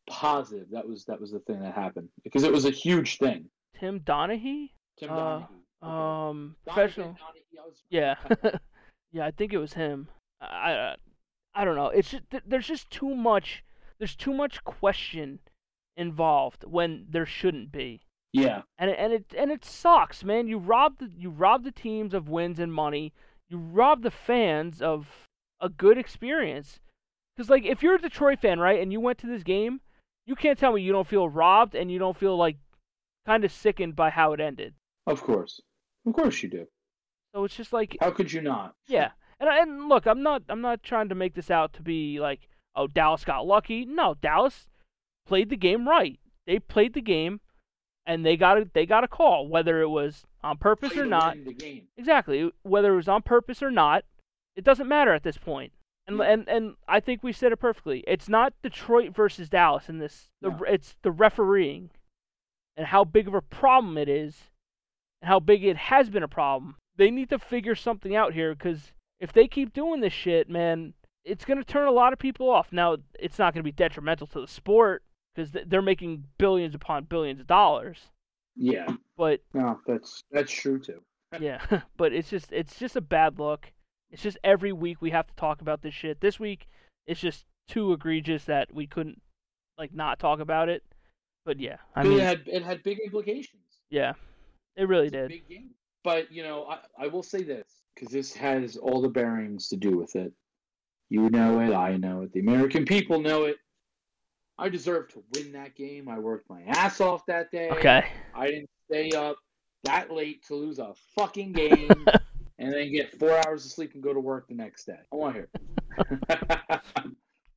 positive 0.07 0.69
that 0.71 0.85
was 0.87 1.05
that 1.05 1.19
was 1.21 1.31
the 1.31 1.39
thing 1.41 1.59
that 1.61 1.73
happened 1.73 2.09
because 2.23 2.43
it 2.43 2.51
was 2.51 2.65
a 2.65 2.69
huge 2.71 3.17
thing. 3.19 3.49
Tim 3.79 3.99
Donaghy, 4.01 4.71
Tim 4.97 5.09
Uh, 5.11 5.13
Okay. 5.37 5.45
um, 5.45 5.47
Donovan, 5.81 6.55
professional. 6.65 7.07
Donahue, 7.13 7.41
was- 7.65 7.83
Yeah, 7.89 8.15
yeah, 9.13 9.25
I 9.25 9.31
think 9.31 9.53
it 9.53 9.57
was 9.59 9.73
him. 9.73 10.09
I, 10.41 10.73
I, 10.73 10.95
I 11.55 11.65
don't 11.65 11.75
know. 11.75 11.87
It's 11.87 12.09
just 12.11 12.29
th- 12.31 12.43
there's 12.45 12.67
just 12.67 12.89
too 12.89 13.15
much. 13.15 13.63
There's 14.03 14.17
too 14.17 14.33
much 14.33 14.61
question 14.65 15.39
involved 15.95 16.65
when 16.65 17.05
there 17.09 17.25
shouldn't 17.25 17.71
be. 17.71 18.01
yeah. 18.33 18.63
and 18.77 18.89
it, 18.89 18.97
and 18.99 19.13
it 19.13 19.25
and 19.37 19.49
it 19.49 19.63
sucks, 19.63 20.25
man. 20.25 20.45
You 20.45 20.57
rob 20.57 20.97
the 20.97 21.09
you 21.15 21.29
rob 21.29 21.63
the 21.63 21.71
teams 21.71 22.13
of 22.13 22.27
wins 22.27 22.59
and 22.59 22.73
money. 22.73 23.13
You 23.47 23.59
rob 23.59 24.03
the 24.03 24.11
fans 24.11 24.81
of 24.81 25.07
a 25.61 25.69
good 25.69 25.97
experience. 25.97 26.81
Because 27.37 27.49
like, 27.49 27.63
if 27.63 27.81
you're 27.81 27.95
a 27.95 28.01
Detroit 28.01 28.39
fan, 28.41 28.59
right, 28.59 28.81
and 28.81 28.91
you 28.91 28.99
went 28.99 29.19
to 29.19 29.27
this 29.27 29.41
game, 29.43 29.79
you 30.27 30.35
can't 30.35 30.59
tell 30.59 30.73
me 30.73 30.81
you 30.81 30.91
don't 30.91 31.07
feel 31.07 31.29
robbed 31.29 31.73
and 31.73 31.89
you 31.89 31.97
don't 31.97 32.17
feel 32.17 32.35
like 32.35 32.57
kind 33.25 33.45
of 33.45 33.53
sickened 33.53 33.95
by 33.95 34.09
how 34.09 34.33
it 34.33 34.41
ended. 34.41 34.73
Of 35.07 35.21
course. 35.21 35.61
Of 36.05 36.11
course 36.11 36.43
you 36.43 36.49
do. 36.49 36.67
So 37.33 37.45
it's 37.45 37.55
just 37.55 37.71
like, 37.71 37.95
How 38.01 38.11
could 38.11 38.33
you 38.33 38.41
not? 38.41 38.75
yeah. 38.85 39.11
And 39.39 39.47
and 39.49 39.87
look, 39.87 40.05
I'm 40.07 40.23
not 40.23 40.43
I'm 40.49 40.59
not 40.59 40.83
trying 40.83 41.07
to 41.07 41.15
make 41.15 41.35
this 41.35 41.49
out 41.49 41.71
to 41.75 41.81
be 41.81 42.19
like, 42.19 42.49
oh, 42.75 42.87
Dallas 42.87 43.23
got 43.23 43.45
lucky. 43.45 43.85
No, 43.85 44.15
Dallas 44.21 44.67
played 45.25 45.49
the 45.49 45.57
game 45.57 45.87
right. 45.87 46.19
They 46.45 46.59
played 46.59 46.93
the 46.93 47.01
game, 47.01 47.39
and 48.05 48.25
they 48.25 48.35
got 48.37 48.57
a, 48.57 48.69
they 48.73 48.85
got 48.85 49.03
a 49.03 49.07
call, 49.07 49.47
whether 49.47 49.81
it 49.81 49.89
was 49.89 50.25
on 50.43 50.57
purpose 50.57 50.93
Play 50.93 51.01
or 51.03 51.05
not. 51.05 51.37
Exactly. 51.97 52.51
Whether 52.63 52.93
it 52.93 52.97
was 52.97 53.07
on 53.07 53.21
purpose 53.21 53.63
or 53.63 53.71
not, 53.71 54.03
it 54.55 54.63
doesn't 54.63 54.87
matter 54.87 55.13
at 55.13 55.23
this 55.23 55.37
point. 55.37 55.71
And 56.05 56.17
Yeah. 56.17 56.25
and 56.25 56.49
and 56.49 56.75
I 56.87 56.99
think 56.99 57.23
we 57.23 57.31
said 57.31 57.51
it 57.53 57.57
perfectly. 57.57 58.03
It's 58.07 58.27
not 58.27 58.53
Detroit 58.61 59.15
versus 59.15 59.49
Dallas 59.49 59.87
in 59.87 59.99
this. 59.99 60.29
The, 60.41 60.49
No. 60.49 60.63
It's 60.67 60.97
the 61.01 61.11
refereeing, 61.11 61.91
and 62.75 62.87
how 62.87 63.05
big 63.05 63.27
of 63.27 63.33
a 63.33 63.41
problem 63.41 63.97
it 63.97 64.09
is, 64.09 64.51
and 65.21 65.29
how 65.29 65.39
big 65.39 65.63
it 65.63 65.77
has 65.77 66.09
been 66.09 66.23
a 66.23 66.27
problem. 66.27 66.75
They 66.97 67.09
need 67.09 67.29
to 67.29 67.39
figure 67.39 67.75
something 67.75 68.15
out 68.15 68.33
here 68.33 68.53
because 68.53 68.91
if 69.19 69.31
they 69.31 69.47
keep 69.47 69.73
doing 69.73 70.01
this 70.01 70.13
shit, 70.13 70.49
man, 70.49 70.93
it's 71.25 71.45
gonna 71.45 71.63
turn 71.63 71.87
a 71.87 71.91
lot 71.91 72.13
of 72.13 72.19
people 72.19 72.49
off. 72.49 72.71
Now, 72.71 72.97
it's 73.19 73.39
not 73.39 73.53
gonna 73.53 73.63
be 73.63 73.71
detrimental 73.71 74.27
to 74.27 74.41
the 74.41 74.47
sport 74.47 75.03
because 75.35 75.51
they're 75.65 75.81
making 75.81 76.25
billions 76.37 76.75
upon 76.75 77.05
billions 77.05 77.39
of 77.39 77.47
dollars. 77.47 78.09
Yeah. 78.55 78.87
But 79.17 79.41
No, 79.53 79.79
that's 79.87 80.21
that's 80.31 80.51
true 80.51 80.79
too. 80.79 81.01
yeah, 81.39 81.61
but 81.97 82.13
it's 82.13 82.29
just 82.29 82.51
it's 82.51 82.77
just 82.77 82.95
a 82.95 83.01
bad 83.01 83.39
look. 83.39 83.71
It's 84.11 84.21
just 84.21 84.37
every 84.43 84.71
week 84.71 85.01
we 85.01 85.09
have 85.09 85.27
to 85.27 85.33
talk 85.35 85.61
about 85.61 85.81
this 85.81 85.93
shit. 85.93 86.21
This 86.21 86.39
week 86.39 86.67
it's 87.07 87.19
just 87.19 87.45
too 87.67 87.93
egregious 87.93 88.43
that 88.45 88.73
we 88.73 88.85
couldn't 88.87 89.21
like 89.77 89.93
not 89.93 90.19
talk 90.19 90.39
about 90.39 90.69
it. 90.69 90.83
But 91.45 91.59
yeah, 91.59 91.77
I 91.95 92.03
But 92.03 92.09
mean, 92.09 92.19
it 92.19 92.23
had 92.23 92.41
it 92.45 92.63
had 92.63 92.83
big 92.83 92.99
implications. 92.99 93.63
yeah, 93.89 94.13
it 94.75 94.87
really 94.87 95.07
It's 95.07 95.13
did. 95.13 95.29
big 95.29 95.47
game. 95.47 95.71
But 96.03 96.31
you 96.31 96.43
know, 96.43 96.65
I, 96.65 96.79
I 97.05 97.07
will 97.07 97.23
say 97.23 97.43
this 97.43 97.65
because 97.95 98.11
this 98.13 98.33
has 98.33 98.77
all 98.77 99.01
the 99.01 99.09
bearings 99.09 99.67
to 99.69 99.77
do 99.77 99.97
with 99.97 100.15
it. 100.15 100.31
You 101.13 101.29
know 101.29 101.59
it, 101.59 101.75
I 101.75 101.95
know 101.97 102.23
it, 102.23 102.33
the 102.33 102.39
American 102.39 102.85
people 102.85 103.21
know 103.21 103.43
it. 103.43 103.57
I 104.57 104.67
deserve 104.67 105.09
to 105.09 105.23
win 105.35 105.51
that 105.51 105.75
game. 105.75 106.09
I 106.09 106.17
worked 106.17 106.49
my 106.49 106.63
ass 106.63 107.01
off 107.01 107.23
that 107.27 107.51
day. 107.51 107.69
Okay. 107.69 108.03
I 108.33 108.47
didn't 108.47 108.69
stay 108.89 109.11
up 109.11 109.35
that 109.83 110.09
late 110.11 110.43
to 110.47 110.55
lose 110.55 110.79
a 110.79 110.95
fucking 111.15 111.53
game 111.53 111.91
and 112.57 112.73
then 112.73 112.91
get 112.91 113.19
four 113.19 113.39
hours 113.45 113.63
of 113.63 113.71
sleep 113.71 113.93
and 113.93 114.01
go 114.01 114.11
to 114.11 114.19
work 114.19 114.47
the 114.47 114.55
next 114.55 114.85
day. 114.85 114.97
I 115.11 115.15
want 115.15 115.35
to 115.35 115.47
hear. 116.29 116.81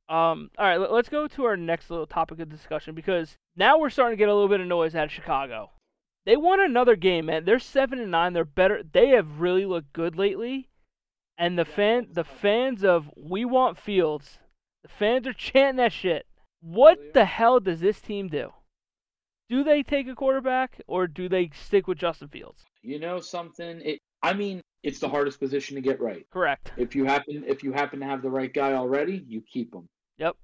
Um. 0.09 0.51
All 0.57 0.65
right. 0.65 0.77
let- 0.79 0.93
Let's 0.93 1.09
go 1.09 1.27
to 1.27 1.43
our 1.45 1.57
next 1.57 1.89
little 1.89 2.05
topic 2.07 2.39
of 2.39 2.47
discussion 2.47 2.93
because 2.95 3.35
now 3.57 3.77
we're 3.77 3.89
starting 3.89 4.15
to 4.17 4.19
get 4.21 4.29
a 4.29 4.33
little 4.33 4.47
bit 4.47 4.61
of 4.61 4.67
noise 4.67 4.95
out 4.95 5.03
of 5.05 5.11
Chicago. 5.11 5.71
They 6.25 6.37
won 6.37 6.61
another 6.61 6.95
game, 6.95 7.25
man. 7.25 7.43
They're 7.43 7.59
seven 7.59 7.99
and 7.99 8.11
nine. 8.11 8.31
They're 8.31 8.45
better. 8.45 8.83
They 8.83 9.09
have 9.09 9.41
really 9.41 9.65
looked 9.65 9.91
good 9.91 10.15
lately, 10.15 10.69
and 11.37 11.57
the 11.57 11.65
fan, 11.65 12.07
the 12.11 12.23
fans 12.23 12.83
of 12.83 13.09
We 13.15 13.45
Want 13.45 13.77
Fields, 13.77 14.39
the 14.83 14.89
fans 14.89 15.27
are 15.27 15.33
chanting 15.33 15.77
that 15.77 15.93
shit. 15.93 16.25
What 16.61 17.13
the 17.13 17.25
hell 17.25 17.59
does 17.59 17.79
this 17.79 18.01
team 18.01 18.27
do? 18.27 18.51
Do 19.49 19.63
they 19.63 19.83
take 19.83 20.07
a 20.07 20.15
quarterback 20.15 20.81
or 20.87 21.07
do 21.07 21.29
they 21.29 21.51
stick 21.53 21.87
with 21.87 21.97
Justin 21.97 22.27
Fields? 22.27 22.63
you 22.81 22.99
know 22.99 23.19
something? 23.19 23.81
It. 23.83 23.99
I 24.23 24.33
mean, 24.33 24.61
it's 24.83 24.99
the 24.99 25.09
hardest 25.09 25.39
position 25.39 25.75
to 25.75 25.81
get 25.81 25.99
right. 26.01 26.25
Correct. 26.31 26.71
If 26.77 26.95
you 26.95 27.05
happen 27.05 27.43
if 27.45 27.63
you 27.63 27.71
happen 27.73 27.99
to 27.99 28.05
have 28.05 28.21
the 28.21 28.29
right 28.29 28.53
guy 28.53 28.73
already, 28.73 29.23
you 29.27 29.41
keep 29.41 29.73
him. 29.73 29.87
Yep. 30.17 30.35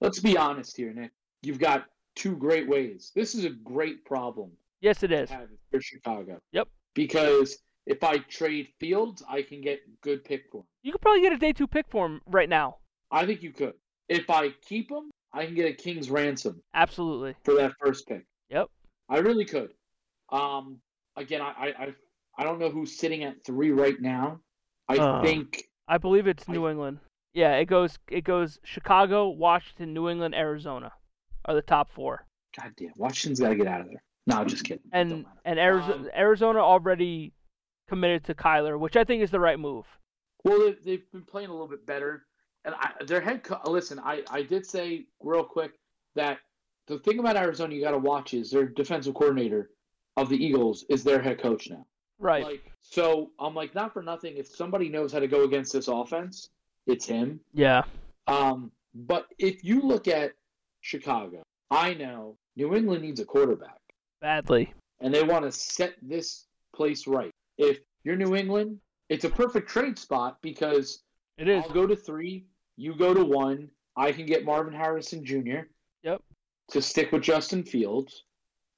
Let's 0.00 0.20
be 0.20 0.36
honest 0.36 0.76
here, 0.76 0.92
Nick. 0.92 1.10
You've 1.42 1.58
got 1.58 1.86
two 2.16 2.36
great 2.36 2.68
ways. 2.68 3.12
This 3.14 3.34
is 3.34 3.44
a 3.44 3.50
great 3.50 4.04
problem 4.04 4.50
Yes, 4.80 5.02
it 5.02 5.12
is. 5.12 5.30
for 5.70 5.80
Chicago. 5.80 6.38
Yep. 6.52 6.68
Because 6.94 7.58
if 7.90 8.02
I 8.04 8.18
trade 8.18 8.68
Fields, 8.78 9.22
I 9.28 9.42
can 9.42 9.60
get 9.60 9.80
good 10.00 10.24
pick 10.24 10.44
for 10.50 10.58
him. 10.58 10.66
You 10.82 10.92
could 10.92 11.00
probably 11.00 11.22
get 11.22 11.32
a 11.32 11.36
day 11.38 11.52
two 11.52 11.66
pick 11.66 11.86
for 11.90 12.06
him 12.06 12.20
right 12.26 12.48
now. 12.48 12.76
I 13.10 13.26
think 13.26 13.42
you 13.42 13.52
could. 13.52 13.74
If 14.08 14.30
I 14.30 14.50
keep 14.66 14.90
him, 14.90 15.10
I 15.32 15.44
can 15.44 15.54
get 15.54 15.66
a 15.68 15.72
king's 15.74 16.08
ransom 16.10 16.62
Absolutely. 16.74 17.34
for 17.44 17.54
that 17.54 17.72
first 17.80 18.06
pick. 18.06 18.24
Yep. 18.50 18.68
I 19.08 19.18
really 19.18 19.44
could. 19.44 19.70
Um, 20.30 20.78
again, 21.16 21.40
I, 21.42 21.50
I, 21.58 21.66
I, 21.84 21.94
I 22.38 22.44
don't 22.44 22.58
know 22.60 22.70
who's 22.70 22.96
sitting 22.96 23.24
at 23.24 23.44
three 23.44 23.70
right 23.72 24.00
now. 24.00 24.40
I 24.88 24.96
Uh. 24.96 25.22
think 25.22 25.64
I 25.88 25.98
believe 25.98 26.26
it's 26.28 26.48
I- 26.48 26.52
New 26.52 26.68
England. 26.68 26.98
Yeah, 27.34 27.54
it 27.56 27.66
goes 27.66 27.96
it 28.08 28.22
goes 28.24 28.58
Chicago, 28.64 29.28
Washington, 29.28 29.94
New 29.94 30.08
England, 30.08 30.34
Arizona 30.34 30.92
are 31.44 31.54
the 31.54 31.62
top 31.62 31.88
four. 31.92 32.26
God 32.60 32.72
damn, 32.76 32.90
Washington's 32.96 33.38
got 33.38 33.50
to 33.50 33.54
get 33.56 33.68
out 33.68 33.80
of 33.82 33.86
there. 33.88 34.02
No, 34.26 34.38
I'm 34.38 34.48
just 34.48 34.64
kidding. 34.64 34.82
And 34.92 35.24
and 35.44 35.58
Arizona 35.60 35.94
Um, 35.94 36.10
Arizona 36.16 36.58
already 36.58 37.32
committed 37.90 38.24
to 38.24 38.34
Kyler, 38.34 38.78
which 38.78 38.96
I 38.96 39.02
think 39.02 39.20
is 39.22 39.30
the 39.30 39.40
right 39.40 39.58
move. 39.58 39.84
Well, 40.44 40.72
they've, 40.84 41.02
been 41.12 41.24
playing 41.24 41.48
a 41.48 41.52
little 41.52 41.68
bit 41.68 41.84
better, 41.84 42.24
and 42.64 42.74
I, 42.78 42.92
their 43.04 43.20
head. 43.20 43.42
Co- 43.42 43.60
listen, 43.70 43.98
I, 43.98 44.22
I 44.30 44.42
did 44.42 44.64
say 44.64 45.06
real 45.20 45.44
quick 45.44 45.72
that 46.14 46.38
the 46.86 47.00
thing 47.00 47.18
about 47.18 47.36
Arizona 47.36 47.74
you 47.74 47.82
got 47.82 47.90
to 47.90 47.98
watch 47.98 48.32
is 48.32 48.50
their 48.50 48.66
defensive 48.66 49.14
coordinator 49.14 49.70
of 50.16 50.28
the 50.28 50.42
Eagles 50.42 50.84
is 50.88 51.02
their 51.02 51.20
head 51.20 51.40
coach 51.42 51.68
now. 51.68 51.84
Right. 52.20 52.44
Like, 52.44 52.72
so 52.80 53.30
I'm 53.40 53.54
like, 53.54 53.74
not 53.74 53.92
for 53.92 54.02
nothing. 54.02 54.36
If 54.36 54.46
somebody 54.46 54.88
knows 54.88 55.12
how 55.12 55.18
to 55.18 55.28
go 55.28 55.44
against 55.44 55.72
this 55.72 55.88
offense, 55.88 56.48
it's 56.86 57.06
him. 57.06 57.40
yeah. 57.52 57.82
Um, 58.28 58.70
but 58.94 59.26
if 59.38 59.64
you 59.64 59.80
look 59.82 60.06
at 60.06 60.32
Chicago, 60.80 61.42
I 61.70 61.94
know 61.94 62.36
New 62.56 62.74
England 62.74 63.02
needs 63.02 63.20
a 63.20 63.24
quarterback, 63.24 63.80
Badly. 64.20 64.72
and 65.00 65.12
they 65.12 65.22
want 65.22 65.44
to 65.44 65.52
set 65.52 65.94
this 66.02 66.46
place 66.74 67.06
right. 67.06 67.32
If 67.60 67.80
you're 68.04 68.16
New 68.16 68.34
England, 68.34 68.78
it's 69.08 69.24
a 69.24 69.30
perfect 69.30 69.68
trade 69.68 69.98
spot 69.98 70.38
because 70.42 71.02
It 71.36 71.48
is. 71.48 71.62
I'll 71.64 71.70
go 71.70 71.86
to 71.86 71.96
three, 71.96 72.46
you 72.76 72.94
go 72.96 73.12
to 73.12 73.24
one. 73.24 73.70
I 73.96 74.12
can 74.12 74.24
get 74.24 74.44
Marvin 74.44 74.72
Harrison 74.72 75.24
Jr. 75.24 75.66
Yep. 76.02 76.22
To 76.70 76.80
stick 76.80 77.12
with 77.12 77.22
Justin 77.22 77.62
Fields, 77.62 78.24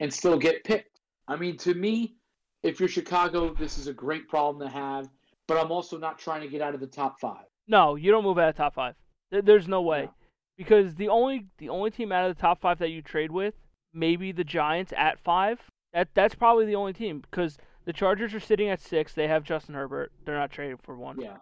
and 0.00 0.12
still 0.12 0.38
get 0.38 0.64
picked. 0.64 1.00
I 1.28 1.36
mean, 1.36 1.56
to 1.58 1.74
me, 1.74 2.16
if 2.62 2.80
you're 2.80 2.88
Chicago, 2.88 3.54
this 3.54 3.78
is 3.78 3.86
a 3.86 3.92
great 3.92 4.28
problem 4.28 4.66
to 4.66 4.74
have. 4.74 5.08
But 5.46 5.58
I'm 5.58 5.70
also 5.70 5.98
not 5.98 6.18
trying 6.18 6.40
to 6.40 6.48
get 6.48 6.62
out 6.62 6.74
of 6.74 6.80
the 6.80 6.86
top 6.86 7.20
five. 7.20 7.44
No, 7.68 7.94
you 7.96 8.10
don't 8.10 8.24
move 8.24 8.38
out 8.38 8.48
of 8.48 8.56
top 8.56 8.74
five. 8.74 8.94
There's 9.30 9.68
no 9.68 9.82
way. 9.82 10.02
No. 10.02 10.14
Because 10.56 10.94
the 10.94 11.08
only 11.08 11.46
the 11.58 11.68
only 11.68 11.90
team 11.90 12.10
out 12.12 12.28
of 12.28 12.34
the 12.34 12.40
top 12.40 12.60
five 12.60 12.78
that 12.78 12.90
you 12.90 13.02
trade 13.02 13.30
with, 13.30 13.54
maybe 13.92 14.32
the 14.32 14.44
Giants 14.44 14.92
at 14.96 15.18
five. 15.18 15.60
That 15.92 16.08
that's 16.14 16.34
probably 16.34 16.66
the 16.66 16.74
only 16.74 16.92
team 16.92 17.20
because 17.20 17.58
the 17.84 17.92
Chargers 17.92 18.34
are 18.34 18.40
sitting 18.40 18.68
at 18.68 18.80
six. 18.80 19.12
They 19.14 19.28
have 19.28 19.44
Justin 19.44 19.74
Herbert. 19.74 20.12
They're 20.24 20.38
not 20.38 20.50
trading 20.50 20.78
for 20.82 20.96
one. 20.96 21.20
Yeah. 21.20 21.36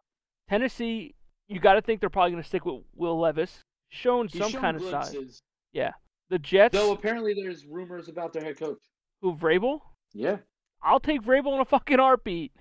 Tennessee, 0.49 1.15
you 1.49 1.61
got 1.61 1.75
to 1.75 1.83
think 1.83 2.01
they're 2.01 2.11
probably 2.11 2.33
going 2.33 2.43
to 2.43 2.49
stick 2.49 2.65
with 2.65 2.83
Will 2.95 3.19
Levis, 3.19 3.61
showing 3.89 4.29
He's 4.29 4.41
some 4.41 4.51
shown 4.53 4.61
kind 4.61 4.77
of 4.77 4.83
size. 4.83 5.43
Yeah. 5.73 5.93
The 6.31 6.39
Jets, 6.39 6.73
Though 6.75 6.93
apparently 6.93 7.35
there's 7.35 7.67
rumors 7.67 8.09
about 8.09 8.33
their 8.33 8.43
head 8.43 8.59
coach. 8.59 8.79
who 9.21 9.35
Vrabel, 9.35 9.81
Yeah. 10.15 10.39
I'll 10.83 11.01
take 11.01 11.23
Vrabel 11.23 11.55
in 11.55 11.61
a 11.61 11.65
fucking 11.65 11.99
heartbeat. 11.99 12.53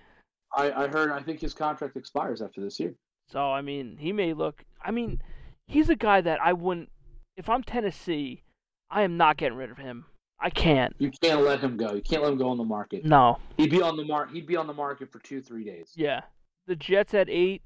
I, 0.55 0.71
I 0.71 0.88
heard 0.88 1.11
I 1.11 1.21
think 1.21 1.39
his 1.39 1.53
contract 1.53 1.95
expires 1.95 2.41
after 2.41 2.59
this 2.61 2.80
year. 2.80 2.95
So 3.32 3.51
I 3.51 3.61
mean, 3.61 3.97
he 3.99 4.11
may 4.11 4.34
look. 4.34 4.63
I 4.84 4.91
mean, 4.91 5.21
he's 5.67 5.89
a 5.89 5.95
guy 5.95 6.19
that 6.21 6.41
I 6.41 6.53
wouldn't. 6.53 6.89
If 7.38 7.47
I'm 7.47 7.63
Tennessee, 7.63 8.43
I 8.89 9.03
am 9.03 9.15
not 9.17 9.38
getting 9.38 9.57
rid 9.57 9.69
of 9.69 9.77
him. 9.77 10.05
I 10.41 10.49
can't. 10.49 10.95
You 10.99 11.11
can't 11.21 11.41
let 11.41 11.59
him 11.59 11.75
go. 11.75 11.93
You 11.93 12.01
can't 12.01 12.23
let 12.23 12.31
him 12.31 12.37
go 12.37 12.49
on 12.49 12.57
the 12.57 12.63
market. 12.63 13.03
No. 13.03 13.39
He'd 13.57 13.71
be 13.71 13.81
on 13.81 13.97
the 13.97 14.05
mar- 14.05 14.27
he'd 14.27 14.47
be 14.47 14.55
on 14.55 14.67
the 14.67 14.73
market 14.73 15.11
for 15.11 15.19
two, 15.19 15.41
three 15.41 15.63
days. 15.65 15.91
Yeah. 15.95 16.21
The 16.67 16.75
Jets 16.75 17.13
at 17.13 17.29
eight. 17.29 17.61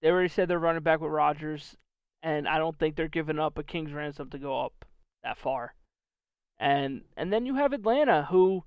They 0.00 0.10
already 0.10 0.28
said 0.28 0.48
they're 0.48 0.58
running 0.58 0.82
back 0.82 1.00
with 1.00 1.10
Rodgers, 1.10 1.76
and 2.22 2.46
I 2.48 2.58
don't 2.58 2.78
think 2.78 2.96
they're 2.96 3.08
giving 3.08 3.38
up 3.38 3.58
a 3.58 3.62
king's 3.62 3.92
ransom 3.92 4.30
to 4.30 4.38
go 4.38 4.64
up 4.64 4.84
that 5.24 5.36
far. 5.38 5.74
And 6.58 7.02
and 7.16 7.32
then 7.32 7.44
you 7.44 7.56
have 7.56 7.72
Atlanta, 7.72 8.26
who, 8.30 8.64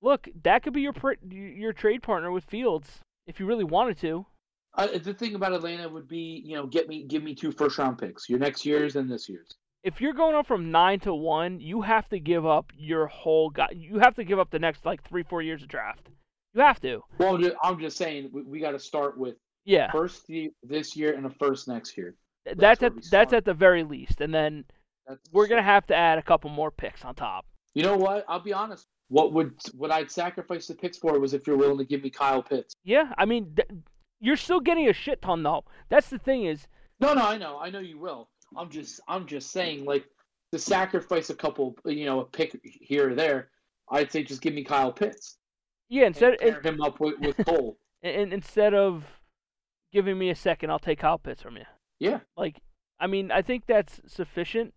look, 0.00 0.28
that 0.44 0.62
could 0.62 0.72
be 0.72 0.82
your 0.82 0.92
pr- 0.92 1.24
your 1.28 1.72
trade 1.72 2.02
partner 2.02 2.30
with 2.30 2.44
Fields 2.44 3.00
if 3.26 3.40
you 3.40 3.46
really 3.46 3.64
wanted 3.64 3.98
to. 3.98 4.26
Uh, 4.74 4.86
the 4.98 5.12
thing 5.12 5.34
about 5.34 5.52
Atlanta 5.52 5.88
would 5.88 6.08
be, 6.08 6.42
you 6.44 6.56
know, 6.56 6.66
get 6.66 6.88
me 6.88 7.04
give 7.04 7.22
me 7.22 7.34
two 7.34 7.52
first 7.52 7.78
round 7.78 7.98
picks. 7.98 8.28
Your 8.28 8.38
next 8.38 8.64
year's 8.64 8.96
and 8.96 9.10
this 9.10 9.28
year's. 9.28 9.56
If 9.84 10.00
you're 10.00 10.12
going 10.12 10.34
up 10.36 10.46
from 10.46 10.70
nine 10.70 11.00
to 11.00 11.12
one, 11.14 11.60
you 11.60 11.82
have 11.82 12.08
to 12.10 12.20
give 12.20 12.46
up 12.46 12.70
your 12.76 13.06
whole 13.08 13.50
guy. 13.50 13.68
You 13.74 13.98
have 13.98 14.14
to 14.14 14.24
give 14.24 14.38
up 14.38 14.50
the 14.50 14.58
next 14.58 14.84
like 14.86 15.02
three, 15.08 15.24
four 15.24 15.42
years 15.42 15.62
of 15.62 15.68
draft. 15.68 16.08
You 16.54 16.60
have 16.62 16.80
to. 16.82 17.02
Well, 17.18 17.34
I'm 17.34 17.42
just, 17.42 17.56
I'm 17.62 17.80
just 17.80 17.96
saying 17.96 18.30
we, 18.32 18.42
we 18.42 18.60
got 18.60 18.72
to 18.72 18.78
start 18.78 19.18
with 19.18 19.36
Yeah. 19.64 19.90
first 19.90 20.30
this 20.62 20.94
year 20.96 21.14
and 21.14 21.26
a 21.26 21.30
first 21.30 21.66
next 21.66 21.96
year. 21.96 22.14
That's 22.44 22.80
That's 22.80 22.82
at 22.82 22.92
that's 23.10 23.32
at 23.32 23.44
the 23.44 23.54
very 23.54 23.82
least, 23.84 24.20
and 24.20 24.32
then 24.34 24.64
That's 25.06 25.20
we're 25.32 25.46
gonna 25.46 25.62
have 25.62 25.86
to 25.88 25.94
add 25.94 26.18
a 26.18 26.22
couple 26.22 26.50
more 26.50 26.70
picks 26.72 27.04
on 27.04 27.14
top. 27.14 27.46
You 27.74 27.82
know 27.84 27.96
what? 27.96 28.24
I'll 28.28 28.40
be 28.40 28.52
honest. 28.52 28.86
What 29.08 29.32
would 29.32 29.54
what 29.74 29.90
I'd 29.92 30.10
sacrifice 30.10 30.66
the 30.66 30.74
picks 30.74 30.98
for 30.98 31.18
was 31.20 31.34
if 31.34 31.46
you're 31.46 31.56
willing 31.56 31.78
to 31.78 31.84
give 31.84 32.02
me 32.02 32.10
Kyle 32.10 32.42
Pitts. 32.42 32.74
Yeah, 32.84 33.12
I 33.16 33.24
mean, 33.26 33.52
th- 33.54 33.68
you're 34.20 34.36
still 34.36 34.58
getting 34.60 34.88
a 34.88 34.92
shit 34.92 35.22
ton 35.22 35.42
though. 35.44 35.64
That's 35.88 36.08
the 36.10 36.18
thing 36.18 36.44
is, 36.44 36.66
No, 37.00 37.14
no, 37.14 37.22
I 37.22 37.38
know, 37.38 37.58
I 37.60 37.70
know 37.70 37.78
you 37.78 37.98
will. 37.98 38.28
I'm 38.56 38.70
just, 38.70 39.00
I'm 39.08 39.26
just 39.26 39.50
saying, 39.50 39.84
like, 39.84 40.04
to 40.52 40.58
sacrifice 40.58 41.30
a 41.30 41.34
couple, 41.34 41.76
you 41.84 42.04
know, 42.04 42.20
a 42.20 42.24
pick 42.24 42.58
here 42.62 43.10
or 43.10 43.14
there, 43.14 43.50
I'd 43.90 44.12
say 44.12 44.22
just 44.22 44.42
give 44.42 44.54
me 44.54 44.64
Kyle 44.64 44.92
Pitts 44.92 45.38
yeah, 45.92 46.06
instead 46.06 46.40
and 46.40 46.64
him 46.64 46.80
up 46.80 47.00
with, 47.00 47.18
with 47.20 47.36
Cole. 47.44 47.76
and, 48.02 48.32
instead 48.32 48.72
of 48.72 49.04
giving 49.92 50.18
me 50.18 50.30
a 50.30 50.34
second, 50.34 50.70
I'll 50.70 50.78
take 50.78 51.00
Kyle 51.00 51.18
Pitts 51.18 51.42
from 51.42 51.56
you. 51.56 51.64
Yeah, 51.98 52.20
Like, 52.34 52.56
I 52.98 53.06
mean, 53.06 53.30
I 53.30 53.42
think 53.42 53.66
that's 53.66 54.00
sufficient, 54.06 54.74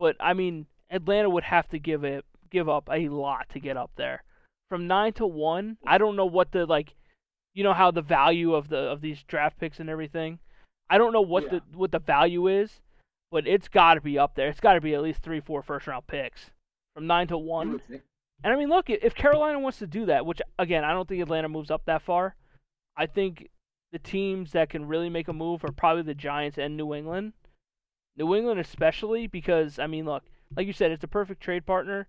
but 0.00 0.16
I 0.18 0.32
mean, 0.32 0.66
Atlanta 0.90 1.28
would 1.28 1.44
have 1.44 1.68
to 1.68 1.78
give 1.78 2.02
it 2.02 2.24
give 2.50 2.68
up 2.68 2.88
a 2.90 3.08
lot 3.08 3.48
to 3.50 3.60
get 3.60 3.76
up 3.76 3.90
there. 3.96 4.22
From 4.70 4.86
nine 4.86 5.12
to 5.14 5.26
one, 5.26 5.76
I 5.86 5.98
don't 5.98 6.16
know 6.16 6.24
what 6.24 6.52
the 6.52 6.66
like, 6.66 6.94
you 7.52 7.62
know 7.62 7.74
how 7.74 7.90
the 7.90 8.00
value 8.00 8.54
of 8.54 8.68
the 8.68 8.78
of 8.78 9.02
these 9.02 9.22
draft 9.24 9.58
picks 9.58 9.80
and 9.80 9.90
everything. 9.90 10.38
I 10.88 10.98
don't 10.98 11.12
know 11.12 11.20
what 11.20 11.44
Yeah. 11.44 11.50
the 11.50 11.78
what 11.78 11.92
the 11.92 11.98
value 11.98 12.46
is, 12.48 12.80
but 13.30 13.46
it's 13.46 13.68
got 13.68 13.94
to 13.94 14.00
be 14.00 14.18
up 14.18 14.34
there. 14.34 14.48
It's 14.48 14.60
got 14.60 14.74
to 14.74 14.80
be 14.80 14.94
at 14.94 15.02
least 15.02 15.22
three, 15.22 15.40
four 15.40 15.62
first 15.62 15.86
round 15.86 16.06
picks 16.06 16.50
from 16.94 17.06
nine 17.06 17.26
to 17.28 17.38
one. 17.38 17.80
And 18.42 18.52
I 18.52 18.56
mean, 18.56 18.68
look, 18.68 18.90
if 18.90 19.14
Carolina 19.14 19.58
wants 19.58 19.78
to 19.78 19.86
do 19.86 20.06
that, 20.06 20.26
which 20.26 20.40
again, 20.58 20.84
I 20.84 20.92
don't 20.92 21.08
think 21.08 21.22
Atlanta 21.22 21.48
moves 21.48 21.70
up 21.70 21.82
that 21.86 22.02
far. 22.02 22.36
I 22.96 23.06
think 23.06 23.48
the 23.92 23.98
teams 23.98 24.52
that 24.52 24.68
can 24.70 24.86
really 24.86 25.08
make 25.08 25.28
a 25.28 25.32
move 25.32 25.64
are 25.64 25.72
probably 25.72 26.02
the 26.02 26.14
Giants 26.14 26.58
and 26.58 26.76
New 26.76 26.94
England. 26.94 27.32
New 28.16 28.34
England 28.34 28.60
especially 28.60 29.26
because 29.26 29.78
I 29.78 29.86
mean, 29.86 30.04
look, 30.04 30.24
like 30.56 30.66
you 30.66 30.72
said, 30.72 30.92
it's 30.92 31.04
a 31.04 31.08
perfect 31.08 31.42
trade 31.42 31.66
partner. 31.66 32.06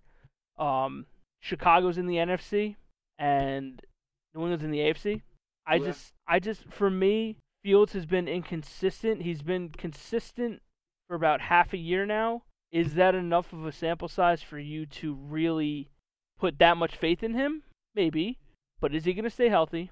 Um, 0.58 1.06
Chicago's 1.40 1.98
in 1.98 2.06
the 2.06 2.16
NFC 2.16 2.76
and 3.18 3.80
New 4.34 4.42
England's 4.42 4.64
in 4.64 4.70
the 4.70 4.78
AFC. 4.80 5.22
I 5.66 5.76
Yeah. 5.76 5.86
just, 5.86 6.12
I 6.28 6.38
just, 6.38 6.64
for 6.70 6.90
me, 6.90 7.38
Fields 7.64 7.92
has 7.94 8.06
been 8.06 8.28
inconsistent. 8.28 9.22
He's 9.22 9.42
been 9.42 9.70
consistent 9.70 10.62
for 11.08 11.14
about 11.14 11.40
half 11.40 11.72
a 11.72 11.78
year 11.78 12.06
now. 12.06 12.42
Is 12.72 12.94
that 12.94 13.14
enough 13.14 13.52
of 13.52 13.64
a 13.64 13.72
sample 13.72 14.08
size 14.08 14.42
for 14.42 14.58
you 14.58 14.86
to 14.86 15.14
really 15.14 15.88
put 16.38 16.58
that 16.58 16.76
much 16.76 16.96
faith 16.96 17.22
in 17.22 17.34
him? 17.34 17.62
Maybe. 17.94 18.38
But 18.80 18.94
is 18.94 19.04
he 19.04 19.14
going 19.14 19.24
to 19.24 19.30
stay 19.30 19.48
healthy? 19.48 19.90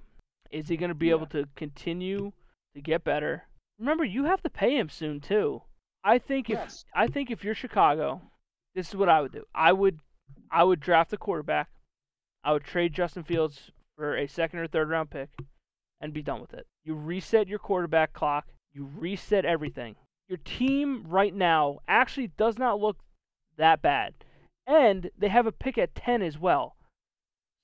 Is 0.50 0.68
he 0.68 0.76
going 0.76 0.90
to 0.90 0.94
be 0.94 1.06
Yeah. 1.06 1.14
able 1.14 1.26
to 1.26 1.48
continue 1.54 2.32
to 2.74 2.80
get 2.80 3.04
better? 3.04 3.44
Remember, 3.78 4.04
you 4.04 4.24
have 4.24 4.42
to 4.42 4.50
pay 4.50 4.76
him 4.76 4.88
soon 4.88 5.20
too. 5.20 5.62
I 6.02 6.18
think 6.18 6.50
if 6.50 6.58
Yes. 6.58 6.84
I 6.94 7.06
think 7.06 7.30
if 7.30 7.42
you're 7.42 7.54
Chicago, 7.54 8.20
this 8.74 8.88
is 8.88 8.96
what 8.96 9.08
I 9.08 9.20
would 9.22 9.32
do. 9.32 9.44
I 9.54 9.72
would 9.72 10.00
I 10.50 10.64
would 10.64 10.80
draft 10.80 11.12
a 11.12 11.16
quarterback. 11.16 11.70
I 12.44 12.52
would 12.52 12.64
trade 12.64 12.92
Justin 12.92 13.24
Fields 13.24 13.70
for 13.96 14.16
a 14.16 14.26
second 14.26 14.58
or 14.58 14.66
third 14.66 14.88
round 14.90 15.10
pick 15.10 15.30
and 16.00 16.12
be 16.12 16.22
done 16.22 16.40
with 16.40 16.52
it. 16.54 16.66
You 16.84 16.94
reset 16.94 17.48
your 17.48 17.58
quarterback 17.58 18.12
clock, 18.12 18.46
you 18.72 18.84
reset 18.84 19.44
everything. 19.44 19.96
Your 20.28 20.38
team 20.38 21.04
right 21.06 21.34
now 21.34 21.80
actually 21.86 22.28
does 22.36 22.58
not 22.58 22.80
look 22.80 22.96
that 23.56 23.82
bad. 23.82 24.14
And 24.66 25.10
they 25.18 25.28
have 25.28 25.46
a 25.46 25.52
pick 25.52 25.76
at 25.76 25.94
10 25.94 26.22
as 26.22 26.38
well. 26.38 26.76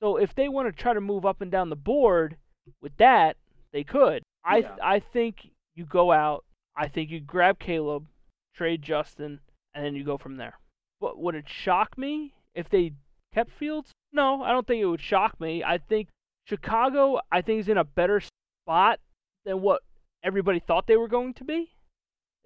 So 0.02 0.16
if 0.16 0.34
they 0.34 0.48
want 0.48 0.68
to 0.68 0.82
try 0.82 0.92
to 0.92 1.00
move 1.00 1.24
up 1.24 1.40
and 1.40 1.50
down 1.50 1.70
the 1.70 1.76
board 1.76 2.36
with 2.80 2.96
that, 2.98 3.36
they 3.72 3.84
could. 3.84 4.22
I 4.44 4.58
Yeah. 4.58 4.76
I 4.82 4.98
think 4.98 5.50
you 5.74 5.84
go 5.84 6.12
out. 6.12 6.44
I 6.76 6.88
think 6.88 7.10
you 7.10 7.20
grab 7.20 7.58
Caleb, 7.58 8.06
trade 8.54 8.82
Justin, 8.82 9.40
and 9.74 9.84
then 9.84 9.94
you 9.94 10.04
go 10.04 10.18
from 10.18 10.36
there. 10.36 10.58
But 11.00 11.18
would 11.18 11.34
it 11.34 11.48
shock 11.48 11.96
me 11.96 12.34
if 12.54 12.68
they 12.68 12.92
kept 13.32 13.50
Fields? 13.50 13.92
No, 14.12 14.42
I 14.42 14.52
don't 14.52 14.66
think 14.66 14.82
it 14.82 14.86
would 14.86 15.00
shock 15.00 15.40
me. 15.40 15.62
I 15.62 15.78
think 15.78 16.08
Chicago, 16.46 17.20
I 17.30 17.42
think, 17.42 17.60
is 17.60 17.68
in 17.68 17.78
a 17.78 17.84
better 17.84 18.20
spot 18.64 19.00
than 19.44 19.60
what 19.62 19.82
everybody 20.22 20.60
thought 20.60 20.86
they 20.86 20.96
were 20.96 21.08
going 21.08 21.34
to 21.34 21.44
be. 21.44 21.70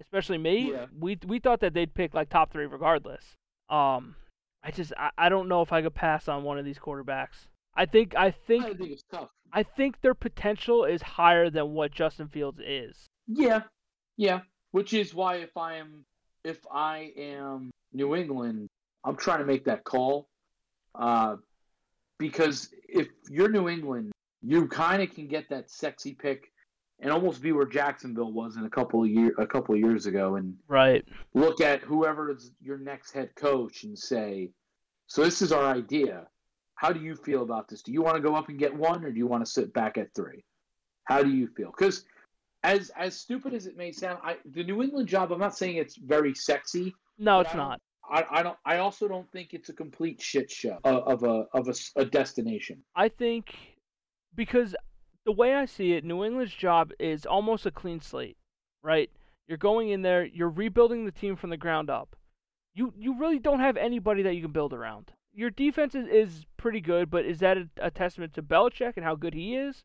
Especially 0.01 0.37
me. 0.37 0.71
Yeah. 0.71 0.85
We 0.97 1.17
we 1.25 1.39
thought 1.39 1.61
that 1.61 1.73
they'd 1.73 1.93
pick 1.93 2.13
like 2.13 2.29
top 2.29 2.51
three 2.51 2.65
regardless. 2.65 3.23
Um, 3.69 4.15
I 4.63 4.71
just 4.71 4.93
I, 4.97 5.11
I 5.17 5.29
don't 5.29 5.47
know 5.47 5.61
if 5.61 5.71
I 5.71 5.81
could 5.81 5.95
pass 5.95 6.27
on 6.27 6.43
one 6.43 6.57
of 6.57 6.65
these 6.65 6.79
quarterbacks. 6.79 7.47
I 7.75 7.85
think 7.85 8.15
I 8.15 8.31
think 8.31 8.65
I 8.65 8.73
think 8.73 8.91
it's 8.91 9.03
tough. 9.11 9.29
I 9.53 9.63
think 9.63 10.01
their 10.01 10.13
potential 10.13 10.83
is 10.85 11.01
higher 11.01 11.49
than 11.49 11.73
what 11.73 11.91
Justin 11.91 12.27
Fields 12.27 12.59
is. 12.65 13.05
Yeah, 13.27 13.61
yeah. 14.17 14.41
Which 14.71 14.93
is 14.93 15.13
why 15.13 15.37
if 15.37 15.55
I 15.55 15.75
am 15.75 16.03
if 16.43 16.59
I 16.71 17.13
am 17.17 17.71
New 17.93 18.15
England, 18.15 18.67
I'm 19.03 19.15
trying 19.15 19.39
to 19.39 19.45
make 19.45 19.65
that 19.65 19.83
call. 19.83 20.27
Uh, 20.93 21.37
because 22.17 22.69
if 22.87 23.07
you're 23.29 23.49
New 23.49 23.69
England, 23.69 24.11
you 24.41 24.67
kind 24.67 25.01
of 25.01 25.13
can 25.13 25.27
get 25.27 25.49
that 25.49 25.69
sexy 25.69 26.13
pick 26.13 26.51
and 26.99 27.11
almost 27.11 27.41
be 27.41 27.51
where 27.51 27.65
Jacksonville 27.65 28.31
was 28.31 28.57
in 28.57 28.65
a 28.65 28.69
couple 28.69 29.03
of 29.03 29.09
year 29.09 29.33
a 29.37 29.45
couple 29.47 29.75
of 29.75 29.81
years 29.81 30.05
ago, 30.05 30.35
and 30.35 30.57
Right. 30.67 31.05
look 31.33 31.61
at 31.61 31.81
whoever 31.81 32.31
is 32.31 32.51
your 32.61 32.77
next 32.77 33.11
head 33.11 33.35
coach 33.35 33.83
and 33.83 33.97
say, 33.97 34.51
"So 35.07 35.23
this 35.23 35.41
is 35.41 35.51
our 35.51 35.65
idea. 35.75 36.27
How 36.75 36.91
do 36.91 36.99
you 36.99 37.15
feel 37.15 37.43
about 37.43 37.67
this? 37.67 37.81
Do 37.81 37.91
you 37.93 38.01
want 38.01 38.15
to 38.15 38.21
go 38.21 38.35
up 38.35 38.49
and 38.49 38.59
get 38.59 38.73
one, 38.75 39.03
or 39.05 39.11
do 39.11 39.17
you 39.17 39.27
want 39.27 39.45
to 39.45 39.51
sit 39.51 39.73
back 39.73 39.97
at 39.97 40.13
three? 40.13 40.43
How 41.05 41.21
do 41.23 41.29
you 41.29 41.47
feel? 41.47 41.71
Because 41.71 42.05
as 42.63 42.89
as 42.91 43.17
stupid 43.19 43.53
as 43.53 43.67
it 43.67 43.77
may 43.77 43.91
sound, 43.91 44.19
I 44.23 44.37
the 44.45 44.63
New 44.63 44.81
England 44.81 45.07
job. 45.07 45.31
I'm 45.31 45.39
not 45.39 45.55
saying 45.57 45.77
it's 45.77 45.95
very 45.97 46.33
sexy. 46.33 46.95
No, 47.17 47.39
it's 47.41 47.53
I 47.53 47.57
don't- 47.57 47.81
I, 48.07 48.25
I 48.29 48.43
don't. 48.43 48.57
I 48.65 48.77
also 48.77 49.07
don't 49.07 49.29
think 49.31 49.53
it's 49.55 49.69
a 49.69 49.73
complete 49.73 50.21
shit 50.21 50.51
show 50.51 50.79
of, 50.83 51.07
of 51.07 51.23
a 51.23 51.47
of 51.57 51.67
a 51.95 52.05
destination. 52.05 52.83
I 52.95 53.09
think 53.09 53.55
because 54.35 54.75
the 55.25 55.31
way 55.31 55.55
I 55.55 55.65
see 55.65 55.93
it, 55.93 56.03
New 56.03 56.23
England's 56.23 56.53
job 56.53 56.91
is 56.99 57.25
almost 57.25 57.65
a 57.65 57.71
clean 57.71 57.99
slate, 57.99 58.37
right? 58.83 59.09
You're 59.47 59.57
going 59.57 59.89
in 59.89 60.01
there, 60.01 60.25
you're 60.25 60.49
rebuilding 60.49 61.05
the 61.05 61.11
team 61.11 61.35
from 61.35 61.49
the 61.49 61.57
ground 61.57 61.89
up. 61.89 62.15
You 62.73 62.93
you 62.97 63.17
really 63.17 63.39
don't 63.39 63.59
have 63.59 63.77
anybody 63.77 64.21
that 64.23 64.35
you 64.35 64.41
can 64.41 64.51
build 64.51 64.73
around. 64.73 65.11
Your 65.33 65.49
defense 65.49 65.95
is, 65.95 66.07
is 66.07 66.45
pretty 66.57 66.81
good, 66.81 67.09
but 67.09 67.25
is 67.25 67.39
that 67.39 67.57
a, 67.57 67.69
a 67.77 67.91
testament 67.91 68.33
to 68.33 68.43
Belichick 68.43 68.93
and 68.95 69.05
how 69.05 69.15
good 69.15 69.33
he 69.33 69.55
is? 69.55 69.83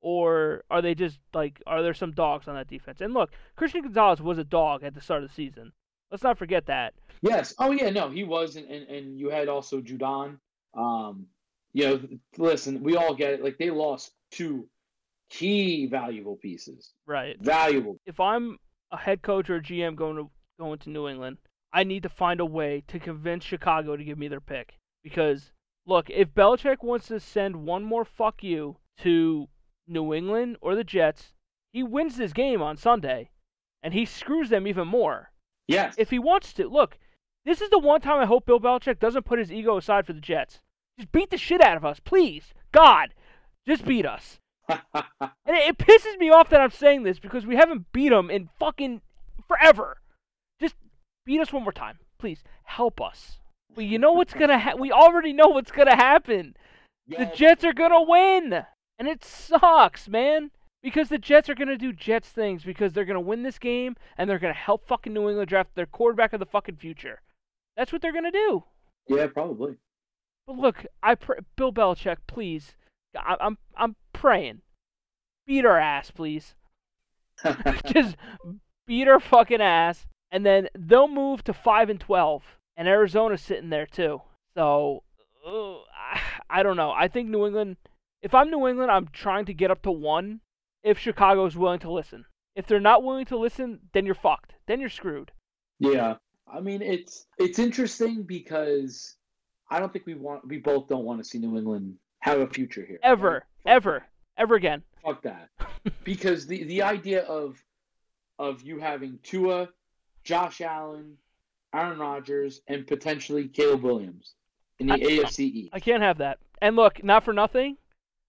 Or 0.00 0.64
are 0.70 0.82
they 0.82 0.94
just 0.94 1.20
like 1.32 1.62
are 1.66 1.82
there 1.82 1.94
some 1.94 2.12
dogs 2.12 2.48
on 2.48 2.54
that 2.54 2.68
defense? 2.68 3.00
And 3.00 3.14
look, 3.14 3.30
Christian 3.54 3.82
Gonzalez 3.82 4.20
was 4.20 4.38
a 4.38 4.44
dog 4.44 4.82
at 4.82 4.94
the 4.94 5.00
start 5.00 5.22
of 5.22 5.28
the 5.28 5.34
season. 5.34 5.72
Let's 6.10 6.24
not 6.24 6.38
forget 6.38 6.66
that. 6.66 6.94
Yes. 7.22 7.54
Oh 7.58 7.70
yeah, 7.70 7.90
no, 7.90 8.08
he 8.08 8.24
was 8.24 8.56
and, 8.56 8.68
and, 8.68 8.88
and 8.88 9.18
you 9.18 9.30
had 9.30 9.48
also 9.48 9.80
Judon. 9.80 10.38
Um 10.74 11.26
you 11.74 11.84
know, 11.84 12.00
listen, 12.36 12.82
we 12.82 12.96
all 12.96 13.14
get 13.14 13.34
it. 13.34 13.44
Like 13.44 13.58
they 13.58 13.70
lost 13.70 14.12
two 14.32 14.66
key 15.30 15.86
valuable 15.86 16.36
pieces. 16.36 16.94
Right. 17.06 17.36
Valuable. 17.40 17.98
If 18.06 18.18
I'm 18.18 18.58
a 18.90 18.96
head 18.96 19.22
coach 19.22 19.48
or 19.48 19.56
a 19.56 19.62
GM 19.62 19.94
going 19.94 20.16
to 20.16 20.30
going 20.58 20.78
to 20.80 20.90
New 20.90 21.08
England, 21.08 21.38
I 21.72 21.84
need 21.84 22.02
to 22.02 22.08
find 22.08 22.40
a 22.40 22.46
way 22.46 22.82
to 22.88 22.98
convince 22.98 23.44
Chicago 23.44 23.96
to 23.96 24.04
give 24.04 24.18
me 24.18 24.28
their 24.28 24.40
pick. 24.40 24.78
Because 25.02 25.52
look, 25.86 26.10
if 26.10 26.34
Belichick 26.34 26.82
wants 26.82 27.08
to 27.08 27.20
send 27.20 27.64
one 27.64 27.84
more 27.84 28.04
fuck 28.04 28.42
you 28.42 28.76
to 28.98 29.48
New 29.86 30.12
England 30.12 30.56
or 30.60 30.74
the 30.74 30.84
Jets, 30.84 31.32
he 31.72 31.82
wins 31.82 32.16
this 32.16 32.32
game 32.32 32.60
on 32.60 32.76
Sunday, 32.76 33.30
and 33.82 33.94
he 33.94 34.04
screws 34.04 34.50
them 34.50 34.66
even 34.66 34.86
more. 34.86 35.32
Yes. 35.66 35.94
If 35.96 36.10
he 36.10 36.18
wants 36.18 36.52
to, 36.54 36.68
look, 36.68 36.98
this 37.44 37.60
is 37.60 37.70
the 37.70 37.78
one 37.78 38.00
time 38.00 38.20
I 38.20 38.26
hope 38.26 38.46
Bill 38.46 38.60
Belichick 38.60 38.98
doesn't 38.98 39.24
put 39.24 39.38
his 39.38 39.50
ego 39.50 39.78
aside 39.78 40.06
for 40.06 40.12
the 40.12 40.20
Jets. 40.20 40.60
Just 40.98 41.10
beat 41.10 41.30
the 41.30 41.38
shit 41.38 41.62
out 41.62 41.76
of 41.76 41.84
us, 41.84 41.98
please. 41.98 42.52
God, 42.70 43.14
just 43.66 43.84
beat 43.84 44.06
us. 44.06 44.38
And 45.44 45.56
it, 45.56 45.70
it 45.70 45.78
pisses 45.78 46.18
me 46.18 46.30
off 46.30 46.48
that 46.50 46.60
I'm 46.60 46.70
saying 46.70 47.02
this 47.02 47.18
because 47.18 47.44
we 47.44 47.56
haven't 47.56 47.92
beat 47.92 48.10
them 48.10 48.30
in 48.30 48.48
fucking 48.58 49.02
forever. 49.48 49.98
Just 50.60 50.76
beat 51.26 51.40
us 51.40 51.52
one 51.52 51.64
more 51.64 51.72
time, 51.72 51.98
please. 52.18 52.42
Help 52.64 53.00
us. 53.00 53.38
Well, 53.74 53.84
you 53.84 53.98
know 53.98 54.12
what's 54.12 54.34
gonna 54.34 54.58
ha- 54.58 54.76
we 54.78 54.92
already 54.92 55.32
know 55.32 55.48
what's 55.48 55.72
gonna 55.72 55.96
happen. 55.96 56.56
The 57.08 57.26
Jets 57.34 57.64
are 57.64 57.72
gonna 57.72 58.02
win, 58.02 58.64
and 58.98 59.08
it 59.08 59.24
sucks, 59.24 60.08
man. 60.08 60.50
Because 60.82 61.08
the 61.08 61.18
Jets 61.18 61.48
are 61.48 61.54
gonna 61.54 61.76
do 61.76 61.92
Jets 61.92 62.28
things 62.28 62.64
because 62.64 62.92
they're 62.92 63.04
gonna 63.04 63.20
win 63.20 63.42
this 63.42 63.58
game 63.58 63.96
and 64.16 64.28
they're 64.28 64.38
gonna 64.38 64.52
help 64.54 64.86
fucking 64.86 65.12
New 65.12 65.28
England 65.28 65.48
draft 65.48 65.74
their 65.74 65.86
quarterback 65.86 66.32
of 66.32 66.40
the 66.40 66.46
fucking 66.46 66.76
future. 66.76 67.20
That's 67.76 67.92
what 67.92 68.00
they're 68.02 68.12
gonna 68.12 68.32
do. 68.32 68.64
Yeah, 69.08 69.26
probably. 69.26 69.76
But 70.46 70.56
look, 70.56 70.86
I 71.02 71.14
pr- 71.14 71.40
Bill 71.56 71.72
Belichick, 71.72 72.18
please. 72.26 72.76
I- 73.16 73.36
I'm 73.40 73.58
I'm 73.76 73.96
praying. 74.12 74.62
Beat 75.46 75.64
our 75.64 75.78
ass, 75.78 76.10
please. 76.10 76.54
Just 77.86 78.16
beat 78.86 79.08
our 79.08 79.20
fucking 79.20 79.60
ass, 79.60 80.06
and 80.30 80.46
then 80.46 80.68
they'll 80.78 81.08
move 81.08 81.42
to 81.44 81.52
five 81.52 81.90
and 81.90 82.00
twelve, 82.00 82.42
and 82.76 82.86
Arizona's 82.88 83.42
sitting 83.42 83.70
there 83.70 83.86
too. 83.86 84.22
So 84.54 85.02
uh, 85.46 85.74
I- 85.78 86.20
I 86.50 86.62
don't 86.62 86.76
know. 86.76 86.90
I 86.92 87.08
think 87.08 87.28
New 87.28 87.46
England. 87.46 87.76
If 88.20 88.34
I'm 88.34 88.50
New 88.50 88.68
England, 88.68 88.90
I'm 88.90 89.08
trying 89.12 89.46
to 89.46 89.54
get 89.54 89.70
up 89.70 89.82
to 89.82 89.90
one. 89.90 90.40
If 90.84 90.98
Chicago's 90.98 91.56
willing 91.56 91.80
to 91.80 91.90
listen, 91.92 92.24
if 92.54 92.66
they're 92.66 92.80
not 92.80 93.02
willing 93.02 93.24
to 93.26 93.38
listen, 93.38 93.80
then 93.94 94.04
you're 94.04 94.14
fucked. 94.14 94.52
Then 94.66 94.80
you're 94.80 94.90
screwed. 94.90 95.32
Yeah. 95.78 96.16
I 96.52 96.60
mean, 96.60 96.82
it's 96.82 97.26
it's 97.38 97.58
interesting 97.58 98.24
because 98.24 99.16
I 99.70 99.80
don't 99.80 99.92
think 99.92 100.06
we 100.06 100.14
want 100.14 100.46
we 100.46 100.58
both 100.58 100.88
don't 100.88 101.04
want 101.04 101.18
to 101.20 101.24
see 101.24 101.38
New 101.38 101.56
England 101.56 101.94
have 102.22 102.40
a 102.40 102.46
future 102.46 102.84
here. 102.86 102.98
Ever, 103.02 103.44
Fuck 103.64 103.70
ever, 103.72 104.04
ever 104.38 104.54
again. 104.54 104.82
Fuck 105.04 105.22
that. 105.22 105.48
because 106.04 106.46
the 106.46 106.64
the 106.64 106.82
idea 106.82 107.22
of 107.24 107.62
of 108.38 108.62
you 108.62 108.78
having 108.78 109.18
Tua, 109.22 109.68
Josh 110.24 110.60
Allen, 110.60 111.16
Aaron 111.74 111.98
Rodgers, 111.98 112.60
and 112.68 112.86
potentially 112.86 113.48
Caleb 113.48 113.82
Williams 113.82 114.34
in 114.78 114.86
the 114.86 114.94
I- 114.94 114.98
AFC 114.98 115.40
East. 115.40 115.70
I 115.72 115.80
can't 115.80 116.02
have 116.02 116.18
that. 116.18 116.38
And 116.60 116.76
look, 116.76 117.02
not 117.04 117.24
for 117.24 117.32
nothing, 117.32 117.76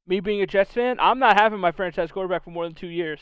me 0.07 0.19
being 0.19 0.41
a 0.41 0.47
Jets 0.47 0.73
fan, 0.73 0.97
I'm 0.99 1.19
not 1.19 1.39
having 1.39 1.59
my 1.59 1.71
franchise 1.71 2.11
quarterback 2.11 2.43
for 2.43 2.49
more 2.51 2.65
than 2.65 2.73
two 2.73 2.87
years. 2.87 3.19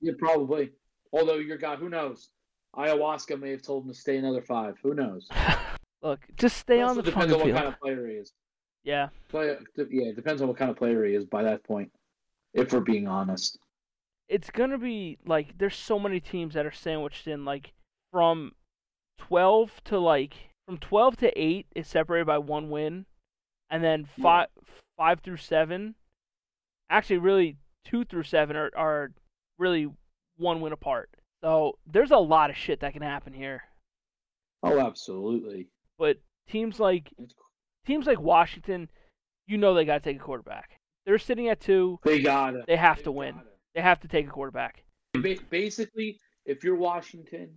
Yeah, 0.00 0.12
probably. 0.18 0.70
Although 1.12 1.36
your 1.36 1.58
guy, 1.58 1.76
who 1.76 1.88
knows? 1.88 2.30
Ayahuasca 2.74 3.38
may 3.40 3.50
have 3.52 3.62
told 3.62 3.84
him 3.84 3.92
to 3.92 3.98
stay 3.98 4.16
another 4.16 4.42
five. 4.42 4.76
Who 4.82 4.94
knows? 4.94 5.28
Look, 6.02 6.20
just 6.36 6.56
stay 6.56 6.80
on 6.80 6.96
the 6.96 7.02
depends 7.02 7.32
on 7.32 7.38
what 7.38 7.46
field. 7.46 7.56
kind 7.58 7.68
of 7.68 7.78
player 7.80 8.06
he 8.08 8.14
is. 8.14 8.32
Yeah, 8.84 9.08
Play, 9.30 9.56
yeah, 9.76 10.08
it 10.08 10.16
depends 10.16 10.42
on 10.42 10.48
what 10.48 10.56
kind 10.58 10.70
of 10.70 10.76
player 10.76 11.04
he 11.04 11.14
is 11.14 11.24
by 11.24 11.42
that 11.42 11.64
point. 11.64 11.90
If 12.52 12.72
we're 12.72 12.80
being 12.80 13.08
honest. 13.08 13.58
it's 14.28 14.50
gonna 14.50 14.78
be 14.78 15.18
like 15.26 15.56
there's 15.58 15.74
so 15.76 15.98
many 15.98 16.20
teams 16.20 16.54
that 16.54 16.64
are 16.66 16.72
sandwiched 16.72 17.26
in 17.26 17.44
like 17.44 17.72
from 18.12 18.52
12 19.18 19.82
to 19.84 19.98
like 19.98 20.34
from 20.66 20.78
12 20.78 21.16
to 21.18 21.40
8 21.40 21.66
is 21.74 21.88
separated 21.88 22.26
by 22.26 22.38
one 22.38 22.70
win, 22.70 23.06
and 23.70 23.82
then 23.82 24.06
Yeah. 24.16 24.22
five 24.22 24.48
five 24.96 25.20
through 25.20 25.38
seven, 25.38 25.94
actually 26.90 27.18
really 27.18 27.56
two 27.84 28.04
through 28.04 28.22
seven 28.24 28.54
are 28.56 28.70
are 28.76 29.12
really 29.58 29.90
one 30.36 30.60
win 30.60 30.72
apart. 30.72 31.10
So 31.42 31.78
there's 31.86 32.10
a 32.10 32.18
lot 32.18 32.50
of 32.50 32.56
shit 32.56 32.80
that 32.80 32.92
can 32.92 33.02
happen 33.02 33.32
here. 33.32 33.64
Oh, 34.62 34.78
absolutely. 34.78 35.68
But 35.98 36.18
teams 36.48 36.78
like 36.80 37.12
teams 37.84 38.06
like 38.06 38.20
Washington, 38.20 38.88
you 39.46 39.56
know 39.58 39.74
they 39.74 39.84
got 39.84 40.02
to 40.02 40.10
take 40.10 40.16
a 40.20 40.24
quarterback. 40.24 40.78
They're 41.06 41.18
sitting 41.18 41.48
at 41.48 41.60
two. 41.60 41.98
they 42.04 42.20
got 42.22 42.54
it. 42.54 42.64
They 42.66 42.76
have 42.76 42.98
they 42.98 43.02
to 43.04 43.12
win. 43.12 43.34
gotta. 43.34 43.46
They 43.74 43.80
have 43.82 44.00
to 44.00 44.08
take 44.08 44.26
a 44.26 44.30
quarterback. 44.30 44.82
Basically, 45.50 46.18
if 46.46 46.62
you're 46.64 46.76
Washington, 46.76 47.50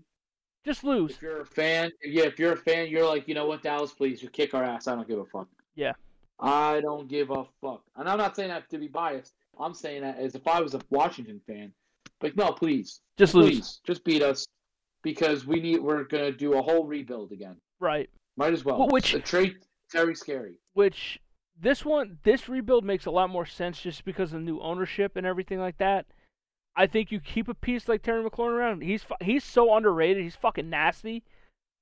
Just 0.65 0.83
lose. 0.83 1.11
if 1.11 1.21
you're 1.21 1.41
a 1.41 1.45
fan, 1.45 1.91
yeah, 2.03 2.23
if 2.23 2.39
you're 2.39 2.53
a 2.53 2.57
fan, 2.57 2.87
you're 2.87 3.05
like, 3.07 3.27
you 3.27 3.33
know 3.35 3.45
what, 3.45 3.61
Dallas, 3.63 3.91
please, 3.93 4.21
you 4.21 4.29
kick 4.29 4.53
our 4.53 4.63
ass. 4.63 4.87
I 4.87 4.95
don't 4.95 5.07
give 5.07 5.19
a 5.19 5.25
fuck. 5.25 5.47
Yeah. 5.75 5.93
I 6.39 6.81
don't 6.81 7.07
give 7.07 7.29
a 7.31 7.45
fuck. 7.61 7.83
And 7.95 8.07
I'm 8.09 8.17
not 8.17 8.35
saying 8.35 8.49
that 8.49 8.69
to 8.69 8.77
be 8.77 8.87
biased. 8.87 9.33
I'm 9.59 9.73
saying 9.73 10.01
that 10.01 10.17
as 10.19 10.35
if 10.35 10.47
I 10.47 10.61
was 10.61 10.75
a 10.75 10.81
Washington 10.89 11.41
fan. 11.47 11.71
Like, 12.21 12.35
no, 12.35 12.51
please, 12.51 13.01
Just 13.17 13.33
lose. 13.35 13.79
just 13.85 14.03
beat 14.03 14.21
us 14.23 14.45
because 15.03 15.45
we 15.45 15.59
need. 15.59 15.79
We're 15.79 16.03
gonna 16.03 16.31
do 16.31 16.53
a 16.57 16.61
whole 16.61 16.83
rebuild 16.85 17.31
again. 17.31 17.55
Right. 17.79 18.09
Might 18.37 18.53
as 18.53 18.63
well. 18.65 18.79
Well, 18.79 18.87
which- 18.89 19.13
the 19.13 19.19
trade 19.19 19.57
Terry 19.89 20.15
scary. 20.15 20.59
Which 20.73 21.19
this 21.59 21.83
one, 21.83 22.19
this 22.23 22.47
rebuild 22.47 22.85
makes 22.85 23.05
a 23.05 23.11
lot 23.11 23.29
more 23.29 23.45
sense 23.45 23.81
just 23.81 24.05
because 24.05 24.33
of 24.33 24.41
new 24.41 24.59
ownership 24.59 25.15
and 25.15 25.25
everything 25.25 25.59
like 25.59 25.77
that. 25.77 26.05
I 26.75 26.85
think 26.85 27.11
you 27.11 27.19
keep 27.19 27.47
a 27.47 27.55
piece 27.55 27.87
like 27.87 28.03
Terry 28.03 28.23
McLaurin 28.23 28.53
around. 28.57 28.81
He's 28.83 29.05
he's 29.21 29.43
so 29.43 29.75
underrated. 29.75 30.23
He's 30.23 30.35
fucking 30.35 30.69
nasty. 30.69 31.23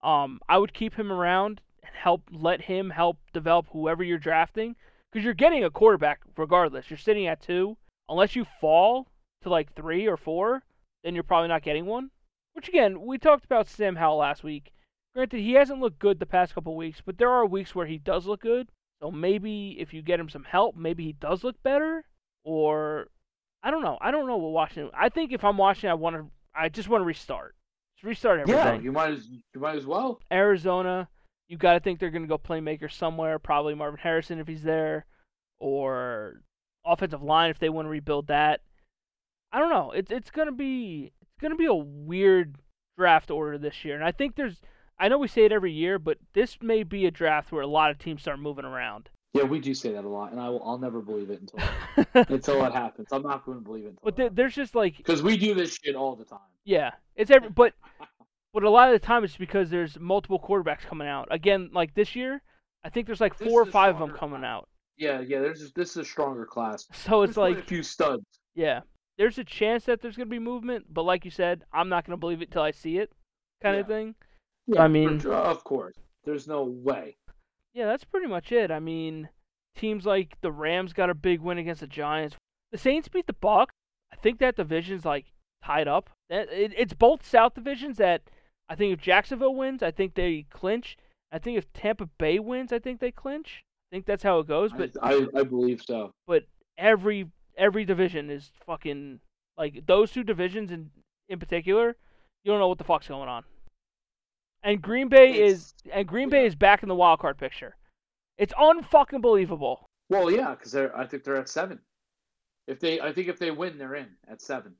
Um, 0.01 0.39
I 0.47 0.57
would 0.57 0.73
keep 0.73 0.93
him 0.95 1.11
around 1.11 1.59
and 1.83 1.93
help 1.93 2.21
let 2.31 2.61
him 2.61 2.91
help 2.91 3.17
develop 3.33 3.67
whoever 3.71 4.03
you're 4.03 4.17
drafting 4.17 4.75
because 5.11 5.25
you're 5.25 5.33
getting 5.33 5.63
a 5.63 5.69
quarterback 5.69 6.21
regardless. 6.37 6.89
You're 6.89 6.97
sitting 6.97 7.27
at 7.27 7.41
two. 7.41 7.75
Unless 8.07 8.35
you 8.35 8.45
fall 8.61 9.07
to 9.41 9.49
like 9.49 9.73
three 9.73 10.07
or 10.07 10.15
four, 10.15 10.63
then 11.03 11.13
you're 11.13 11.23
probably 11.23 11.49
not 11.49 11.63
getting 11.63 11.85
one. 11.85 12.11
Which 12.53 12.69
again, 12.69 13.01
we 13.01 13.17
talked 13.17 13.43
about 13.43 13.67
Sam 13.67 13.97
Howell 13.97 14.17
last 14.17 14.43
week. 14.43 14.71
Granted, 15.15 15.39
he 15.39 15.53
hasn't 15.53 15.79
looked 15.79 15.99
good 15.99 16.19
the 16.19 16.25
past 16.25 16.53
couple 16.53 16.75
weeks, 16.75 17.01
but 17.05 17.17
there 17.17 17.29
are 17.29 17.45
weeks 17.45 17.73
where 17.73 17.85
he 17.85 17.97
does 17.97 18.25
look 18.25 18.41
good. 18.41 18.67
So 19.01 19.11
maybe 19.11 19.77
if 19.79 19.93
you 19.93 20.01
get 20.01 20.19
him 20.19 20.29
some 20.29 20.43
help, 20.43 20.75
maybe 20.75 21.05
he 21.05 21.13
does 21.13 21.43
look 21.43 21.61
better. 21.63 22.03
Or 22.43 23.07
I 23.63 23.71
don't 23.71 23.81
know. 23.81 23.97
I 24.01 24.11
don't 24.11 24.27
know 24.27 24.37
what 24.37 24.51
Washington. 24.51 24.91
I 24.93 25.09
think 25.09 25.31
if 25.31 25.43
I'm 25.43 25.57
Washington, 25.57 25.91
I 25.91 25.93
want 25.95 26.15
to. 26.17 26.25
I 26.53 26.69
just 26.69 26.89
want 26.89 27.01
to 27.01 27.05
restart. 27.05 27.55
Just 27.95 28.05
restart 28.05 28.41
everything. 28.41 28.75
Yeah, 28.75 28.81
you 28.81 28.91
might 28.91 29.11
as 29.11 29.27
you 29.27 29.59
might 29.59 29.77
as 29.77 29.85
well. 29.85 30.19
Arizona, 30.31 31.07
you 31.47 31.57
got 31.57 31.73
to 31.73 31.79
think 31.79 31.99
they're 31.99 32.11
going 32.11 32.23
to 32.23 32.27
go 32.27 32.37
playmaker 32.37 32.91
somewhere. 32.91 33.39
Probably 33.39 33.73
Marvin 33.73 33.99
Harrison 34.01 34.39
if 34.39 34.47
he's 34.47 34.63
there, 34.63 35.05
or 35.59 36.41
offensive 36.85 37.23
line 37.23 37.51
if 37.51 37.59
they 37.59 37.69
want 37.69 37.85
to 37.85 37.89
rebuild 37.89 38.27
that. 38.27 38.61
I 39.51 39.59
don't 39.59 39.71
know. 39.71 39.91
It's 39.91 40.11
it's 40.11 40.29
going 40.31 40.47
to 40.47 40.53
be 40.53 41.13
it's 41.21 41.41
going 41.41 41.51
to 41.51 41.57
be 41.57 41.65
a 41.65 41.73
weird 41.73 42.57
draft 42.97 43.31
order 43.31 43.57
this 43.57 43.85
year, 43.85 43.95
and 43.95 44.03
I 44.03 44.11
think 44.11 44.35
there's. 44.35 44.59
I 44.99 45.07
know 45.09 45.17
we 45.17 45.27
say 45.27 45.45
it 45.45 45.51
every 45.51 45.71
year, 45.73 45.99
but 45.99 46.17
this 46.33 46.57
may 46.61 46.83
be 46.83 47.05
a 47.05 47.11
draft 47.11 47.51
where 47.51 47.61
a 47.61 47.67
lot 47.67 47.91
of 47.91 47.97
teams 47.99 48.21
start 48.21 48.39
moving 48.39 48.65
around. 48.65 49.09
Yeah, 49.33 49.43
we 49.43 49.59
do 49.59 49.73
say 49.73 49.91
that 49.91 50.05
a 50.05 50.07
lot, 50.07 50.31
and 50.31 50.39
I 50.39 50.47
will. 50.47 50.63
I'll 50.63 50.77
never 50.77 51.01
believe 51.01 51.29
it 51.29 51.41
until 51.41 52.23
until 52.33 52.65
it 52.65 52.71
happens. 52.71 53.09
I'm 53.11 53.23
not 53.23 53.45
going 53.45 53.57
to 53.57 53.63
believe 53.63 53.83
it. 53.83 53.89
Until 53.89 54.01
but 54.03 54.15
there, 54.15 54.29
there's 54.29 54.55
just 54.55 54.75
like 54.75 54.95
because 54.97 55.21
we 55.21 55.35
do 55.35 55.53
this 55.53 55.77
shit 55.83 55.95
all 55.95 56.15
the 56.15 56.23
time. 56.23 56.39
Yeah, 56.63 56.91
it's 57.17 57.29
every 57.29 57.49
but 57.49 57.73
but 58.53 58.63
a 58.63 58.69
lot 58.69 58.87
of 58.93 58.99
the 58.99 59.05
time 59.05 59.25
it's 59.25 59.35
because 59.35 59.69
there's 59.69 59.99
multiple 59.99 60.39
quarterbacks 60.39 60.81
coming 60.83 61.07
out. 61.09 61.27
Again, 61.31 61.69
like 61.73 61.93
this 61.95 62.15
year, 62.15 62.41
I 62.85 62.89
think 62.89 63.07
there's 63.07 63.19
like 63.19 63.37
This 63.37 63.49
four 63.49 63.61
or 63.63 63.65
five 63.65 63.95
of 63.95 63.99
them 64.07 64.17
coming 64.17 64.39
class. 64.39 64.49
out. 64.49 64.69
Yeah, 64.95 65.19
yeah. 65.19 65.41
There's 65.41 65.59
just, 65.59 65.75
this 65.75 65.89
is 65.91 65.97
a 65.97 66.05
stronger 66.05 66.45
class. 66.45 66.87
So 66.93 67.23
it's 67.23 67.35
There's 67.35 67.55
like 67.55 67.57
a 67.57 67.67
few 67.67 67.83
studs. 67.83 68.23
yeah, 68.53 68.81
there's 69.17 69.37
a 69.37 69.43
chance 69.43 69.83
that 69.83 70.01
there's 70.01 70.15
gonna 70.15 70.29
be 70.29 70.39
movement, 70.39 70.85
but 70.89 71.03
like 71.03 71.25
you 71.25 71.31
said, 71.31 71.65
I'm 71.73 71.89
not 71.89 72.05
gonna 72.05 72.15
believe 72.15 72.41
it 72.41 72.51
till 72.51 72.61
I 72.61 72.71
see 72.71 72.99
it, 72.99 73.11
kind 73.61 73.75
of 73.75 73.87
thing. 73.87 74.15
Yeah, 74.67 74.83
I 74.83 74.87
mean- 74.87 75.19
for- 75.19 75.33
of 75.33 75.63
course, 75.63 75.95
there's 76.23 76.47
no 76.47 76.63
way. 76.63 77.17
Yeah, 77.73 77.85
that's 77.87 78.03
pretty 78.05 78.27
much 78.27 78.51
it. 78.51 78.71
I 78.71 78.79
mean, 78.79 79.29
teams 79.75 80.05
like 80.05 80.39
the 80.41 80.51
Rams 80.51 80.93
got 80.93 81.09
a 81.09 81.13
big 81.15 81.41
win 81.41 81.57
against 81.57 81.81
the 81.81 81.87
Giants. 81.87 82.35
the 82.71 82.77
Saints 82.77 83.07
beat 83.07 83.27
the 83.27 83.33
Bucks, 83.33 83.73
I 84.11 84.15
think 84.17 84.39
that 84.39 84.55
division's 84.55 85.05
like 85.05 85.25
tied 85.63 85.87
up. 85.87 86.09
Eh, 86.29 86.45
it's 86.49 86.93
both 86.93 87.25
South 87.25 87.53
divisions 87.53 87.97
that 87.97 88.23
I 88.69 88.75
think 88.75 88.93
if 88.93 89.01
Jacksonville 89.01 89.55
wins, 89.55 89.83
I 89.83 89.91
think 89.91 90.15
they 90.15 90.45
clinch. 90.49 90.97
I 91.31 91.39
think 91.39 91.57
if 91.57 91.71
Tampa 91.73 92.07
Bay 92.17 92.39
wins, 92.39 92.71
I 92.73 92.79
think 92.79 92.99
they 92.99 93.11
clinch. 93.11 93.63
I 93.91 93.95
think 93.95 94.05
that's 94.05 94.23
how 94.23 94.39
it 94.39 94.47
goes. 94.47 94.71
But 94.73 94.91
I, 95.01 95.13
I, 95.13 95.27
I 95.39 95.43
believe 95.43 95.81
so. 95.85 96.11
But 96.27 96.45
every 96.77 97.29
every 97.57 97.85
division 97.85 98.29
is 98.29 98.51
fucking 98.65 99.19
like 99.57 99.85
those 99.85 100.11
two 100.11 100.23
divisions 100.23 100.71
in 100.71 100.89
in 101.29 101.39
particular. 101.39 101.95
You 102.43 102.51
don't 102.51 102.59
know 102.59 102.67
what 102.67 102.77
the 102.77 102.83
fuck's 102.83 103.07
going 103.07 103.29
on. 103.29 103.43
And 104.65 104.81
Green 104.81 105.07
Bay 105.07 105.29
It's- 105.31 105.51
is 105.51 105.73
and 105.93 106.07
Green 106.07 106.29
Bay 106.29 106.45
is 106.45 106.55
back 106.55 106.81
in 106.83 106.89
the 106.89 106.95
wild 106.95 107.19
card 107.19 107.37
picture. 107.37 107.77
It's 108.37 108.53
unfucking 108.55 109.21
believable. 109.21 109.87
Well, 110.09 110.29
yeah, 110.29 110.55
because 110.55 110.75
I 110.75 111.05
think 111.05 111.23
they're 111.23 111.37
at 111.37 111.47
seven. 111.47 111.79
If 112.67 112.79
they, 112.79 112.99
I 112.99 113.13
think 113.13 113.27
if 113.27 113.37
they 113.39 113.51
win, 113.51 113.77
they're 113.77 113.95
in 113.95 114.17
at 114.27 114.41
seven. 114.41 114.75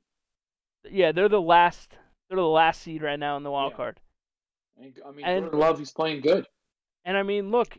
Yeah, 0.90 1.12
they're 1.12 1.28
the 1.28 1.40
last. 1.40 1.96
They're 2.28 2.36
the 2.36 2.42
last 2.46 2.82
seed 2.82 3.02
right 3.02 3.18
now 3.18 3.36
in 3.36 3.44
the 3.44 3.50
wild 3.50 3.72
Yeah. 3.72 3.76
card. 3.76 4.00
And, 4.76 5.00
I 5.06 5.10
mean, 5.12 5.24
And- 5.24 5.44
Jordan 5.44 5.60
Love, 5.60 5.78
he's 5.78 5.92
playing 5.92 6.20
good. 6.20 6.46
And 7.04 7.16
I 7.16 7.22
mean, 7.22 7.50
look, 7.52 7.78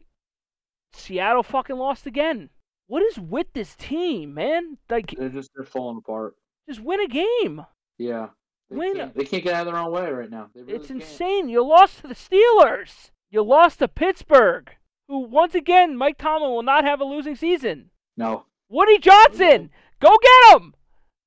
Seattle 0.93 1.43
fucking 1.43 1.75
lost 1.75 2.05
again. 2.07 2.49
What 2.87 3.03
is 3.03 3.19
with 3.19 3.51
this 3.51 3.75
team, 3.75 4.33
man? 4.33 4.77
Like, 4.89 5.11
They're 5.11 5.27
just 5.27 5.51
they're 5.53 5.65
falling 5.65 5.97
apart. 5.97 6.37
just 6.69 6.79
win 6.79 7.01
a 7.01 7.07
game. 7.07 7.65
Yeah, 7.97 8.29
they, 8.69 8.75
Win- 8.75 8.95
can't, 8.95 9.15
they 9.15 9.23
can't 9.25 9.43
get 9.43 9.53
out 9.53 9.67
of 9.67 9.73
their 9.73 9.81
own 9.81 9.91
way 9.91 10.09
right 10.11 10.29
now. 10.29 10.49
They 10.53 10.61
really 10.61 10.73
It's 10.75 10.87
can't. 10.87 11.01
insane. 11.01 11.49
You 11.49 11.65
lost 11.65 12.01
to 12.01 12.07
the 12.07 12.15
Steelers. 12.15 13.11
You 13.29 13.43
lost 13.43 13.79
to 13.79 13.87
Pittsburgh, 13.87 14.69
who 15.07 15.19
once 15.19 15.53
again 15.55 15.97
Mike 15.97 16.17
Tomlin 16.17 16.51
will 16.51 16.63
not 16.63 16.83
have 16.85 17.01
a 17.01 17.05
losing 17.05 17.35
season. 17.35 17.89
No, 18.15 18.45
Woody 18.69 18.97
Johnson, 18.99 19.69
go 19.99 20.09
get 20.21 20.61
him. 20.61 20.73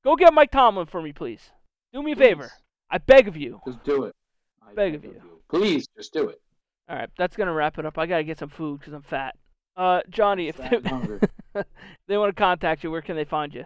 Go 0.05 0.17
get 0.17 0.33
Mike 0.35 0.51
Tomlin 0.51 0.87
for 0.87 1.03
me, 1.03 1.13
please. 1.13 1.51
Do 1.93 2.03
me 2.03 2.13
a 2.13 2.17
favor. 2.17 2.51
I 2.91 2.99
beg 2.99 3.29
of 3.29 3.37
you. 3.37 3.61
just 3.67 3.83
do 3.85 4.05
it. 4.05 4.15
I 4.67 4.73
Beg 4.75 4.95
of 4.95 5.05
you. 5.05 5.21
Please, 5.49 5.87
just 5.97 6.13
do 6.13 6.29
it. 6.29 6.41
All 6.89 6.97
right, 6.97 7.11
that's 7.19 7.37
gonna 7.37 7.53
wrap 7.53 7.79
it 7.79 7.87
up. 7.87 7.99
I 7.99 8.07
gotta 8.07 8.25
get 8.25 8.39
some 8.39 8.49
food 8.49 8.81
because 8.81 8.93
I'm 8.95 9.03
fat. 9.03 9.37
Uh, 9.77 10.01
Johnny, 10.11 10.49
if 10.49 10.59
and 10.59 11.21
they 12.09 12.17
want 12.17 12.35
to 12.35 12.39
contact 12.41 12.83
you, 12.83 12.91
where 12.91 13.03
can 13.03 13.17
they 13.17 13.25
find 13.25 13.55
you? 13.55 13.65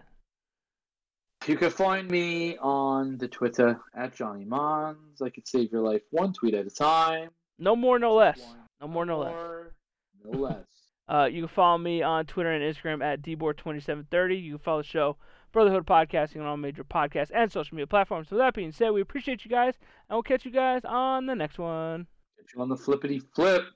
You 1.46 1.56
can 1.58 1.70
find 1.70 2.10
me 2.10 2.56
on 2.56 3.18
the 3.18 3.28
Twitter 3.28 3.78
at 3.94 4.14
Johnny 4.14 4.46
Mons. 4.46 5.20
I 5.20 5.28
could 5.28 5.46
save 5.46 5.70
your 5.72 5.82
life 5.82 6.00
one 6.10 6.32
tweet 6.32 6.54
at 6.54 6.66
a 6.66 6.70
time. 6.70 7.28
No 7.58 7.76
more, 7.76 7.98
no 7.98 8.14
less. 8.14 8.40
No 8.80 8.88
more, 8.88 9.04
no 9.04 9.18
less. 9.18 9.34
No 10.24 10.38
less. 10.38 10.56
Uh, 11.06 11.28
you 11.30 11.42
can 11.42 11.48
follow 11.48 11.76
me 11.76 12.02
on 12.02 12.24
Twitter 12.24 12.50
and 12.50 12.64
Instagram 12.64 13.04
at 13.04 13.20
dboard2730. 13.20 14.42
You 14.42 14.52
can 14.52 14.58
follow 14.58 14.80
the 14.80 14.88
show 14.88 15.18
Brotherhood 15.52 15.86
Podcasting 15.86 16.40
on 16.40 16.46
all 16.46 16.56
major 16.56 16.82
podcasts 16.82 17.30
and 17.34 17.52
social 17.52 17.74
media 17.74 17.86
platforms. 17.86 18.30
So 18.30 18.38
that 18.38 18.54
being 18.54 18.72
said, 18.72 18.88
we 18.88 19.02
appreciate 19.02 19.44
you 19.44 19.50
guys, 19.50 19.74
and 20.08 20.16
we'll 20.16 20.22
catch 20.22 20.46
you 20.46 20.50
guys 20.50 20.80
on 20.86 21.26
the 21.26 21.34
next 21.34 21.58
one. 21.58 22.06
Get 22.38 22.54
you 22.56 22.62
on 22.62 22.70
the 22.70 22.76
flippity 22.78 23.20
flip. 23.34 23.66